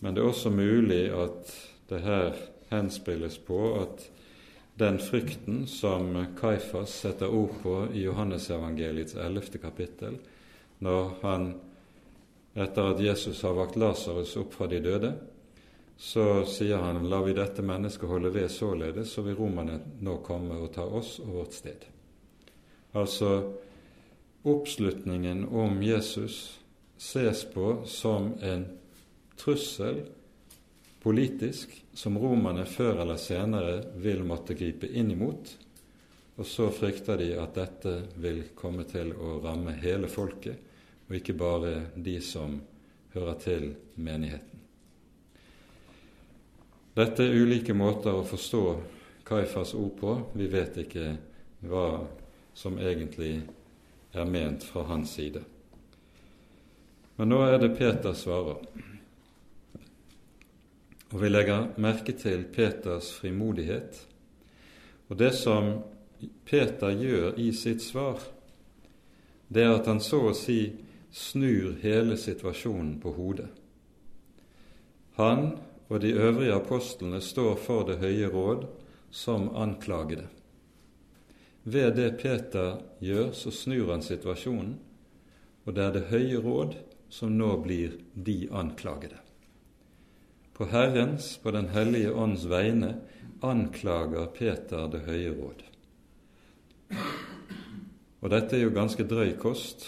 men 0.00 0.14
det 0.14 0.22
er 0.22 0.28
også 0.28 0.50
mulig 0.50 1.10
at 1.12 1.52
det 1.88 2.00
her 2.00 2.51
henspilles 2.72 3.38
på 3.46 3.60
at 3.82 4.06
den 4.80 4.98
frykten 4.98 5.66
som 5.68 6.14
Kaifas 6.38 6.94
setter 7.04 7.28
ord 7.28 7.58
på 7.62 7.74
i 7.92 8.06
Johannesevangeliets 8.06 9.14
11. 9.14 9.60
kapittel, 9.62 10.16
når 10.78 11.10
han 11.22 11.52
etter 12.54 12.94
at 12.94 13.00
Jesus 13.00 13.42
har 13.44 13.54
vakt 13.56 13.76
Lasarus 13.80 14.34
opp 14.40 14.56
fra 14.56 14.68
de 14.68 14.80
døde, 14.84 15.12
så 15.96 16.42
sier 16.48 16.80
han 16.82 17.04
la 17.08 17.20
vi 17.22 17.34
dette 17.36 17.62
mennesket 17.62 18.08
holde 18.08 18.32
ved 18.34 18.48
således, 18.50 19.12
så 19.12 19.22
vil 19.22 19.36
romerne 19.38 19.78
nå 20.02 20.16
komme 20.26 20.56
og 20.58 20.72
ta 20.74 20.84
oss 20.84 21.18
og 21.22 21.36
vårt 21.36 21.54
sted. 21.54 21.84
Altså 22.92 23.52
oppslutningen 24.42 25.46
om 25.48 25.78
Jesus 25.84 26.58
ses 26.98 27.44
på 27.54 27.82
som 27.86 28.32
en 28.42 28.66
trussel 29.38 30.02
politisk 31.02 31.74
som 31.94 32.18
romerne 32.18 32.64
før 32.68 33.02
eller 33.02 33.18
senere 33.18 33.80
vil 34.02 34.22
måtte 34.24 34.54
gripe 34.54 34.86
inn 34.86 35.10
imot. 35.10 35.56
Og 36.38 36.46
så 36.48 36.70
frykter 36.72 37.18
de 37.20 37.32
at 37.36 37.56
dette 37.58 37.96
vil 38.22 38.44
komme 38.56 38.86
til 38.88 39.12
å 39.12 39.36
ramme 39.42 39.74
hele 39.82 40.08
folket, 40.08 40.56
og 41.08 41.18
ikke 41.18 41.36
bare 41.36 41.74
de 41.94 42.16
som 42.24 42.56
hører 43.12 43.38
til 43.42 43.66
menigheten. 44.00 44.62
Dette 46.96 47.24
er 47.24 47.36
ulike 47.40 47.74
måter 47.76 48.14
å 48.14 48.24
forstå 48.28 48.64
Kaifas 49.24 49.74
ord 49.74 49.94
på. 49.98 50.14
Vi 50.36 50.46
vet 50.52 50.76
ikke 50.82 51.14
hva 51.64 51.86
som 52.54 52.76
egentlig 52.78 53.40
er 54.12 54.28
ment 54.28 54.64
fra 54.64 54.84
hans 54.90 55.14
side. 55.16 55.40
Men 57.16 57.32
nå 57.32 57.40
er 57.46 57.58
det 57.62 57.74
Peter 57.78 58.16
svarer. 58.16 58.60
Og 61.12 61.20
vi 61.20 61.28
legger 61.28 61.72
merke 61.76 62.14
til 62.16 62.46
Peters 62.48 63.10
frimodighet. 63.12 63.98
Og 65.12 65.18
det 65.20 65.34
som 65.36 65.74
Peter 66.48 66.94
gjør 66.96 67.36
i 67.36 67.50
sitt 67.52 67.82
svar, 67.84 68.22
det 69.52 69.66
er 69.66 69.74
at 69.76 69.90
han 69.90 70.00
så 70.00 70.22
å 70.30 70.36
si 70.36 70.72
snur 71.12 71.74
hele 71.82 72.16
situasjonen 72.16 72.94
på 73.02 73.12
hodet. 73.12 73.50
Han 75.20 75.50
og 75.92 76.00
de 76.00 76.14
øvrige 76.16 76.56
apostlene 76.56 77.20
står 77.20 77.58
for 77.60 77.84
Det 77.84 77.98
høye 78.00 78.30
råd 78.32 78.64
som 79.10 79.50
anklagede. 79.56 80.30
Ved 81.64 81.96
det 81.96 82.16
Peter 82.22 82.80
gjør, 83.00 83.32
så 83.32 83.50
snur 83.50 83.92
han 83.92 84.02
situasjonen, 84.02 84.78
og 85.64 85.74
det 85.76 85.84
er 85.84 85.92
Det 85.92 86.06
høye 86.08 86.40
råd 86.40 86.78
som 87.12 87.36
nå 87.36 87.56
blir 87.60 88.00
de 88.14 88.48
anklagede. 88.50 89.21
På 90.52 90.64
Herrens, 90.64 91.36
på 91.42 91.50
Den 91.50 91.68
hellige 91.68 92.12
ånds 92.12 92.44
vegne, 92.44 92.94
anklager 93.42 94.26
Peter 94.26 94.88
Det 94.92 95.02
høye 95.06 95.32
råd. 95.34 95.62
Og 98.22 98.30
dette 98.30 98.56
er 98.56 98.66
jo 98.66 98.74
ganske 98.74 99.04
drøy 99.08 99.32
kost 99.40 99.86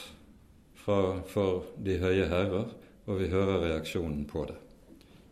fra, 0.74 1.20
for 1.30 1.68
de 1.78 1.98
høye 2.02 2.26
herrer, 2.28 2.72
og 3.06 3.20
vi 3.20 3.28
hører 3.30 3.62
reaksjonen 3.68 4.24
på 4.26 4.46
det. 4.48 4.56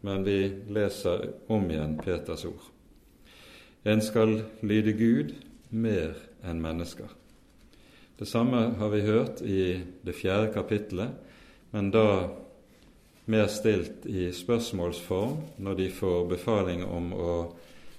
Men 0.06 0.24
vi 0.26 0.38
leser 0.70 1.28
om 1.50 1.66
igjen 1.70 1.96
Peters 2.02 2.44
ord. 2.46 2.68
En 3.84 4.02
skal 4.02 4.36
lyde 4.62 4.94
Gud 4.94 5.34
mer 5.70 6.14
enn 6.46 6.62
mennesker. 6.62 7.10
Det 8.18 8.28
samme 8.30 8.68
har 8.78 8.90
vi 8.92 9.02
hørt 9.02 9.40
i 9.42 9.80
det 10.06 10.14
fjerde 10.14 10.52
kapittelet, 10.54 11.10
men 11.72 11.90
da 11.90 12.06
mer 13.24 13.46
stilt 13.46 14.06
i 14.06 14.30
spørsmålsform 14.34 15.36
når 15.62 15.78
de 15.78 15.90
får 15.94 16.24
befaling 16.30 16.84
om 16.84 17.12
å 17.14 17.34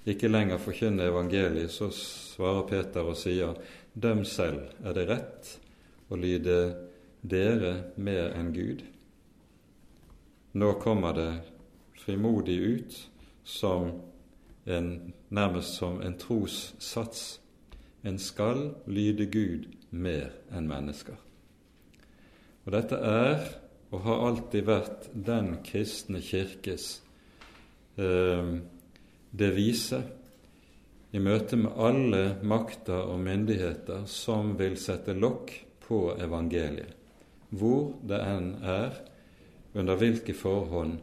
ikke 0.04 0.28
lenger 0.28 0.60
forkynne 0.60 1.06
evangeliet, 1.08 1.72
så 1.72 1.88
svarer 1.88 2.66
Peter 2.68 3.06
og 3.08 3.16
sier, 3.16 3.56
døm 3.94 4.24
selv, 4.28 4.66
er 4.84 4.96
det 4.96 5.06
rett 5.08 5.52
å 6.12 6.18
lyde 6.20 6.58
dere 7.24 7.94
mer 7.96 8.34
enn 8.36 8.52
Gud? 8.52 8.84
Nå 10.54 10.74
kommer 10.82 11.16
det 11.16 11.30
frimodig 12.04 12.58
ut 12.60 12.98
som 13.48 13.94
en, 14.68 15.14
nærmest 15.28 15.80
som 15.80 16.02
en 16.04 16.18
trossats. 16.20 17.40
En 18.04 18.20
skal 18.20 18.74
lyde 18.86 19.26
Gud 19.32 19.70
mer 19.90 20.34
enn 20.52 20.68
mennesker. 20.68 21.16
Og 22.64 22.72
dette 22.76 23.00
er 23.00 23.40
og 23.94 24.02
har 24.02 24.22
alltid 24.28 24.66
vært 24.66 25.08
den 25.14 25.52
kristne 25.62 26.18
kirkes 26.24 26.88
eh, 27.94 28.54
devise 29.30 30.00
i 31.14 31.20
møte 31.22 31.58
med 31.60 31.78
alle 31.78 32.22
makter 32.42 33.06
og 33.12 33.20
myndigheter 33.22 34.02
som 34.10 34.56
vil 34.58 34.74
sette 34.82 35.14
lokk 35.14 35.52
på 35.84 35.98
evangeliet, 36.18 36.90
hvor 37.54 37.92
det 38.02 38.18
enn 38.18 38.48
er, 38.66 38.96
under 39.78 39.98
hvilke 40.00 40.34
forhånd 40.34 40.96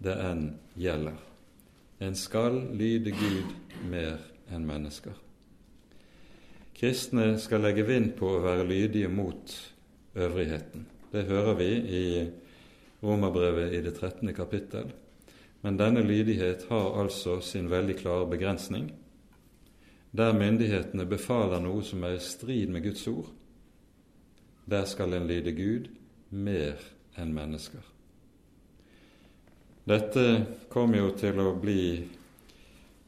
det 0.00 0.14
enn 0.16 0.46
gjelder. 0.80 1.18
En 2.00 2.16
skal 2.16 2.56
lyde 2.72 3.12
Gud 3.12 3.52
mer 3.90 4.16
enn 4.48 4.64
mennesker. 4.68 5.12
Kristne 6.80 7.34
skal 7.36 7.60
legge 7.66 7.84
vind 7.84 8.14
på 8.16 8.30
å 8.38 8.40
være 8.40 8.64
lydige 8.64 9.12
mot 9.12 9.52
øvrigheten. 10.16 10.86
Det 11.10 11.26
hører 11.26 11.54
vi 11.58 11.70
i 11.74 12.30
Romerbrevet 13.02 13.72
i 13.74 13.80
det 13.82 13.96
13. 13.96 14.30
kapittel. 14.34 14.92
Men 15.60 15.76
denne 15.76 16.04
lydighet 16.06 16.68
har 16.70 17.00
altså 17.02 17.40
sin 17.40 17.70
veldig 17.70 17.96
klare 17.98 18.28
begrensning. 18.30 18.92
der 20.12 20.32
myndighetene 20.34 21.04
befaler 21.06 21.60
noe 21.62 21.84
som 21.86 22.02
er 22.02 22.16
i 22.16 22.22
strid 22.22 22.70
med 22.74 22.82
Guds 22.82 23.06
ord, 23.06 23.28
der 24.66 24.84
skal 24.84 25.14
en 25.14 25.28
lyde 25.30 25.52
Gud 25.54 25.86
mer 26.30 26.82
enn 27.14 27.30
mennesker. 27.34 27.84
Dette 29.86 30.24
kom 30.68 30.94
jo 30.94 31.12
til 31.14 31.38
å 31.38 31.52
bli 31.62 31.84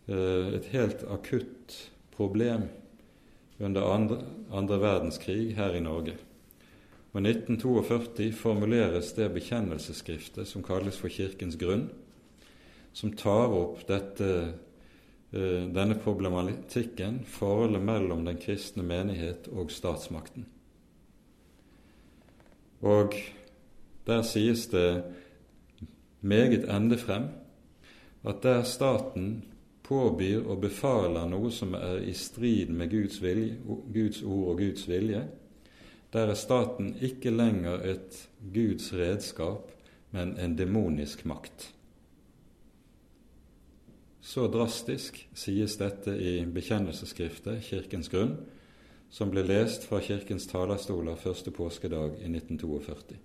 eh, 0.06 0.54
et 0.54 0.70
helt 0.70 1.02
akutt 1.10 1.74
problem 2.14 2.68
under 3.58 3.90
andre, 3.94 4.20
andre 4.50 4.78
verdenskrig 4.78 5.56
her 5.58 5.74
i 5.74 5.82
Norge. 5.82 6.14
Og 7.12 7.20
1942 7.20 8.32
formuleres 8.32 9.12
det 9.12 9.28
bekjennelsesskriftet 9.34 10.48
som 10.48 10.64
kalles 10.64 10.96
for 10.96 11.12
Kirkens 11.12 11.58
grunn, 11.60 11.90
som 12.92 13.12
tar 13.12 13.52
opp 13.52 13.82
dette, 13.88 14.30
eh, 15.32 15.68
denne 15.68 15.98
problematikken, 16.00 17.24
forholdet 17.28 17.82
mellom 17.84 18.24
den 18.24 18.40
kristne 18.40 18.82
menighet 18.82 19.48
og 19.52 19.70
statsmakten. 19.70 20.46
Og 22.80 23.14
der 24.06 24.22
sies 24.22 24.66
det 24.66 25.04
meget 26.20 26.64
ende 26.64 26.98
frem 26.98 27.28
at 28.24 28.42
der 28.42 28.62
staten 28.62 29.44
påbyr 29.82 30.46
og 30.46 30.60
befaler 30.60 31.28
noe 31.28 31.50
som 31.50 31.74
er 31.74 32.00
i 32.06 32.12
strid 32.16 32.70
med 32.70 32.90
Guds, 32.90 33.22
vilje, 33.22 33.58
Guds 33.94 34.22
ord 34.22 34.48
og 34.48 34.58
Guds 34.58 34.88
vilje, 34.88 35.28
der 36.12 36.28
er 36.28 36.36
staten 36.36 36.94
ikke 37.00 37.30
lenger 37.30 37.80
et 37.88 38.28
Guds 38.54 38.92
redskap, 38.92 39.70
men 40.10 40.36
en 40.38 40.58
demonisk 40.58 41.24
makt. 41.24 41.70
Så 44.20 44.46
drastisk 44.52 45.18
sies 45.34 45.76
dette 45.80 46.12
i 46.14 46.44
bekjennelsesskriftet 46.44 47.64
Kirkens 47.64 48.12
grunn, 48.12 48.36
som 49.12 49.32
ble 49.32 49.42
lest 49.44 49.88
fra 49.88 50.00
Kirkens 50.04 50.46
talerstoler 50.48 51.18
første 51.20 51.50
påskedag 51.50 52.20
i 52.20 52.30
1942. 52.30 53.18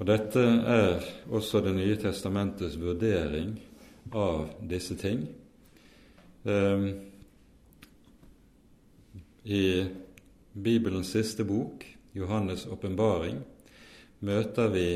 Og 0.00 0.06
Dette 0.08 0.40
er 0.40 1.02
også 1.28 1.60
Det 1.60 1.74
nye 1.76 1.96
testamentets 2.00 2.78
vurdering 2.80 3.58
av 4.16 4.46
disse 4.64 4.96
ting. 4.96 5.26
Um, 6.44 6.86
I 9.44 9.84
Bibelens 10.52 11.12
siste 11.12 11.44
bok, 11.44 11.84
Johannes' 12.12 12.66
åpenbaring, 12.66 13.38
møter 14.18 14.68
vi 14.72 14.86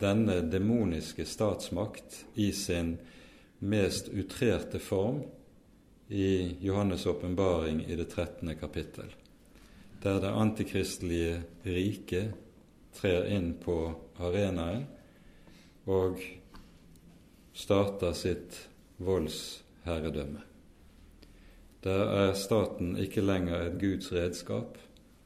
denne 0.00 0.40
demoniske 0.48 1.26
statsmakt 1.28 2.22
i 2.40 2.48
sin 2.56 2.96
mest 3.58 4.08
utrerte 4.08 4.80
form 4.80 5.20
i 6.08 6.56
Johannes' 6.64 7.06
åpenbaring 7.10 7.84
i 7.84 7.96
det 7.96 8.08
13. 8.14 8.54
kapittel, 8.56 9.12
der 10.02 10.20
det 10.24 10.32
antikristelige 10.32 11.42
riket 11.68 12.32
trer 12.96 13.28
inn 13.28 13.52
på 13.60 13.78
arenaen 14.16 14.86
og 15.84 16.22
starter 17.52 18.16
sitt 18.16 18.56
voldsherredømme. 18.96 20.47
Der 21.88 22.04
er 22.04 22.34
staten 22.34 22.96
ikke 23.00 23.22
lenger 23.24 23.62
et 23.62 23.78
Guds 23.80 24.12
redskap, 24.12 24.76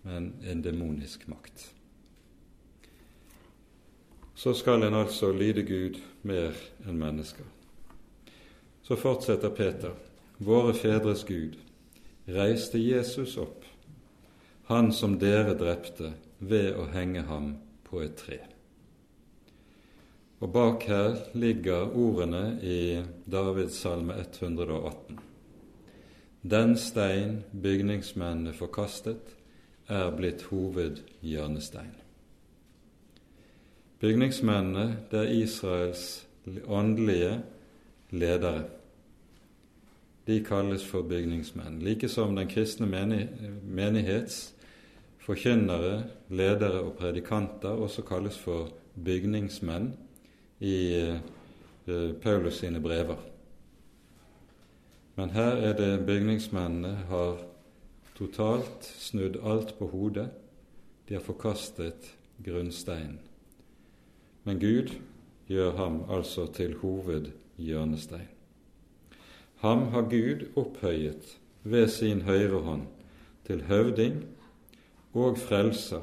men 0.02 0.34
en 0.46 0.60
demonisk 0.64 1.24
makt. 1.28 1.72
Så 4.34 4.52
skal 4.54 4.82
en 4.82 4.94
altså 4.94 5.32
lyde 5.32 5.64
Gud 5.66 5.98
mer 6.22 6.54
enn 6.86 7.00
mennesker. 7.00 7.48
Så 8.82 8.94
fortsetter 8.96 9.50
Peter. 9.50 9.96
Våre 10.38 10.74
fedres 10.74 11.24
Gud 11.26 11.58
reiste 12.28 12.78
Jesus 12.78 13.34
opp, 13.42 13.66
han 14.70 14.92
som 14.94 15.18
dere 15.18 15.56
drepte 15.58 16.12
ved 16.38 16.78
å 16.78 16.86
henge 16.94 17.26
ham 17.26 17.56
på 17.90 18.04
et 18.06 18.14
tre. 18.22 18.38
Og 20.38 20.54
bak 20.54 20.86
her 20.86 21.18
ligger 21.34 21.90
ordene 21.90 22.46
i 22.62 22.80
Davids 23.26 23.82
salme 23.82 24.20
118. 24.22 25.21
Den 26.42 26.76
stein 26.76 27.44
bygningsmennene 27.62 28.52
forkastet, 28.52 29.36
er 29.88 30.10
blitt 30.16 30.42
hovedhjørnestein. 30.50 31.94
Bygningsmennene, 34.00 34.96
det 35.10 35.18
er 35.18 35.34
Israels 35.42 36.26
åndelige 36.66 37.42
ledere. 38.10 38.64
De 40.26 40.40
kalles 40.44 40.84
for 40.86 41.02
bygningsmenn, 41.02 41.78
like 41.82 42.08
som 42.08 42.36
den 42.36 42.48
kristne 42.50 42.86
menighets 43.62 44.54
forkynnere, 45.22 46.04
ledere 46.30 46.80
og 46.80 46.96
predikanter 46.98 47.68
også 47.68 48.02
kalles 48.02 48.38
for 48.38 48.70
bygningsmenn 49.04 49.92
i 50.60 50.76
eh, 50.98 52.14
Paulus 52.22 52.58
sine 52.62 52.80
brever. 52.80 53.31
Men 55.16 55.30
her 55.30 55.58
er 55.60 55.74
det 55.76 56.06
bygningsmennene 56.06 56.94
har 57.10 57.42
totalt 58.16 58.84
snudd 58.84 59.36
alt 59.44 59.74
på 59.78 59.86
hodet. 59.92 60.30
De 61.08 61.14
har 61.14 61.24
forkastet 61.24 62.14
grunnsteinen. 62.44 63.18
Men 64.44 64.60
Gud 64.60 64.94
gjør 65.46 65.76
ham 65.76 66.02
altså 66.10 66.46
til 66.46 66.74
hovedhjørnestein. 66.80 68.30
Ham 69.62 69.88
har 69.92 70.08
Gud 70.10 70.48
opphøyet 70.56 71.38
ved 71.62 71.88
sin 71.88 72.22
høyre 72.26 72.62
hånd 72.64 72.88
til 73.46 73.62
høvding 73.68 74.24
og 75.14 75.38
frelser 75.38 76.02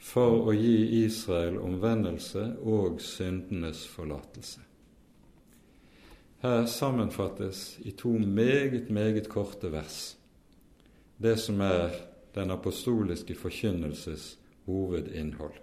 for 0.00 0.46
å 0.48 0.54
gi 0.54 1.04
Israel 1.04 1.58
omvendelse 1.58 2.44
og 2.62 3.00
syndenes 3.02 3.82
forlatelse. 3.90 4.60
Her 6.40 6.66
sammenfattes 6.66 7.78
i 7.84 7.90
to 7.90 8.08
meget, 8.08 8.90
meget 8.90 9.28
korte 9.28 9.72
vers 9.72 10.20
det 11.22 11.36
som 11.40 11.60
er 11.60 11.90
den 12.34 12.50
apostoliske 12.50 13.34
forkynnelses 13.34 14.38
hovedinnhold. 14.66 15.58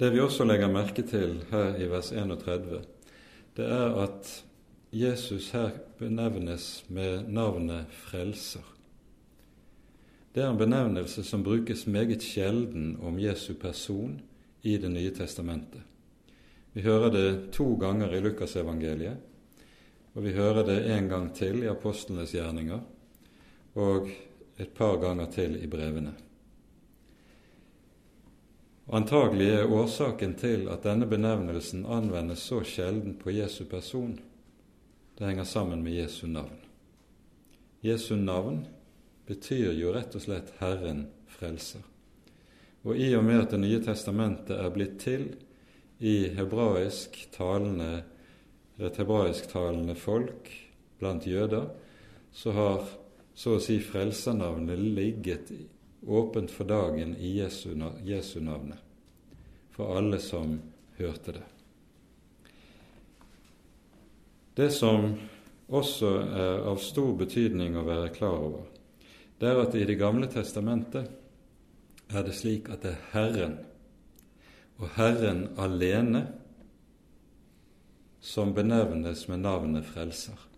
Det 0.00 0.12
vi 0.12 0.20
også 0.20 0.44
legger 0.44 0.70
merke 0.70 1.02
til 1.02 1.44
her 1.50 1.76
i 1.76 1.88
vers 1.90 2.12
31, 2.12 2.82
det 3.56 3.64
er 3.66 3.94
at 4.04 4.44
Jesus 4.92 5.50
her 5.50 5.70
benevnes 5.98 6.84
med 6.88 7.22
navnet 7.28 7.86
Frelser. 7.90 8.74
Det 10.34 10.42
er 10.42 10.50
en 10.50 10.58
benevnelse 10.58 11.24
som 11.24 11.42
brukes 11.42 11.86
meget 11.86 12.22
sjelden 12.22 12.98
om 13.02 13.18
Jesu 13.18 13.54
person 13.54 14.20
i 14.62 14.76
Det 14.76 14.90
nye 14.90 15.14
testamentet. 15.14 15.82
Vi 16.78 16.82
hører 16.82 17.10
det 17.10 17.50
to 17.50 17.72
ganger 17.74 18.12
i 18.14 18.20
Lukasevangeliet, 18.22 19.16
og 20.14 20.22
vi 20.22 20.30
hører 20.30 20.62
det 20.62 20.76
en 20.94 21.08
gang 21.10 21.24
til 21.34 21.64
i 21.64 21.70
apostlenes 21.72 22.30
gjerninger 22.36 22.84
og 23.82 24.06
et 24.62 24.70
par 24.78 25.00
ganger 25.02 25.26
til 25.34 25.56
i 25.58 25.66
brevene. 25.66 26.12
Antagelig 28.94 29.48
er 29.56 29.74
årsaken 29.74 30.36
til 30.38 30.68
at 30.70 30.86
denne 30.86 31.08
benevnelsen 31.10 31.82
anvendes 31.82 32.46
så 32.46 32.60
sjelden 32.62 33.18
på 33.18 33.34
Jesu 33.34 33.64
person, 33.66 34.14
det 35.18 35.26
henger 35.26 35.50
sammen 35.50 35.82
med 35.82 35.98
Jesu 35.98 36.28
navn. 36.30 36.62
Jesu 37.82 38.14
navn 38.14 38.62
betyr 39.26 39.74
jo 39.74 39.90
rett 39.98 40.14
og 40.14 40.22
slett 40.28 40.54
Herren 40.62 41.08
frelser. 41.26 41.82
Og 42.86 42.94
i 42.94 43.10
og 43.18 43.26
med 43.26 43.48
at 43.48 43.50
Det 43.50 43.62
nye 43.66 43.82
testamentet 43.82 44.54
er 44.54 44.70
blitt 44.70 45.00
til 45.02 45.28
i 45.98 46.28
hebraisk 46.34 47.18
talende, 47.34 48.02
et 48.78 48.98
hebraisktalende 49.00 49.94
folk 49.98 50.50
blant 50.98 51.26
jøder, 51.26 51.70
så 52.32 52.54
har 52.54 52.84
så 53.38 53.56
å 53.56 53.62
si 53.62 53.78
frelsernavnet 53.82 54.78
ligget 54.78 55.50
åpent 56.06 56.50
for 56.50 56.70
dagen 56.70 57.16
i 57.18 57.36
Jesu, 57.38 57.72
Jesu 58.06 58.38
navnet 58.42 58.82
for 59.78 59.94
alle 59.94 60.18
som 60.18 60.56
hørte 60.98 61.36
det. 61.36 61.44
Det 64.58 64.72
som 64.74 65.12
også 65.70 66.10
er 66.18 66.64
av 66.66 66.80
stor 66.82 67.12
betydning 67.20 67.76
å 67.78 67.86
være 67.86 68.10
klar 68.10 68.42
over, 68.42 68.64
det 69.38 69.46
er 69.46 69.60
at 69.62 69.76
i 69.78 69.84
Det 69.86 69.94
gamle 70.00 70.26
testamentet 70.26 71.06
er 72.10 72.26
det 72.26 72.34
slik 72.34 72.72
at 72.74 72.82
det 72.82 72.96
er 72.96 73.04
Herren 73.12 73.54
og 74.78 74.92
Herren 74.96 75.48
alene 75.58 76.26
som 78.20 78.54
benevnes 78.54 79.26
med 79.28 79.42
navnet 79.42 79.86
Frelser. 79.86 80.48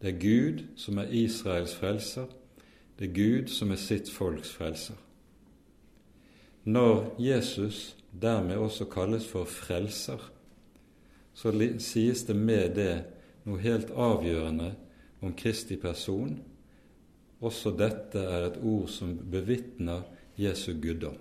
Det 0.00 0.14
er 0.14 0.20
Gud 0.20 0.62
som 0.80 0.98
er 0.98 1.12
Israels 1.12 1.74
frelser, 1.76 2.26
det 2.98 3.10
er 3.10 3.14
Gud 3.14 3.48
som 3.52 3.72
er 3.72 3.80
sitt 3.80 4.08
folks 4.12 4.52
frelser. 4.56 4.96
Når 6.64 7.14
Jesus 7.20 7.96
dermed 8.20 8.56
også 8.56 8.84
kalles 8.84 9.26
for 9.28 9.44
frelser, 9.44 10.20
så 11.34 11.52
sies 11.78 12.24
det 12.24 12.36
med 12.36 12.74
det 12.76 12.94
noe 13.44 13.60
helt 13.60 13.92
avgjørende 13.92 14.72
om 15.20 15.34
Kristi 15.36 15.76
person. 15.80 16.38
Også 17.40 17.72
dette 17.76 18.20
er 18.20 18.48
et 18.48 18.58
ord 18.60 18.88
som 18.92 19.14
bevitner 19.32 20.02
Jesu 20.36 20.74
guddom, 20.80 21.16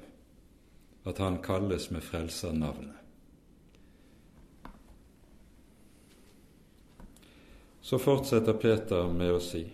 at 1.10 1.18
han 1.18 1.42
kalles 1.44 1.90
med 1.90 2.04
frelsernavnet. 2.04 2.96
Så 7.82 7.98
fortsetter 8.00 8.54
Peter 8.54 9.08
med 9.10 9.34
å 9.34 9.40
si:" 9.42 9.66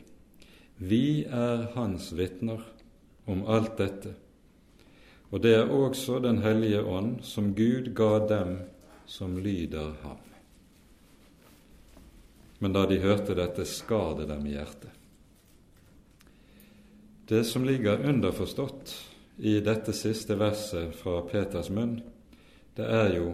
Vi 0.78 1.24
er 1.24 1.68
hans 1.74 2.12
vitner 2.12 2.64
om 3.26 3.46
alt 3.48 3.78
dette, 3.78 4.14
og 5.32 5.42
det 5.42 5.54
er 5.56 5.72
også 5.72 6.20
Den 6.20 6.42
hellige 6.44 6.84
ånd, 6.84 7.24
som 7.24 7.54
Gud 7.56 7.94
ga 7.96 8.28
dem 8.28 8.60
som 9.06 9.38
lyder 9.38 9.94
ham. 10.04 10.18
Men 12.60 12.74
da 12.74 12.86
de 12.86 13.00
hørte 13.00 13.36
dette, 13.36 13.66
skar 13.66 14.16
det 14.20 14.28
dem 14.32 14.46
i 14.48 14.56
hjertet. 14.56 14.92
Det 17.28 17.44
som 17.44 17.66
ligger 17.66 18.06
underforstått 18.10 19.14
i 19.38 19.60
dette 19.60 19.94
siste 19.94 20.36
verset 20.40 20.96
fra 20.96 21.22
Peters 21.28 21.70
munn, 21.70 22.00
det 22.76 22.88
er 22.88 23.16
jo 23.18 23.30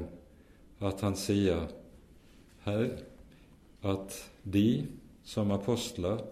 at 0.82 1.02
han 1.06 1.16
sier 1.18 1.68
her 2.66 2.86
at 3.86 4.18
de 4.44 4.86
som 5.24 5.52
apostler 5.54 6.24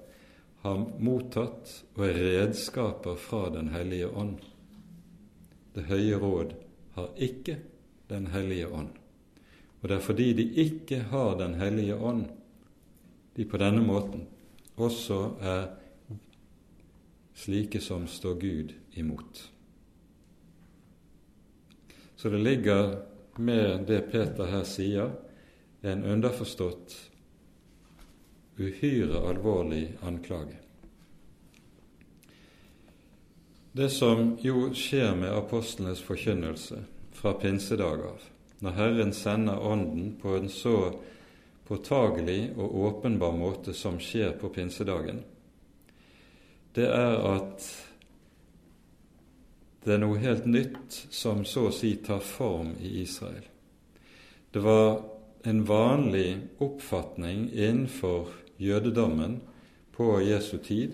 har 0.64 0.82
mottatt 1.00 1.72
og 1.96 2.06
er 2.08 2.18
redskaper 2.20 3.20
fra 3.20 3.50
Den 3.54 3.70
hellige 3.74 4.10
ånd. 4.10 4.40
Det 5.74 5.86
høye 5.88 6.18
råd 6.20 6.56
har 6.98 7.14
ikke 7.16 7.60
Den 8.10 8.28
hellige 8.34 8.68
ånd. 8.68 8.90
Og 9.82 9.88
det 9.90 9.96
er 9.96 10.04
fordi 10.04 10.34
de 10.34 10.48
ikke 10.66 11.04
har 11.14 11.38
Den 11.38 11.56
hellige 11.62 11.96
ånd, 11.96 12.26
de 13.36 13.46
på 13.46 13.58
denne 13.58 13.86
måten 13.86 14.26
også 14.80 15.20
er 15.40 15.70
slike 17.36 17.80
som 17.80 18.08
står 18.08 18.36
Gud 18.40 18.74
imot. 19.00 19.46
Så 22.20 22.30
det 22.30 22.38
ligger 22.38 22.98
med 23.36 23.86
det 23.88 24.02
Peter 24.12 24.50
her 24.52 24.66
sier, 24.68 25.14
en 25.88 26.02
underforstått 26.04 26.98
uhyre 28.60 29.22
alvorlig 29.30 29.86
anklage. 30.04 30.58
Det 33.72 33.88
som 33.96 34.34
jo 34.44 34.66
skjer 34.76 35.16
med 35.16 35.32
apostlenes 35.32 36.04
forkynnelse 36.04 36.82
fra 37.16 37.38
pinsedag 37.40 38.04
av, 38.12 38.28
når 38.60 38.80
Herren 38.82 39.16
sender 39.16 39.64
Ånden 39.64 40.18
på 40.20 40.36
en 40.42 40.52
så 40.52 40.78
påtagelig 41.72 42.50
og 42.58 42.82
åpenbar 42.84 43.32
måte 43.32 43.72
som 43.72 43.96
skjer 43.96 44.36
på 44.42 44.52
pinsedagen, 44.60 45.24
det 46.76 46.92
er 46.92 47.16
at 47.32 47.64
det 49.90 49.96
er 49.98 50.04
noe 50.04 50.20
helt 50.22 50.46
nytt 50.46 50.96
som 51.10 51.40
så 51.50 51.64
å 51.66 51.74
si 51.74 51.96
tar 52.06 52.22
form 52.22 52.76
i 52.78 53.00
Israel. 53.02 53.42
Det 54.54 54.62
var 54.62 55.00
en 55.50 55.64
vanlig 55.66 56.36
oppfatning 56.62 57.48
innenfor 57.50 58.30
jødedommen 58.62 59.40
på 59.98 60.12
Jesu 60.22 60.60
tid 60.62 60.94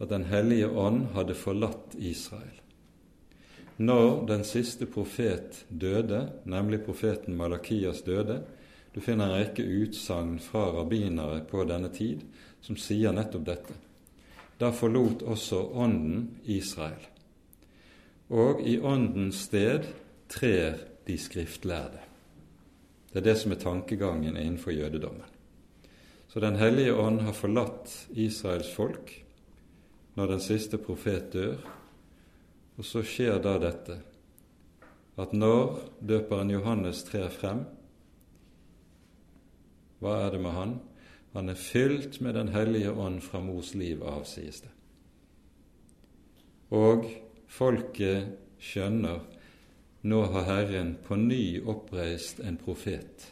at 0.00 0.08
Den 0.08 0.24
hellige 0.32 0.70
ånd 0.72 1.12
hadde 1.12 1.36
forlatt 1.36 1.92
Israel. 1.98 2.56
Når 3.76 4.26
den 4.32 4.48
siste 4.48 4.88
profet 4.88 5.66
døde, 5.68 6.24
nemlig 6.44 6.84
profeten 6.86 7.36
Malakias 7.36 8.02
døde 8.02 8.40
Du 8.94 9.00
finner 9.00 9.28
en 9.28 9.40
rekke 9.40 9.62
utsagn 9.62 10.38
fra 10.40 10.70
rabbinere 10.72 11.44
på 11.48 11.64
denne 11.64 11.88
tid 11.92 12.24
som 12.60 12.76
sier 12.76 13.12
nettopp 13.12 13.44
dette. 13.44 13.76
Da 14.60 14.72
forlot 14.72 15.22
også 15.22 15.62
Ånden 15.72 16.30
Israel. 16.44 17.11
Og 18.32 18.62
i 18.64 18.78
Åndens 18.80 19.44
sted 19.44 19.84
trer 20.32 20.78
de 21.06 21.18
skriftlærde. 21.20 22.00
Det 23.12 23.20
er 23.20 23.26
det 23.26 23.36
som 23.42 23.52
er 23.52 23.60
tankegangen 23.60 24.38
innenfor 24.40 24.72
jødedommen. 24.72 25.28
Så 26.28 26.40
Den 26.40 26.56
hellige 26.56 26.94
ånd 26.94 27.20
har 27.20 27.32
forlatt 27.32 28.08
Israels 28.10 28.72
folk 28.72 29.12
når 30.14 30.26
den 30.26 30.40
siste 30.40 30.78
profet 30.78 31.32
dør, 31.32 31.58
og 32.76 32.84
så 32.84 33.02
skjer 33.04 33.36
da 33.44 33.58
dette 33.60 33.98
at 35.20 35.32
når 35.36 35.76
døperen 36.00 36.50
Johannes 36.50 37.02
trer 37.04 37.28
frem, 37.28 37.66
hva 40.00 40.16
er 40.24 40.32
det 40.32 40.40
med 40.40 40.56
han? 40.56 40.72
Han 41.32 41.48
er 41.48 41.54
fylt 41.54 42.20
med 42.20 42.34
Den 42.34 42.48
hellige 42.48 42.92
ånd 42.92 43.20
fra 43.20 43.40
mors 43.40 43.74
liv 43.74 44.02
av, 44.02 44.24
sies 44.24 44.60
det. 44.64 44.72
Og 46.72 47.06
folket 47.52 48.32
skjønner 48.62 49.20
nå 50.02 50.22
har 50.34 50.42
Herren 50.48 50.96
på 51.06 51.16
ny 51.16 51.60
oppreist 51.68 52.40
en 52.40 52.56
profet, 52.58 53.28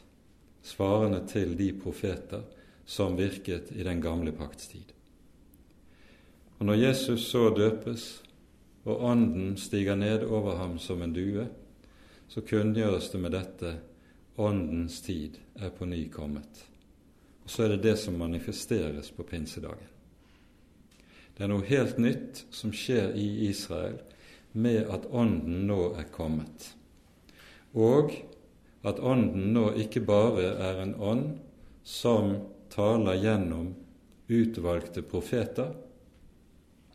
svarende 0.63 1.25
til 1.27 1.57
de 1.59 1.73
profeter 1.75 2.45
som 2.87 3.17
virket 3.19 3.73
i 3.73 3.83
den 3.87 4.03
gamle 4.03 4.33
pakts 4.37 4.69
tid. 4.71 4.93
Og 6.59 6.69
når 6.69 6.79
Jesus 6.79 7.27
så 7.31 7.49
døpes, 7.57 8.23
og 8.85 9.03
Ånden 9.05 9.57
stiger 9.57 9.97
ned 9.99 10.23
over 10.29 10.57
ham 10.57 10.79
som 10.79 11.03
en 11.03 11.15
due, 11.15 11.47
så 12.29 12.41
kunngjøres 12.47 13.11
det 13.11 13.21
med 13.21 13.35
dette 13.35 13.73
Åndens 14.39 15.01
tid 15.03 15.41
er 15.59 15.73
på 15.75 15.85
ny 15.85 16.05
kommet. 16.13 16.67
Og 17.45 17.51
så 17.51 17.65
er 17.65 17.75
det 17.75 17.83
det 17.83 17.97
som 17.99 18.19
manifesteres 18.19 19.11
på 19.11 19.27
pinsedagen. 19.27 19.89
Det 21.37 21.45
er 21.45 21.53
noe 21.53 21.67
helt 21.69 21.99
nytt 21.99 22.45
som 22.55 22.73
skjer 22.75 23.15
i 23.17 23.49
Israel 23.49 23.99
med 24.53 24.91
at 24.91 25.07
Ånden 25.11 25.67
nå 25.69 25.93
er 26.01 26.09
kommet, 26.13 26.73
og 27.75 28.13
at 28.87 28.99
Ånden 28.99 29.53
nå 29.55 29.71
ikke 29.79 30.03
bare 30.05 30.51
er 30.57 30.83
en 30.83 30.97
ånd 30.97 31.29
som 31.87 32.35
taler 32.73 33.21
gjennom 33.23 33.73
utvalgte 34.31 35.03
profeter, 35.07 35.73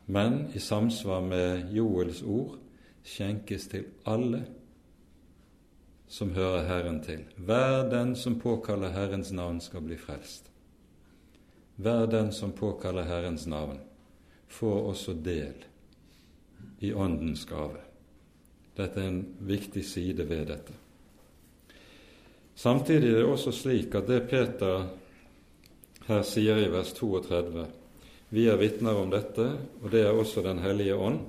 men 0.06 0.46
i 0.54 0.60
samsvar 0.62 1.24
med 1.26 1.74
Joels 1.74 2.22
ord 2.22 2.60
skjenkes 3.06 3.68
til 3.72 3.88
alle 4.06 4.44
som 6.08 6.32
hører 6.36 6.68
Herren 6.68 7.00
til. 7.04 7.24
Hver 7.38 7.90
den 7.90 8.16
som 8.16 8.38
påkaller 8.40 8.94
Herrens 8.94 9.32
navn, 9.32 9.60
skal 9.62 9.82
bli 9.82 9.98
frelst. 9.98 10.52
Hver 11.76 12.06
den 12.06 12.32
som 12.32 12.54
påkaller 12.56 13.04
Herrens 13.04 13.48
navn, 13.48 13.80
får 14.50 14.82
også 14.92 15.16
del 15.26 15.66
i 16.80 16.94
Åndens 16.94 17.46
gave. 17.46 17.82
Dette 18.76 19.00
er 19.00 19.08
en 19.08 19.24
viktig 19.40 19.86
side 19.86 20.28
ved 20.30 20.46
dette. 20.52 20.74
Samtidig 22.56 23.10
er 23.10 23.24
det 23.24 23.32
også 23.32 23.52
slik 23.52 23.96
at 23.96 24.08
det 24.08 24.28
Peter 24.30 24.88
her 26.08 26.22
sier 26.28 26.60
i 26.62 26.70
vers 26.72 26.94
32 26.96 27.66
vi 28.36 28.48
er 28.50 28.58
vitner 28.58 28.98
om 28.98 29.12
dette, 29.14 29.46
og 29.84 29.92
det 29.94 30.02
er 30.04 30.12
også 30.12 30.42
Den 30.42 30.60
hellige 30.60 30.96
ånd, 30.96 31.20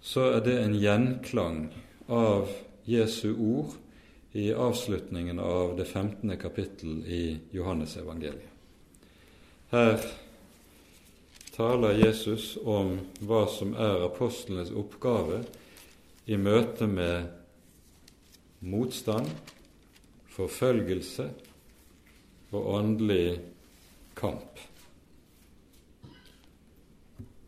så 0.00 0.28
er 0.36 0.40
det 0.44 0.58
en 0.60 0.76
gjenklang 0.78 1.72
av 2.08 2.52
Jesu 2.86 3.32
ord 3.34 3.72
i 4.36 4.52
avslutningen 4.52 5.40
av 5.40 5.74
det 5.78 5.86
15. 5.88 6.36
kapittel 6.38 7.00
i 7.08 7.38
Johannesevangeliet. 7.50 8.52
Her 9.72 9.98
taler 11.56 11.96
Jesus 12.04 12.58
om 12.64 12.98
hva 13.24 13.46
som 13.48 13.72
er 13.80 14.02
apostlenes 14.04 14.68
oppgave 14.76 15.40
i 16.28 16.36
møte 16.36 16.84
med 16.90 17.30
motstand, 18.60 19.30
forfølgelse 20.36 21.30
og 22.52 22.60
åndelig 22.76 23.38
kamp. 24.18 24.60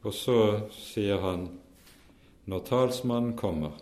Og 0.07 0.15
så 0.17 0.41
sier 0.73 1.21
han, 1.21 1.51
når 2.49 2.65
talsmannen 2.65 3.37
kommer, 3.37 3.77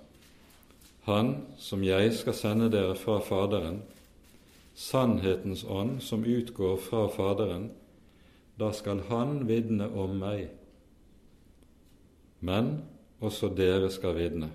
han 1.07 1.37
som 1.62 1.87
jeg 1.87 2.11
skal 2.18 2.35
sende 2.35 2.72
dere 2.72 2.97
fra 2.99 3.20
Faderen, 3.22 3.85
sannhetens 4.74 5.62
ånd 5.70 6.01
som 6.03 6.27
utgår 6.27 6.81
fra 6.83 7.07
Faderen, 7.14 7.70
da 8.57 8.72
skal 8.72 9.02
han 9.09 9.42
vitne 9.48 9.88
om 9.88 10.18
meg. 10.20 10.48
Men 12.40 12.76
også 13.20 13.50
dere 13.57 13.90
skal 13.92 14.16
vitne, 14.16 14.50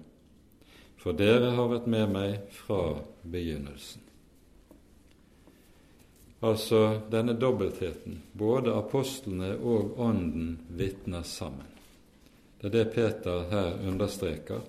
for 1.01 1.17
dere 1.17 1.53
har 1.57 1.69
vært 1.69 1.89
med 1.89 2.13
meg 2.13 2.39
fra 2.53 2.83
begynnelsen. 3.23 4.07
Altså 6.41 7.01
denne 7.13 7.35
dobbeltheten. 7.37 8.17
Både 8.33 8.73
apostlene 8.73 9.53
og 9.61 9.99
Ånden 10.01 10.55
vitner 10.73 11.21
sammen. 11.21 11.67
Det 12.57 12.71
er 12.71 12.73
det 12.73 12.93
Peter 12.95 13.43
her 13.49 13.77
understreker 13.87 14.63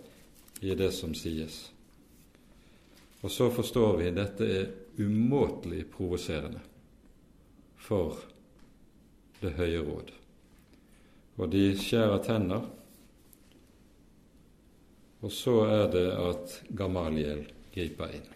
i 0.60 0.74
det 0.76 0.90
som 0.92 1.14
sies. 1.16 1.70
Og 3.20 3.30
så 3.30 3.48
forstår 3.50 3.96
vi 3.96 4.10
dette 4.12 4.48
er 4.48 4.68
umåtelig 5.00 5.86
provoserende 5.94 6.60
for 7.80 8.20
Det 9.42 9.56
høye 9.58 9.80
råd. 9.82 10.12
Og 11.40 11.48
de 11.50 11.64
skjærer 11.78 12.20
tenner, 12.22 12.68
og 15.22 15.32
så 15.32 15.56
er 15.70 15.88
det 15.90 16.06
at 16.18 16.54
Gamaliel 16.78 17.44
griper 17.74 18.14
inn. 18.18 18.28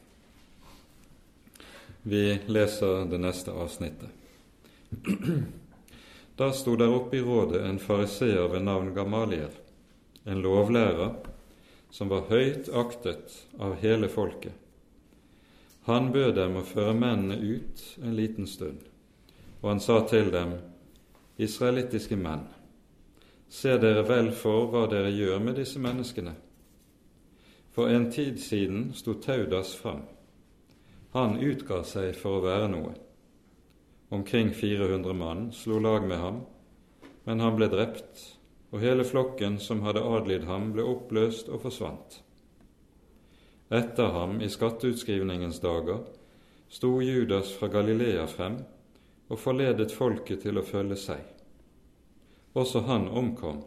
Vi 2.07 2.25
leser 2.47 3.07
det 3.11 3.19
neste 3.23 3.55
avsnittet. 3.55 4.11
Da 6.37 6.51
sto 6.53 6.75
der 6.77 6.93
oppe 6.93 7.17
i 7.17 7.23
rådet 7.25 7.63
en 7.65 7.79
fariseer 7.81 8.51
ved 8.53 8.61
navn 8.67 8.91
Gamaliel, 8.95 9.55
en 10.29 10.43
lovlærer 10.45 11.15
som 11.91 12.11
var 12.13 12.27
høyt 12.29 12.69
aktet 12.69 13.39
av 13.57 13.79
hele 13.81 14.11
folket. 14.13 14.53
Han 15.89 16.11
bød 16.13 16.35
dem 16.37 16.59
å 16.61 16.65
føre 16.67 16.93
mennene 16.93 17.39
ut 17.41 17.83
en 18.03 18.13
liten 18.19 18.45
stund, 18.47 18.83
og 19.63 19.71
han 19.71 19.81
sa 19.81 20.03
til 20.11 20.29
dem, 20.35 20.59
israelittiske 21.37 22.17
menn, 22.17 22.47
ser 23.49 23.79
dere 23.83 24.05
vel 24.09 24.31
for 24.33 24.71
hva 24.73 24.87
dere 24.91 25.13
gjør 25.13 25.43
med 25.45 25.59
disse 25.61 25.81
menneskene? 25.83 26.33
For 27.77 27.93
en 27.93 28.09
tid 28.11 28.39
siden 28.41 28.93
sto 28.97 29.19
Taudas 29.21 29.75
fram. 29.77 30.07
Han 31.13 31.37
utga 31.45 31.83
seg 31.85 32.17
for 32.17 32.39
å 32.39 32.45
være 32.45 32.71
noe. 32.73 32.95
Omkring 34.17 34.55
400 34.57 35.13
mann 35.17 35.51
slo 35.53 35.81
lag 35.83 36.07
med 36.09 36.23
ham, 36.23 36.39
men 37.29 37.43
han 37.45 37.57
ble 37.59 37.69
drept, 37.69 38.23
og 38.73 38.81
hele 38.81 39.05
flokken 39.05 39.59
som 39.61 39.83
hadde 39.85 40.05
adlydd 40.05 40.47
ham, 40.49 40.71
ble 40.73 40.87
oppløst 40.89 41.51
og 41.53 41.67
forsvant. 41.67 42.21
Etter 43.69 44.13
ham, 44.15 44.39
i 44.41 44.49
skatteutskrivningens 44.49 45.61
dager, 45.61 46.01
sto 46.71 47.01
Judas 47.03 47.53
fra 47.59 47.69
Galilea 47.73 48.25
frem 48.31 48.61
og 49.29 49.41
forledet 49.41 49.95
folket 49.95 50.45
til 50.45 50.59
å 50.59 50.67
følge 50.67 50.99
seg. 51.01 51.23
Også 52.57 52.85
han 52.87 53.09
omkom, 53.09 53.63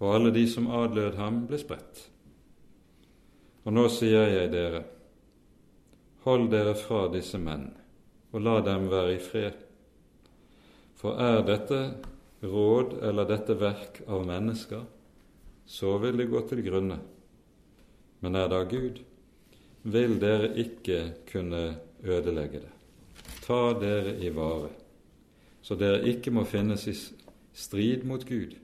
og 0.00 0.10
alle 0.14 0.32
de 0.34 0.44
som 0.50 0.68
adlød 0.70 1.16
ham, 1.18 1.44
ble 1.48 1.58
spredt. 1.60 2.08
Og 3.64 3.72
nå 3.72 3.86
sier 3.88 4.28
jeg 4.28 4.52
dere, 4.52 4.84
hold 6.24 6.50
dere 6.52 6.74
fra 6.76 7.06
disse 7.12 7.40
menn 7.40 7.70
og 8.34 8.42
la 8.42 8.58
dem 8.66 8.88
være 8.90 9.14
i 9.14 9.22
fred. 9.22 9.56
For 10.98 11.20
er 11.22 11.44
dette 11.46 11.80
råd 12.42 12.96
eller 13.06 13.28
dette 13.30 13.54
verk 13.60 14.00
av 14.10 14.26
mennesker, 14.26 14.82
så 15.64 15.96
vil 16.02 16.18
det 16.18 16.30
gå 16.32 16.42
til 16.50 16.64
grunne. 16.66 16.98
Men 18.20 18.40
er 18.40 18.50
det 18.50 18.58
av 18.58 18.70
Gud, 18.72 19.00
vil 19.84 20.18
dere 20.18 20.50
ikke 20.60 21.00
kunne 21.30 21.64
ødelegge 22.02 22.64
det. 22.64 22.73
Ta 23.44 23.74
dere 23.76 24.16
i 24.24 24.30
vare, 24.32 24.70
så 25.60 25.76
dere 25.76 26.04
ikke 26.08 26.32
må 26.32 26.46
finnes 26.48 26.86
i 26.88 26.94
strid 27.52 28.06
mot 28.08 28.24
Gud. 28.24 28.56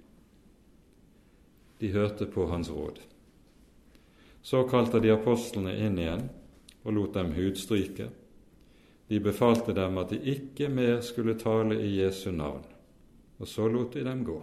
De 1.81 1.93
hørte 1.93 2.27
på 2.29 2.47
hans 2.49 2.71
råd. 2.73 3.01
Så 4.43 4.65
kalte 4.69 5.03
de 5.05 5.13
apostlene 5.13 5.77
inn 5.85 6.01
igjen 6.01 6.27
og 6.81 6.97
lot 6.97 7.15
dem 7.17 7.35
hudstryke 7.37 8.09
de 9.11 9.19
befalte 9.19 9.73
dem 9.75 9.97
at 9.99 10.13
de 10.15 10.21
ikke 10.37 10.69
mer 10.71 11.01
skulle 11.03 11.35
tale 11.35 11.81
i 11.83 11.97
Jesu 11.97 12.29
navn, 12.31 12.63
og 13.43 13.49
så 13.51 13.65
lot 13.67 13.97
de 13.97 14.05
dem 14.07 14.21
gå. 14.23 14.37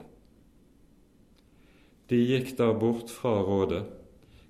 De 2.12 2.20
gikk 2.20 2.52
da 2.60 2.74
bort 2.76 3.08
fra 3.08 3.38
rådet, 3.48 3.86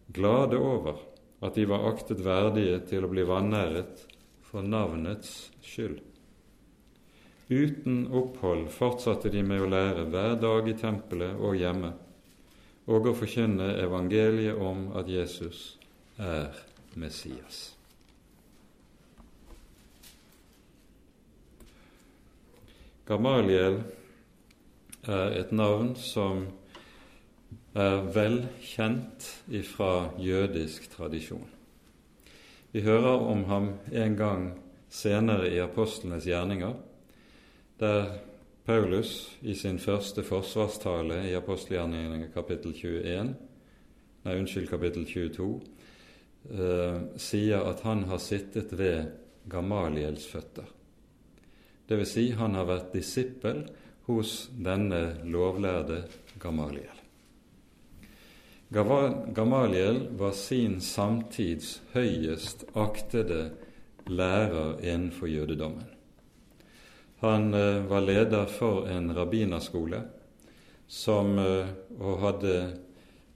glade 0.10 0.58
over 0.58 0.98
at 1.46 1.54
de 1.54 1.68
var 1.70 1.86
aktet 1.92 2.24
verdige 2.26 2.80
til 2.90 3.06
å 3.06 3.12
bli 3.12 3.28
vanæret 3.30 4.08
for 4.42 4.66
navnets 4.66 5.52
skyld. 5.68 6.02
Uten 7.48 8.08
opphold 8.12 8.68
fortsatte 8.76 9.32
de 9.32 9.44
med 9.44 9.64
å 9.64 9.70
lære 9.72 10.08
hver 10.12 10.36
dag 10.42 10.68
i 10.68 10.76
tempelet 10.80 11.40
og 11.40 11.56
hjemme, 11.56 11.94
og 12.88 13.08
å 13.08 13.16
forkynne 13.16 13.74
evangeliet 13.84 14.60
om 14.60 14.90
at 15.00 15.08
Jesus 15.12 15.78
er 16.20 16.56
Messias. 17.00 17.78
Gamaliel 23.08 23.80
er 25.08 25.38
et 25.40 25.52
navn 25.56 25.94
som 25.96 26.50
er 27.78 28.02
vel 28.12 28.42
kjent 28.60 29.30
fra 29.70 30.10
jødisk 30.20 30.90
tradisjon. 30.92 31.46
Vi 32.74 32.84
hører 32.84 33.24
om 33.32 33.46
ham 33.48 33.70
en 33.96 34.18
gang 34.20 34.50
senere 34.90 35.50
i 35.52 35.60
apostlenes 35.60 36.26
gjerninger, 36.26 36.74
der 37.80 38.08
Paulus 38.66 39.32
i 39.42 39.56
sin 39.56 39.80
første 39.80 40.24
forsvarstale 40.28 41.22
i 41.30 41.36
apostelgjerningene 41.38 42.32
kapittel 42.34 42.74
21, 42.76 43.34
nei, 44.26 44.34
unnskyld, 44.36 44.68
kapittel 44.68 45.06
22, 45.08 45.48
eh, 46.52 46.98
sier 47.16 47.64
at 47.70 47.84
han 47.88 48.04
har 48.10 48.20
sittet 48.20 48.74
ved 48.76 49.14
Gamaliels 49.48 50.28
føtter. 50.28 50.68
Dvs. 51.88 52.12
Si, 52.12 52.26
han 52.36 52.58
har 52.60 52.68
vært 52.68 52.92
disippel 52.92 53.64
hos 54.10 54.50
denne 54.52 55.22
lovlærde 55.24 56.02
Gamaliel. 56.40 57.04
Gamaliel 58.68 60.02
var 60.20 60.36
sin 60.36 60.82
samtids 60.84 61.78
høyest 61.94 62.66
aktede 62.76 63.54
lærer 64.10 64.80
innenfor 64.84 65.28
jødedommen. 65.28 65.88
Han 67.20 67.54
eh, 67.54 67.86
var 67.90 68.02
leder 68.02 68.46
for 68.46 68.86
en 68.88 69.10
rabbinerskole 69.16 70.04
som 70.88 71.38
eh, 71.42 71.70
og 71.98 72.20
hadde 72.22 72.54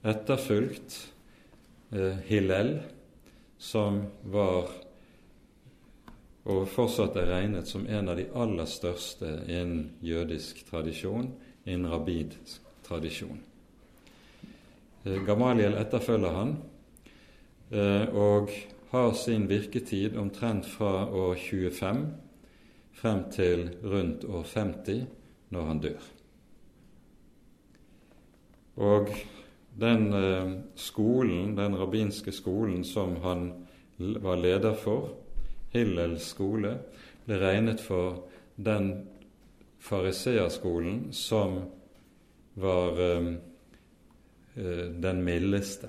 etterfulgt 0.06 0.98
eh, 1.90 2.20
Hillel, 2.28 2.76
som 3.58 4.04
var 4.30 4.70
og 6.42 6.64
fortsatt 6.66 7.14
er 7.20 7.28
regnet 7.30 7.68
som 7.70 7.84
en 7.86 8.10
av 8.10 8.16
de 8.18 8.24
aller 8.34 8.66
største 8.66 9.28
innen 9.46 9.92
jødisk 10.02 10.64
tradisjon, 10.66 11.28
innen 11.62 11.86
rabbinsk 11.86 12.64
tradisjon. 12.82 13.38
Gamaliel 15.26 15.78
etterfølger 15.78 16.34
han 16.34 16.56
og 18.18 18.50
har 18.92 19.12
sin 19.16 19.48
virketid 19.48 20.16
omtrent 20.20 20.66
fra 20.68 21.06
år 21.08 21.34
25 21.34 22.06
frem 22.92 23.22
til 23.32 23.70
rundt 23.82 24.24
år 24.24 24.42
50, 24.44 25.06
når 25.48 25.64
han 25.64 25.80
dør. 25.80 26.02
Og 28.76 29.08
den 29.80 30.12
eh, 30.12 30.50
skolen, 30.76 31.56
den 31.56 31.78
rabbinske 31.80 32.32
skolen 32.32 32.84
som 32.84 33.16
han 33.24 33.46
var 33.96 34.36
leder 34.36 34.76
for, 34.76 35.08
Hillels 35.72 36.28
skole 36.34 36.74
ble 37.24 37.40
regnet 37.40 37.80
for 37.80 38.26
den 38.60 38.92
fariseerskolen 39.80 41.06
som 41.16 41.62
var 42.60 43.00
eh, 43.00 43.32
eh, 44.60 44.86
den 45.00 45.24
mildeste. 45.24 45.88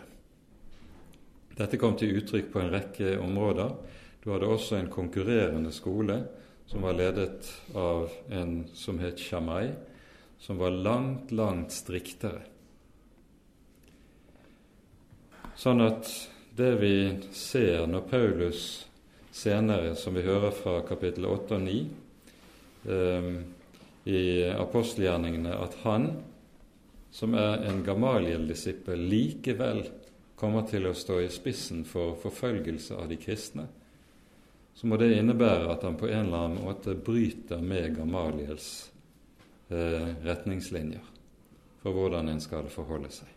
Dette 1.53 1.77
kom 1.77 1.93
til 1.97 2.15
uttrykk 2.17 2.47
på 2.53 2.61
en 2.63 2.71
rekke 2.73 3.17
områder. 3.21 3.75
Du 4.23 4.31
hadde 4.31 4.49
også 4.49 4.79
en 4.79 4.89
konkurrerende 4.89 5.73
skole 5.75 6.23
som 6.65 6.81
var 6.81 6.95
ledet 6.97 7.49
av 7.77 8.09
en 8.33 8.63
som 8.73 8.97
het 9.03 9.19
Shamai, 9.21 9.73
som 10.39 10.57
var 10.57 10.73
langt, 10.73 11.31
langt 11.31 11.75
striktere. 11.75 12.41
Sånn 15.53 15.83
at 15.85 16.09
det 16.57 16.71
vi 16.81 16.95
ser 17.35 17.85
når 17.87 18.07
Paulus 18.09 18.63
senere, 19.33 19.93
som 19.95 20.17
vi 20.17 20.25
hører 20.25 20.53
fra 20.55 20.79
kapittel 20.87 21.27
8 21.29 21.57
og 21.59 21.67
9 21.67 21.77
eh, 22.89 23.29
i 24.09 24.21
apostelgjerningene, 24.57 25.53
at 25.53 25.77
han, 25.83 26.09
som 27.13 27.37
er 27.37 27.67
en 27.69 27.83
Gamaliel-disippel, 27.85 29.05
likevel 29.13 29.85
kommer 30.35 30.65
til 30.67 30.87
å 30.89 30.95
stå 30.97 31.19
i 31.23 31.29
spissen 31.31 31.83
for 31.85 32.17
forfølgelse 32.21 32.97
av 32.97 33.09
de 33.11 33.17
kristne, 33.21 33.67
så 34.73 34.89
må 34.89 34.97
det 34.97 35.11
innebære 35.13 35.69
at 35.75 35.85
han 35.85 35.97
på 35.99 36.09
en 36.09 36.25
eller 36.25 36.47
annen 36.47 36.65
måte 36.65 36.95
bryter 36.97 37.61
med 37.61 37.93
Gamaliels 37.97 38.89
eh, 39.69 40.09
retningslinjer 40.25 41.13
for 41.83 41.93
hvordan 41.93 42.31
en 42.31 42.41
skal 42.41 42.69
forholde 42.73 43.11
seg. 43.13 43.29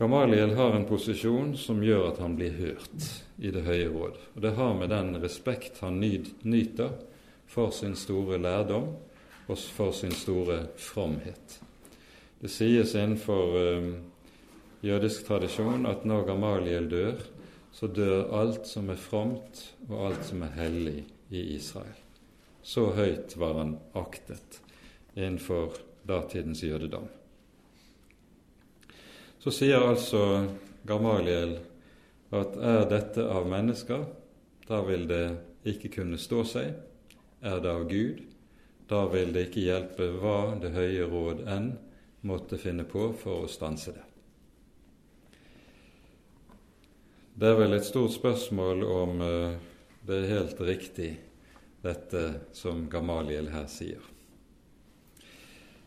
Gamaliel 0.00 0.54
har 0.56 0.72
en 0.72 0.86
posisjon 0.88 1.52
som 1.60 1.82
gjør 1.84 2.06
at 2.08 2.20
han 2.22 2.32
blir 2.36 2.54
hørt 2.56 3.08
i 3.36 3.50
Det 3.52 3.66
høye 3.66 3.88
råd. 3.92 4.14
Og 4.34 4.40
Det 4.42 4.52
har 4.56 4.74
med 4.74 4.88
den 4.88 5.16
respekt 5.20 5.82
han 5.84 6.00
nyter 6.00 6.94
for 7.46 7.70
sin 7.70 7.96
store 7.96 8.38
lærdom 8.38 8.94
og 9.46 9.58
for 9.58 9.92
sin 9.92 10.12
store 10.16 10.62
fromhet. 10.76 11.60
Det 12.40 12.48
sies 12.48 12.94
innenfor 12.94 13.76
um, 13.76 13.90
jødisk 14.82 15.26
tradisjon 15.28 15.86
at 15.86 16.04
når 16.08 16.26
Gamaliel 16.32 16.88
dør, 16.90 17.20
så 17.72 17.86
dør 17.86 18.32
alt 18.40 18.66
som 18.66 18.90
er 18.90 18.98
fromt 18.98 19.62
og 19.88 20.08
alt 20.08 20.24
som 20.26 20.42
er 20.42 20.56
hellig 20.56 21.04
i 21.30 21.42
Israel. 21.54 21.98
Så 22.62 22.90
høyt 22.96 23.36
var 23.40 23.56
han 23.60 23.76
aktet 23.96 24.60
innenfor 25.14 25.78
datidens 26.08 26.62
jødedom. 26.62 27.06
Så 29.40 29.52
sier 29.54 29.80
altså 29.80 30.46
Gamaliel 30.86 31.56
at 32.36 32.56
er 32.56 32.84
dette 32.90 33.24
av 33.24 33.48
mennesker, 33.48 34.04
da 34.68 34.82
vil 34.86 35.06
det 35.10 35.24
ikke 35.66 35.90
kunne 35.96 36.18
stå 36.20 36.44
seg. 36.46 36.74
Er 37.40 37.62
det 37.62 37.72
av 37.72 37.86
Gud, 37.88 38.20
da 38.90 39.06
vil 39.10 39.32
det 39.34 39.48
ikke 39.48 39.64
hjelpe 39.64 40.10
hva 40.20 40.54
Det 40.60 40.74
høye 40.74 41.08
råd 41.08 41.42
enn 41.48 41.72
måtte 42.26 42.60
finne 42.60 42.84
på 42.84 43.10
for 43.16 43.46
å 43.46 43.50
stanse 43.50 43.94
det. 43.96 44.09
Det 47.40 47.48
er 47.48 47.54
vel 47.56 47.72
et 47.72 47.86
stort 47.88 48.12
spørsmål 48.12 48.82
om 48.84 49.20
uh, 49.24 49.52
det 50.04 50.16
er 50.16 50.26
helt 50.28 50.58
riktig, 50.60 51.14
dette 51.80 52.20
som 52.52 52.82
Gamaliel 52.92 53.46
her 53.48 53.64
sier. 53.64 54.02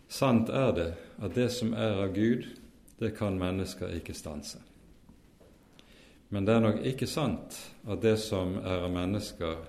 Sant 0.10 0.50
er 0.50 0.72
det 0.74 0.88
at 1.22 1.36
det 1.38 1.52
som 1.54 1.76
er 1.78 2.02
av 2.08 2.16
Gud, 2.16 2.48
det 2.98 3.12
kan 3.20 3.38
mennesker 3.38 3.94
ikke 4.00 4.16
stanse. 4.18 4.64
Men 6.34 6.50
det 6.50 6.56
er 6.56 6.66
nok 6.66 6.82
ikke 6.90 7.12
sant 7.12 7.60
at 7.86 8.02
det 8.02 8.16
som 8.24 8.58
er 8.58 8.88
av 8.88 8.90
mennesker, 8.98 9.62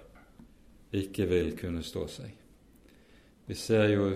ikke 0.97 1.29
vil 1.29 1.53
kunne 1.61 1.85
stå 1.85 2.07
seg. 2.09 2.33
Vi 3.45 3.61
ser 3.61 3.91
jo 3.93 4.09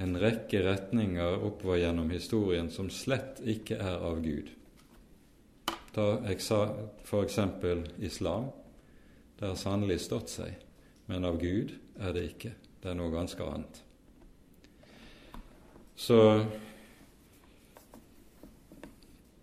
en 0.00 0.16
rekke 0.16 0.64
retninger 0.64 1.44
oppover 1.44 1.84
gjennom 1.84 2.08
historien 2.16 2.72
som 2.72 2.88
slett 2.88 3.44
ikke 3.44 3.76
er 3.76 4.00
av 4.00 4.24
Gud. 4.24 4.48
Ta 5.92 6.18
f.eks. 7.04 7.38
islam. 7.98 8.44
Det 9.38 9.46
har 9.46 9.54
sannelig 9.54 10.00
stått 10.00 10.30
seg, 10.32 10.54
men 11.06 11.24
av 11.28 11.40
Gud 11.40 11.74
er 12.00 12.12
det 12.16 12.22
ikke. 12.30 12.52
Det 12.82 12.90
er 12.90 12.96
noe 12.96 13.12
ganske 13.12 13.44
annet. 13.44 13.82
Så 15.94 16.18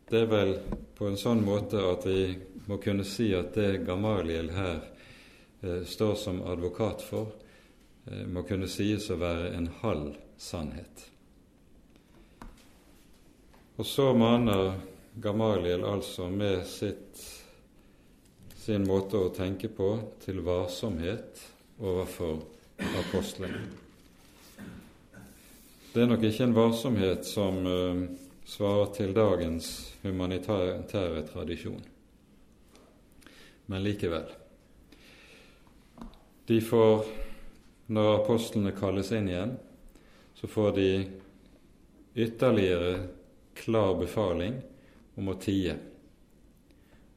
det 0.10 0.24
er 0.24 0.32
vel 0.32 0.56
på 0.97 1.08
en 1.08 1.20
sånn 1.20 1.43
måte 1.45 1.84
at 1.86 2.08
vi 2.10 2.24
må 2.66 2.80
kunne 2.82 3.06
si 3.06 3.30
at 3.38 3.54
det 3.54 3.84
Gamaliel 3.86 4.50
her 4.56 4.80
eh, 5.62 5.84
står 5.86 6.16
som 6.18 6.41
advokat 6.50 7.06
for, 7.06 7.36
eh, 8.10 8.26
må 8.26 8.43
kunne 8.50 8.68
sies 8.68 9.08
å 9.14 9.20
være 9.22 9.54
en 9.58 9.70
halv 9.84 10.18
sannhet. 10.38 11.06
Og 13.78 13.86
så 13.86 14.10
maner 14.18 14.74
Gamaliel 15.22 15.84
altså 15.84 16.30
med 16.30 16.61
sitt, 16.67 17.20
sin 18.55 18.86
måte 18.88 19.20
å 19.20 19.32
tenke 19.36 19.67
på 19.67 19.89
til 20.24 20.39
varsomhet 20.45 21.41
overfor 21.80 22.39
apostlene. 23.01 23.59
Det 25.91 26.05
er 26.05 26.07
nok 26.07 26.24
ikke 26.24 26.45
en 26.47 26.55
varsomhet 26.55 27.28
som 27.28 27.59
uh, 27.67 28.05
svarer 28.47 28.93
til 28.95 29.11
dagens 29.17 29.70
humanitære 30.05 31.26
tradisjon. 31.34 31.84
Men 33.67 33.84
likevel. 33.84 34.32
De 36.47 36.61
får, 36.63 37.05
når 37.91 38.13
apostlene 38.22 38.72
kalles 38.78 39.11
inn 39.20 39.28
igjen, 39.34 39.55
så 40.39 40.47
får 40.47 40.76
de 40.80 40.89
ytterligere 42.15 42.95
klar 43.59 43.97
befaling 43.99 44.61
om 45.20 45.32
å 45.34 45.38
tie. 45.39 45.76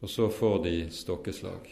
Og 0.02 0.10
så 0.10 0.28
får 0.30 0.62
de 0.66 0.76
stokkeslag, 0.90 1.68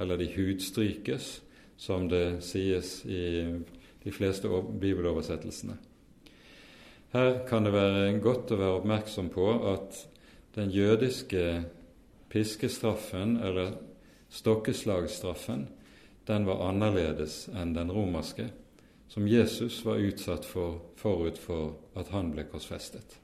eller 0.00 0.18
de 0.18 0.30
hudstrykes, 0.32 1.30
som 1.76 2.08
det 2.08 2.40
sies 2.46 3.02
i 3.04 3.44
de 4.04 4.12
fleste 4.12 4.48
bibeloversettelsene. 4.48 5.76
Her 7.14 7.44
kan 7.48 7.66
det 7.66 7.74
være 7.74 8.18
godt 8.22 8.52
å 8.54 8.58
være 8.58 8.78
oppmerksom 8.80 9.30
på 9.34 9.46
at 9.70 10.00
den 10.56 10.72
jødiske 10.74 11.44
piskestraffen, 12.32 13.36
eller 13.38 13.76
stokkeslagsstraffen, 14.34 15.68
den 16.26 16.46
var 16.48 16.64
annerledes 16.70 17.44
enn 17.54 17.74
den 17.76 17.92
romerske, 17.92 18.48
som 19.08 19.28
Jesus 19.28 19.82
var 19.84 20.00
utsatt 20.02 20.46
for 20.48 20.80
forut 20.98 21.38
for 21.38 21.76
at 21.94 22.10
han 22.14 22.32
ble 22.34 22.46
korsfestet. 22.50 23.20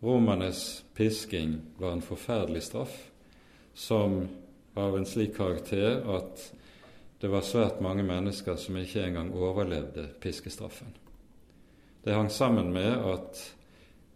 Romernes 0.00 0.84
pisking 0.94 1.60
var 1.78 1.92
en 1.92 2.02
forferdelig 2.02 2.62
straff 2.62 3.10
som 3.74 4.28
av 4.74 4.96
en 4.96 5.06
slik 5.06 5.34
karakter 5.36 6.00
at 6.08 6.44
det 7.20 7.28
var 7.28 7.44
svært 7.44 7.82
mange 7.84 8.04
mennesker 8.08 8.56
som 8.56 8.78
ikke 8.80 9.02
engang 9.04 9.28
overlevde 9.36 10.06
piskestraffen. 10.22 10.94
Det 12.00 12.14
hang 12.16 12.30
sammen 12.32 12.72
med 12.72 12.96
at 12.96 13.42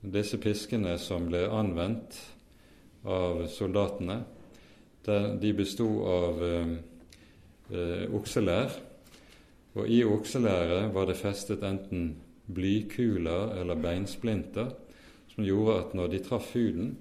disse 0.00 0.38
piskene 0.40 0.96
som 1.00 1.28
ble 1.28 1.42
anvendt 1.52 2.16
av 3.04 3.42
soldatene, 3.52 4.22
de 5.04 5.50
besto 5.52 5.88
av 6.08 6.40
eh, 6.48 6.70
eh, 7.68 8.06
okselær. 8.16 8.72
Og 9.76 9.90
i 9.90 10.00
okselæret 10.08 10.88
var 10.94 11.10
det 11.10 11.18
festet 11.20 11.64
enten 11.66 12.14
blykuler 12.48 13.58
eller 13.60 13.84
beinsplinter 13.84 14.72
som 15.34 15.44
gjorde 15.44 15.80
at 15.80 15.94
når 15.98 16.12
de 16.12 16.22
traff 16.22 16.54
huden, 16.54 16.94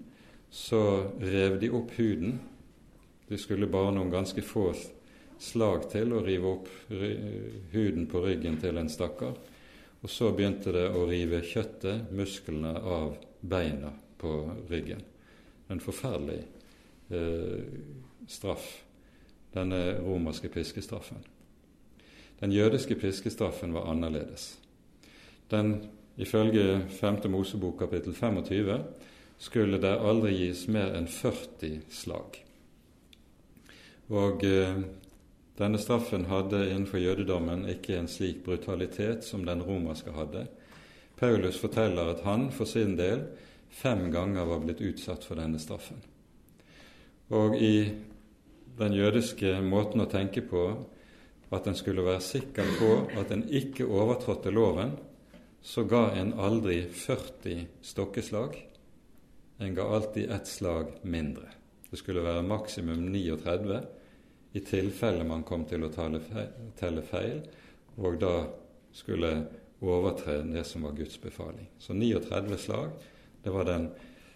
så 0.53 0.81
rev 1.21 1.59
de 1.61 1.69
opp 1.73 1.93
huden. 1.97 2.39
Det 3.29 3.39
skulle 3.41 3.69
bare 3.69 3.93
noen 3.95 4.11
ganske 4.13 4.41
få 4.45 4.71
slag 5.41 5.87
til 5.91 6.13
å 6.13 6.21
rive 6.25 6.51
opp 6.51 6.69
huden 7.73 8.07
på 8.09 8.21
ryggen 8.25 8.59
til 8.61 8.77
en 8.77 8.91
stakkar. 8.91 9.35
Og 10.03 10.11
så 10.11 10.33
begynte 10.35 10.73
det 10.75 10.89
å 10.91 11.05
rive 11.07 11.39
kjøttet, 11.47 12.09
musklene, 12.11 12.73
av 12.75 13.15
beina 13.39 13.93
på 14.19 14.33
ryggen. 14.69 15.03
En 15.71 15.79
forferdelig 15.83 16.41
eh, 17.09 17.63
straff, 18.27 18.67
denne 19.55 19.79
romerske 20.03 20.51
piskestraffen. 20.51 21.23
Den 22.39 22.51
jødiske 22.51 22.97
piskestraffen 22.99 23.73
var 23.75 23.87
annerledes. 23.91 24.57
Den, 25.51 25.77
ifølge 26.17 26.81
5. 26.89 27.23
Mosebok 27.31 27.79
kapittel 27.79 28.13
25 28.13 28.79
skulle 29.41 29.79
det 29.81 29.93
aldri 29.99 30.33
gis 30.37 30.67
mer 30.71 30.93
enn 30.97 31.07
40 31.09 31.81
slag. 31.91 32.37
Og 34.13 34.43
eh, 34.45 34.83
denne 35.57 35.79
straffen 35.81 36.27
hadde 36.29 36.65
innenfor 36.69 37.01
jødedommen 37.01 37.65
ikke 37.69 37.97
en 37.97 38.09
slik 38.09 38.43
brutalitet 38.45 39.25
som 39.25 39.45
den 39.45 39.63
romerske 39.63 40.13
hadde. 40.15 40.47
Paulus 41.19 41.59
forteller 41.61 42.13
at 42.13 42.23
han 42.25 42.49
for 42.51 42.69
sin 42.69 42.97
del 42.97 43.27
fem 43.73 44.09
ganger 44.11 44.45
var 44.49 44.63
blitt 44.63 44.81
utsatt 44.81 45.25
for 45.25 45.39
denne 45.39 45.61
straffen. 45.61 46.01
Og 47.33 47.55
i 47.57 47.89
den 48.77 48.93
jødiske 48.97 49.59
måten 49.65 50.03
å 50.03 50.09
tenke 50.09 50.43
på, 50.45 50.65
at 51.53 51.67
en 51.69 51.77
skulle 51.77 52.05
være 52.05 52.21
sikker 52.25 52.69
på 52.79 52.91
at 53.21 53.31
en 53.31 53.43
ikke 53.53 53.85
overtrådte 53.85 54.51
loven, 54.53 54.95
så 55.63 55.83
ga 55.83 56.11
en 56.11 56.33
aldri 56.33 56.83
40 56.91 57.67
stokkeslag. 57.81 58.57
En 59.57 59.75
ga 59.75 59.83
alltid 59.83 60.31
ett 60.31 60.47
slag 60.47 60.91
mindre. 61.01 61.49
Det 61.89 61.97
skulle 61.97 62.21
være 62.21 62.41
maksimum 62.43 63.05
39 63.11 63.79
i 64.53 64.59
tilfelle 64.59 65.23
man 65.23 65.45
kom 65.47 65.63
til 65.65 65.85
å 65.85 65.91
telle 65.93 67.03
feil, 67.07 67.39
og 67.95 68.19
da 68.21 68.33
skulle 68.93 69.31
overtre 69.81 70.41
det 70.45 70.65
som 70.67 70.83
var 70.83 70.97
Guds 70.97 71.15
befaling. 71.21 71.69
Så 71.79 71.93
39 71.93 72.57
slag, 72.59 72.91
det 73.43 73.53
var 73.55 73.65
den, 73.65 73.87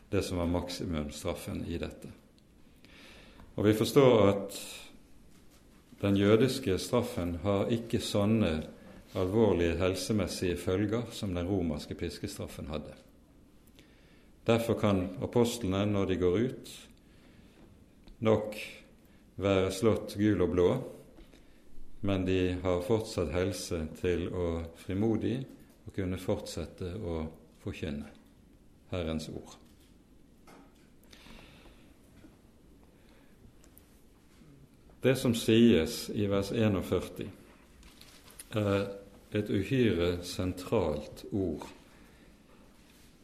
det 0.10 0.24
som 0.24 0.40
var 0.40 0.50
maksimumstraffen 0.54 1.66
i 1.68 1.78
dette. 1.82 2.10
Og 3.58 3.66
vi 3.68 3.76
forstår 3.78 4.30
at 4.30 4.58
den 6.02 6.18
jødiske 6.18 6.80
straffen 6.80 7.40
har 7.44 7.72
ikke 7.74 8.00
sånne 8.00 8.77
alvorlige 9.16 9.78
helsemessige 9.80 10.58
følger 10.58 11.08
som 11.12 11.36
den 11.36 11.48
romerske 11.48 11.96
piskestraffen 11.96 12.68
hadde. 12.68 12.94
Derfor 14.48 14.74
kan 14.80 15.10
apostlene, 15.22 15.86
når 15.86 16.06
de 16.06 16.18
går 16.18 16.38
ut, 16.40 16.70
nok 18.20 18.56
være 19.36 19.72
slått 19.72 20.16
gul 20.18 20.42
og 20.42 20.52
blå, 20.54 20.70
men 22.02 22.26
de 22.26 22.58
har 22.64 22.84
fortsatt 22.88 23.34
helse 23.34 23.82
til 24.00 24.28
å 24.32 24.48
frimodig 24.80 25.40
å 25.88 25.94
kunne 25.96 26.20
fortsette 26.22 26.94
å 26.96 27.22
forkynne 27.64 28.12
Herrens 28.92 29.28
ord. 29.34 29.58
Det 35.04 35.16
som 35.16 35.36
sies 35.38 36.08
i 36.16 36.26
vers 36.28 36.50
41, 36.52 37.28
er 38.58 38.88
et 39.38 39.50
uhyre 39.52 40.18
sentralt 40.26 41.26
ord, 41.32 41.66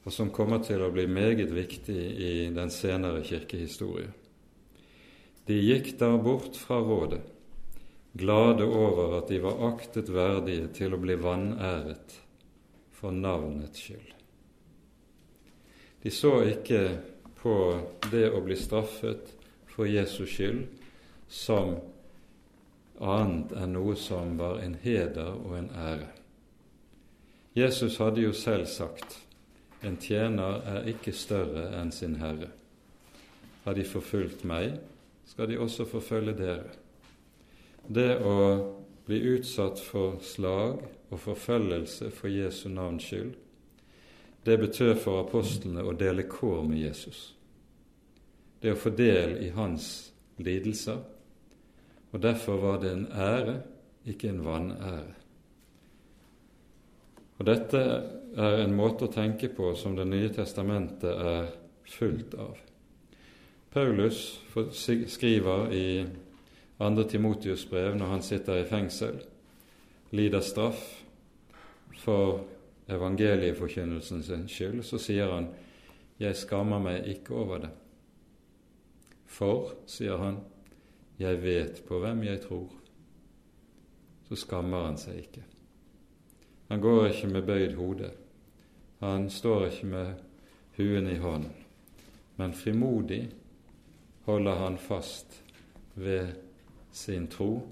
og 0.04 0.12
som 0.12 0.32
kommer 0.36 0.64
til 0.64 0.84
å 0.84 0.92
bli 0.92 1.06
meget 1.08 1.54
viktig 1.56 2.02
i 2.20 2.34
den 2.54 2.72
senere 2.74 3.24
kirkehistorie. 3.24 4.12
De 5.48 5.60
gikk 5.60 5.94
da 6.00 6.14
bort 6.20 6.58
fra 6.60 6.80
rådet, 6.84 7.22
glade 8.14 8.68
over 8.68 9.18
at 9.20 9.32
de 9.32 9.40
var 9.44 9.64
aktet 9.74 10.12
verdige 10.14 10.70
til 10.76 10.94
å 10.94 11.02
bli 11.02 11.16
vanæret 11.20 12.20
for 12.94 13.16
navnets 13.16 13.88
skyld. 13.88 14.12
De 16.04 16.12
så 16.12 16.36
ikke 16.46 16.84
på 17.40 17.56
det 18.12 18.28
å 18.32 18.42
bli 18.44 18.56
straffet 18.60 19.34
for 19.72 19.88
Jesus 19.88 20.30
skyld 20.36 20.68
som 21.32 21.78
annet 23.02 23.54
enn 23.58 23.74
noe 23.74 23.96
som 23.98 24.38
var 24.38 24.62
en 24.62 24.76
heder 24.84 25.34
og 25.34 25.58
en 25.58 25.70
ære. 25.74 26.10
Jesus 27.56 27.98
hadde 27.98 28.22
jo 28.22 28.34
selv 28.34 28.66
sagt 28.66 29.20
en 29.84 29.98
tjener 29.98 30.62
er 30.66 30.88
ikke 30.90 31.12
større 31.12 31.68
enn 31.80 31.92
sin 31.92 32.16
herre. 32.22 32.50
Har 33.64 33.76
de 33.76 33.84
forfulgt 33.88 34.44
meg, 34.48 34.78
skal 35.26 35.50
de 35.50 35.60
også 35.60 35.86
forfølge 35.88 36.34
dere. 36.38 36.72
Det 37.88 38.18
å 38.24 38.38
bli 39.06 39.20
utsatt 39.36 39.82
for 39.84 40.20
slag 40.24 40.84
og 41.12 41.20
forfølgelse 41.20 42.10
for 42.16 42.32
Jesu 42.32 42.70
navns 42.72 43.10
skyld, 43.10 43.34
det 44.44 44.60
betød 44.60 44.96
for 45.00 45.24
apostlene 45.24 45.84
å 45.84 45.94
dele 45.96 46.26
kår 46.28 46.64
med 46.68 46.82
Jesus. 46.84 47.34
Det 48.60 48.74
å 48.74 48.80
få 48.80 48.92
del 48.96 49.38
i 49.44 49.50
hans 49.56 50.14
lidelser. 50.40 51.00
Og 52.14 52.22
derfor 52.22 52.62
var 52.62 52.80
det 52.82 52.92
en 52.94 53.08
ære, 53.12 53.62
ikke 54.06 54.30
en 54.30 54.44
vanære. 54.46 55.14
Og 57.40 57.46
Dette 57.46 57.80
er 58.38 58.60
en 58.62 58.76
måte 58.78 59.08
å 59.08 59.14
tenke 59.14 59.50
på 59.50 59.74
som 59.76 59.96
Det 59.98 60.06
nye 60.08 60.30
testamentet 60.34 61.10
er 61.10 61.50
fullt 61.90 62.36
av. 62.40 62.58
Paulus 63.74 64.40
skriver 65.08 65.74
i 65.74 66.06
2. 66.78 67.04
Timotius 67.10 67.66
brev 67.66 67.96
når 67.98 68.12
han 68.12 68.22
sitter 68.22 68.62
i 68.62 68.68
fengsel, 68.70 69.18
lider 70.12 70.46
straff 70.46 70.84
for 72.04 72.44
evangelieforkynnelsen 72.88 74.24
sin 74.24 74.48
skyld, 74.48 74.84
så 74.84 74.98
sier 74.98 75.32
han 75.34 75.48
'Jeg 76.20 76.36
skammer 76.36 76.80
meg 76.80 77.08
ikke 77.08 77.34
over 77.34 77.58
det'. 77.58 77.74
For, 79.26 79.74
sier 79.86 80.18
han, 80.18 80.38
'jeg 81.20 81.44
vet 81.44 81.84
på 81.88 82.00
hvem 82.00 82.24
jeg 82.24 82.42
tror'. 82.42 82.80
Så 84.30 84.36
skammer 84.36 84.86
han 84.86 84.98
seg 84.98 85.16
ikke. 85.16 85.44
Han 86.70 86.82
går 86.82 87.06
ikke 87.08 87.28
med 87.28 87.46
bøyd 87.46 87.76
hode. 87.76 88.12
Han 89.00 89.30
står 89.30 89.66
ikke 89.66 89.86
med 89.86 90.14
huen 90.78 91.08
i 91.08 91.18
hånden, 91.18 91.52
men 92.38 92.54
frimodig 92.54 93.32
holder 94.26 94.56
han 94.56 94.78
fast 94.78 95.44
ved 95.96 96.34
sin 96.92 97.28
tro, 97.28 97.68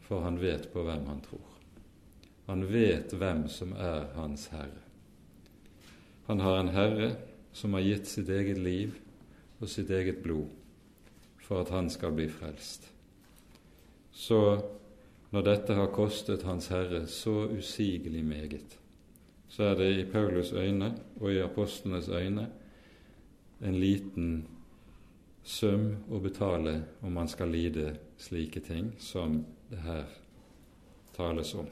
for 0.00 0.20
han 0.20 0.40
vet 0.40 0.68
på 0.72 0.82
hvem 0.82 1.06
han 1.06 1.20
tror. 1.20 1.48
Han 2.46 2.66
vet 2.72 3.12
hvem 3.16 3.48
som 3.48 3.72
er 3.72 4.12
hans 4.14 4.46
herre. 4.52 4.82
Han 6.26 6.40
har 6.40 6.60
en 6.60 6.74
herre 6.76 7.14
som 7.52 7.74
har 7.74 7.80
gitt 7.80 8.06
sitt 8.06 8.28
eget 8.28 8.58
liv 8.58 8.98
og 9.60 9.68
sitt 9.68 9.90
eget 9.90 10.22
blod 10.22 10.61
for 11.42 11.62
at 11.62 11.72
han 11.74 11.90
skal 11.90 12.14
bli 12.16 12.28
frelst. 12.30 12.88
Så 14.12 14.60
når 15.32 15.44
dette 15.46 15.74
har 15.74 15.92
kostet 15.94 16.44
Hans 16.44 16.68
Herre 16.68 17.06
så 17.06 17.48
usigelig 17.50 18.24
meget, 18.24 18.78
så 19.48 19.70
er 19.72 19.74
det 19.74 19.90
i 19.98 20.08
Paulus 20.08 20.52
øyne 20.52 20.94
og 21.20 21.32
i 21.32 21.40
apostlenes 21.40 22.08
øyne 22.08 22.48
en 23.62 23.78
liten 23.80 24.46
sum 25.44 25.88
å 26.10 26.20
betale 26.22 26.74
om 27.02 27.12
man 27.12 27.28
skal 27.28 27.50
lide 27.50 27.96
slike 28.20 28.62
ting 28.64 28.92
som 28.98 29.42
det 29.70 29.80
her 29.82 30.04
tales 31.16 31.54
om. 31.58 31.66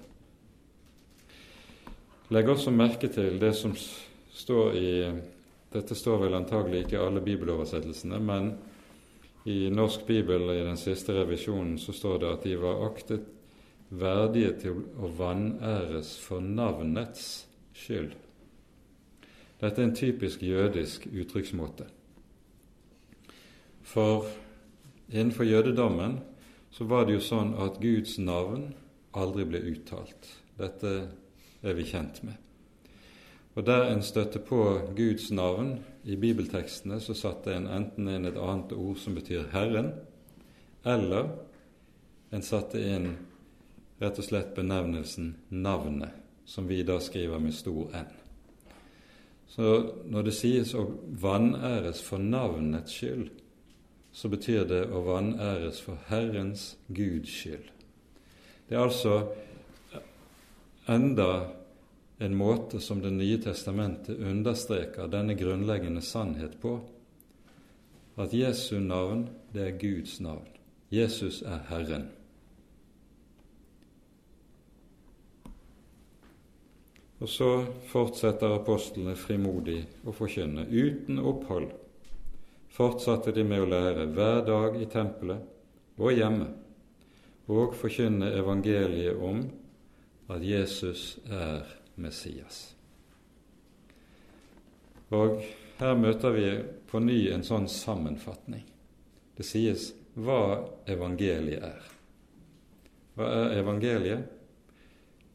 Legg 2.31 2.49
også 2.49 2.71
merke 2.71 3.11
til 3.11 3.41
det 3.43 3.55
som 3.59 3.75
står 3.75 4.77
i 4.79 4.91
Dette 5.71 5.95
står 5.95 6.25
vel 6.25 6.35
antagelig 6.35 6.81
ikke 6.83 6.97
i 6.97 7.03
alle 7.05 7.21
bibeloversettelsene, 7.23 8.19
men 8.19 8.49
i 9.45 9.71
Norsk 9.71 10.07
bibel 10.07 10.51
i 10.53 10.65
den 10.65 10.77
siste 10.77 11.15
revisjonen 11.17 11.79
så 11.79 11.95
står 11.97 12.19
det 12.19 12.33
at 12.33 12.43
de 12.45 12.57
var 12.61 12.83
aktet 12.91 13.29
verdige 13.91 14.53
til 14.65 14.83
å 15.01 15.09
vanæres 15.17 16.13
for 16.23 16.45
navnets 16.45 17.47
skyld. 17.77 18.13
Dette 19.61 19.81
er 19.81 19.89
en 19.89 19.97
typisk 19.97 20.43
jødisk 20.45 21.07
uttrykksmåte. 21.11 21.89
For 23.83 24.29
innenfor 25.11 25.49
jødedommen 25.49 26.21
så 26.71 26.87
var 26.87 27.07
det 27.07 27.19
jo 27.19 27.25
sånn 27.25 27.57
at 27.59 27.81
Guds 27.83 28.19
navn 28.23 28.71
aldri 29.17 29.49
ble 29.49 29.65
uttalt. 29.73 30.29
Dette 30.61 30.95
er 31.61 31.77
vi 31.77 31.89
kjent 31.89 32.23
med. 32.25 32.37
Og 33.55 33.67
der 33.67 33.91
en 33.91 34.03
støtte 34.03 34.39
på 34.39 34.63
Guds 34.97 35.31
navn 35.31 35.79
i 36.05 36.17
bibeltekstene, 36.17 37.01
så 37.01 37.15
satte 37.15 37.55
en 37.55 37.67
enten 37.67 38.09
inn 38.09 38.29
et 38.29 38.39
annet 38.39 38.73
ord 38.73 39.01
som 39.03 39.17
betyr 39.19 39.49
Herren, 39.53 39.91
eller 40.87 41.33
en 42.31 42.47
satte 42.47 42.79
inn 42.79 43.11
rett 44.01 44.19
og 44.23 44.25
slett 44.25 44.55
benevnelsen 44.57 45.35
navnet, 45.51 46.15
som 46.47 46.69
vi 46.71 46.83
da 46.87 47.01
skriver 47.03 47.43
med 47.43 47.55
stor 47.55 47.91
N. 47.95 48.09
Så 49.51 49.67
når 50.07 50.29
det 50.29 50.35
sies 50.39 50.73
å 50.79 50.87
vanæres 51.21 52.01
for 52.07 52.23
navnets 52.23 52.95
skyld, 52.95 53.29
så 54.13 54.31
betyr 54.31 54.65
det 54.67 54.85
å 54.95 55.03
vanæres 55.07 55.83
for 55.83 55.99
Herrens 56.07 56.77
Guds 56.87 57.35
skyld. 57.35 57.67
Det 58.69 58.79
er 58.79 58.85
altså 58.87 59.25
enda 60.91 61.31
en 62.21 62.37
måte 62.37 62.81
som 62.81 63.01
Det 63.03 63.11
nye 63.11 63.39
testamentet 63.41 64.19
understreker 64.19 65.09
denne 65.09 65.35
grunnleggende 65.35 66.03
sannhet 66.05 66.61
på, 66.61 66.79
at 68.21 68.33
Jesu 68.37 68.79
navn, 68.81 69.29
det 69.53 69.67
er 69.67 69.79
Guds 69.81 70.21
navn. 70.21 70.47
Jesus 70.91 71.43
er 71.43 71.63
Herren. 71.69 72.09
Og 77.21 77.29
så 77.29 77.51
fortsetter 77.89 78.53
apostlene 78.57 79.17
frimodig 79.17 79.83
å 80.05 80.13
forkynne 80.13 80.67
uten 80.69 81.21
opphold 81.21 81.71
fortsatte 82.81 83.33
de 83.35 83.45
med 83.45 83.65
å 83.65 83.69
lære 83.69 84.07
hver 84.15 84.45
dag 84.47 84.79
i 84.81 84.89
tempelet 84.91 86.01
og 86.01 86.15
hjemme, 86.17 86.49
og 87.51 87.75
forkynne 87.77 88.31
evangeliet 88.39 89.19
om 89.21 89.43
at 90.31 90.45
Jesus 90.47 91.19
er 91.27 91.67
Messias. 92.01 92.61
Og 95.11 95.41
her 95.81 95.97
møter 95.99 96.35
vi 96.35 96.51
på 96.91 97.01
ny 97.03 97.23
en 97.35 97.45
sånn 97.47 97.69
sammenfatning. 97.71 98.67
Det 99.37 99.47
sies 99.47 99.91
hva 100.15 100.61
evangeliet 100.91 101.65
er. 101.65 101.89
Hva 103.17 103.31
er 103.41 103.59
evangeliet? 103.61 104.37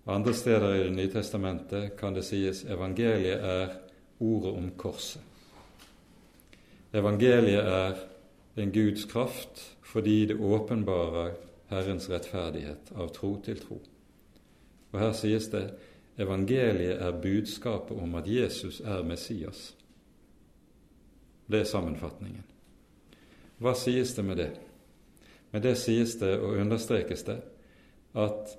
Andre 0.06 0.36
steder 0.38 0.76
i 0.76 0.84
Det 0.84 0.94
nye 0.94 1.10
testamentet 1.10 1.96
kan 1.98 2.14
det 2.14 2.24
sies 2.28 2.64
evangeliet 2.70 3.42
er 3.42 3.74
ordet 4.22 4.52
om 4.54 4.70
korset. 4.78 5.22
Evangeliet 6.94 7.66
er 7.66 8.04
en 8.56 8.72
Guds 8.72 9.06
kraft 9.10 9.64
fordi 9.86 10.26
det 10.30 10.38
åpenbarer 10.38 11.34
Herrens 11.70 12.10
rettferdighet 12.10 12.94
av 12.96 13.10
tro 13.16 13.34
til 13.44 13.60
tro. 13.60 13.80
Og 14.94 15.00
her 15.02 15.12
sies 15.18 15.50
det 15.52 15.66
evangeliet 16.18 17.02
er 17.02 17.22
budskapet 17.22 17.98
om 17.98 18.16
at 18.16 18.28
Jesus 18.28 18.80
er 18.82 19.04
Messias. 19.04 19.76
Det 21.46 21.62
er 21.62 21.70
sammenfatningen. 21.70 22.44
Hva 23.62 23.76
sies 23.78 24.16
det 24.16 24.26
med 24.26 24.40
det? 24.42 24.52
Med 25.52 25.64
det 25.64 25.76
sies 25.80 26.18
det 26.20 26.34
og 26.40 26.58
understrekes 26.60 27.24
det 27.28 27.40
at 28.16 28.56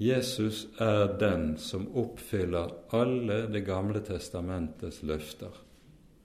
Jesus 0.00 0.66
er 0.80 1.18
den 1.20 1.58
som 1.60 1.86
oppfyller 1.96 2.72
alle 2.96 3.42
Det 3.52 3.60
gamle 3.66 4.00
testamentets 4.00 5.02
løfter 5.02 5.52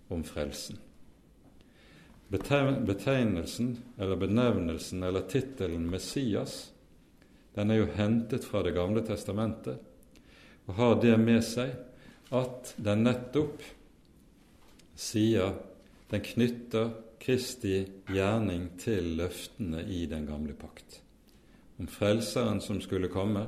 om 0.08 0.24
frelsen. 0.24 0.78
Betegnelsen 2.32 3.76
eller 3.98 4.16
benevnelsen 4.16 5.04
eller 5.04 5.28
tittelen 5.30 5.90
Messias 5.92 6.72
den 7.56 7.72
er 7.72 7.84
jo 7.84 7.92
hentet 7.96 8.48
fra 8.48 8.64
Det 8.64 8.74
gamle 8.76 9.04
testamentet 9.06 9.80
og 10.66 10.74
har 10.80 10.96
det 11.02 11.16
med 11.22 11.42
seg 11.46 11.74
at 12.36 12.74
den 12.82 13.06
nettopp 13.06 13.64
sier 14.96 15.56
Den 16.10 16.22
knytter 16.22 16.92
Kristi 17.20 17.80
gjerning 18.14 18.68
til 18.78 19.16
løftene 19.18 19.82
i 19.82 20.04
den 20.06 20.28
gamle 20.30 20.54
pakt. 20.54 21.00
Om 21.82 21.90
Frelseren 21.90 22.62
som 22.62 22.78
skulle 22.82 23.10
komme, 23.10 23.48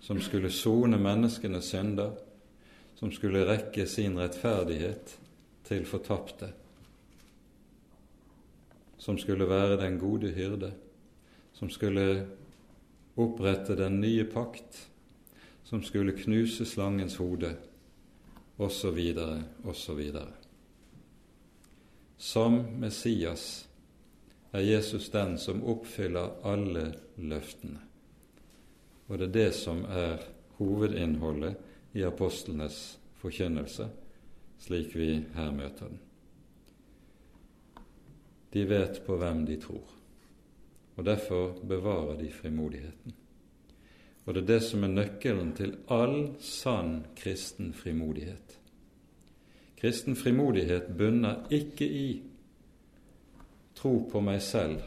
som 0.00 0.22
skulle 0.24 0.48
sone 0.50 0.96
menneskenes 0.96 1.68
synder, 1.74 2.16
som 2.96 3.12
skulle 3.12 3.44
rekke 3.44 3.84
sin 3.86 4.16
rettferdighet 4.18 5.18
til 5.68 5.84
fortapte 5.84 6.54
som 9.06 9.18
skulle 9.18 9.46
være 9.48 9.78
den 9.78 9.98
gode 9.98 10.32
hyrde, 10.34 10.72
som 11.52 11.70
skulle 11.70 12.26
opprette 13.16 13.76
den 13.78 14.00
nye 14.00 14.24
pakt, 14.24 14.88
som 15.66 15.82
skulle 15.82 16.12
knuse 16.12 16.64
slangens 16.64 17.16
hode, 17.16 17.56
osv., 18.56 18.98
osv. 19.64 20.02
Som 22.16 22.58
Messias 22.78 23.68
er 24.50 24.60
Jesus 24.60 25.10
den 25.10 25.34
som 25.38 25.64
oppfyller 25.66 26.38
alle 26.46 26.84
løftene. 27.16 27.82
Og 29.06 29.18
det 29.18 29.26
er 29.26 29.34
det 29.34 29.50
som 29.58 29.82
er 29.90 30.22
hovedinnholdet 30.60 31.58
i 31.98 32.06
apostlenes 32.06 33.00
forkynnelse, 33.18 33.90
slik 34.62 34.94
vi 34.94 35.10
her 35.34 35.50
møter 35.50 35.90
den. 35.90 36.00
De 38.54 38.68
vet 38.70 39.02
på 39.02 39.18
hvem 39.18 39.42
de 39.50 39.58
tror, 39.60 39.94
og 40.94 41.04
derfor 41.04 41.58
bevarer 41.58 42.20
de 42.22 42.30
frimodigheten. 42.30 43.22
Og 44.26 44.34
det 44.34 44.42
er 44.42 44.48
det 44.50 44.62
som 44.66 44.82
er 44.82 44.90
nøkkelen 44.90 45.52
til 45.54 45.76
all 45.92 46.34
sann 46.42 47.04
kristen 47.18 47.70
frimodighet. 47.76 48.56
Kristen 49.78 50.16
frimodighet 50.18 50.90
bunner 50.98 51.46
ikke 51.54 51.86
i 51.86 52.06
tro 53.76 54.00
på 54.10 54.22
meg 54.24 54.40
selv 54.42 54.82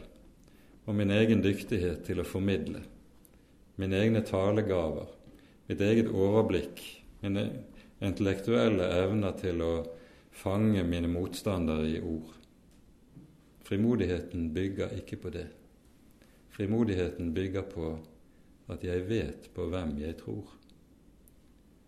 og 0.88 0.96
min 0.98 1.12
egen 1.14 1.42
dyktighet 1.44 2.02
til 2.04 2.20
å 2.20 2.26
formidle, 2.26 2.80
mine 3.78 4.00
egne 4.02 4.24
talegaver, 4.26 5.06
mitt 5.68 5.80
eget 5.86 6.10
overblikk, 6.10 6.82
mine 7.22 7.44
intellektuelle 8.02 8.88
evner 9.04 9.36
til 9.38 9.62
å 9.62 9.72
fange 10.34 10.82
mine 10.88 11.08
motstandere 11.12 11.86
i 11.88 12.00
ord. 12.00 12.32
Frimodigheten 13.68 14.50
bygger 14.54 14.96
ikke 14.98 15.20
på 15.22 15.30
det. 15.30 15.46
Frimodigheten 16.50 17.30
bygger 17.36 17.68
på 17.70 17.92
at 18.70 18.84
jeg 18.86 19.06
vet 19.08 19.50
på 19.54 19.66
hvem 19.70 19.96
jeg 20.00 20.16
tror. 20.20 20.46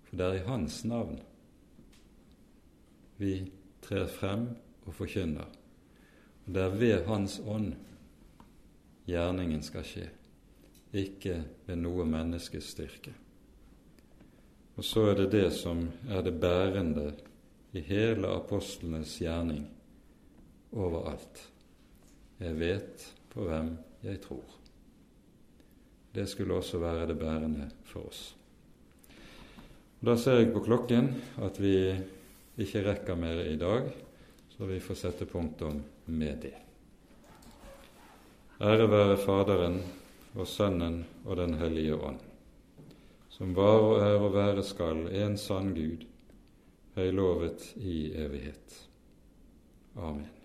For 0.08 0.18
det 0.18 0.26
er 0.26 0.38
i 0.40 0.46
Hans 0.48 0.82
navn 0.84 1.20
vi 3.22 3.36
trer 3.84 4.08
frem 4.10 4.48
og 4.86 4.94
forkynner. 4.96 5.46
Og 6.46 6.54
det 6.54 6.62
er 6.62 6.78
ved 6.78 7.04
Hans 7.06 7.38
ånd 7.46 7.74
gjerningen 9.06 9.62
skal 9.62 9.86
skje, 9.86 10.08
ikke 10.92 11.36
ved 11.66 11.78
noe 11.78 12.06
menneskes 12.08 12.72
styrke. 12.74 13.14
Og 14.76 14.86
så 14.86 15.04
er 15.10 15.20
det 15.20 15.30
det 15.34 15.50
som 15.54 15.84
er 16.08 16.24
det 16.24 16.34
bærende 16.40 17.12
i 17.76 17.82
hele 17.84 18.30
apostlenes 18.32 19.14
gjerning 19.20 19.66
overalt. 20.72 21.44
Jeg 22.40 22.58
vet 22.58 23.06
på 23.30 23.46
hvem 23.46 23.76
jeg 24.02 24.20
tror. 24.24 24.61
Det 26.12 26.26
skulle 26.28 26.54
også 26.54 26.78
være 26.78 27.06
det 27.08 27.18
bærende 27.18 27.70
for 27.88 28.08
oss. 28.08 28.34
Da 30.02 30.16
ser 30.18 30.40
jeg 30.40 30.50
på 30.52 30.60
klokken 30.64 31.08
at 31.40 31.60
vi 31.62 31.76
ikke 32.60 32.82
rekker 32.84 33.16
mer 33.16 33.44
i 33.46 33.56
dag, 33.56 33.86
så 34.52 34.66
vi 34.68 34.80
får 34.82 34.98
sette 34.98 35.28
punktum 35.30 35.80
med 36.06 36.42
det. 36.42 36.54
Ære 38.60 38.90
være 38.90 39.16
Faderen 39.16 39.80
og 40.34 40.46
Sønnen 40.46 41.04
og 41.24 41.36
Den 41.36 41.54
hellige 41.54 41.96
ånd, 41.96 42.20
som 43.30 43.56
var 43.56 43.78
og 43.80 43.96
er 44.02 44.18
og 44.18 44.34
være 44.34 44.62
skal 44.66 45.06
en 45.22 45.38
sann 45.38 45.72
Gud, 45.74 46.04
høylovet 46.94 47.72
i 47.76 48.12
evighet. 48.18 48.78
Amen. 49.96 50.41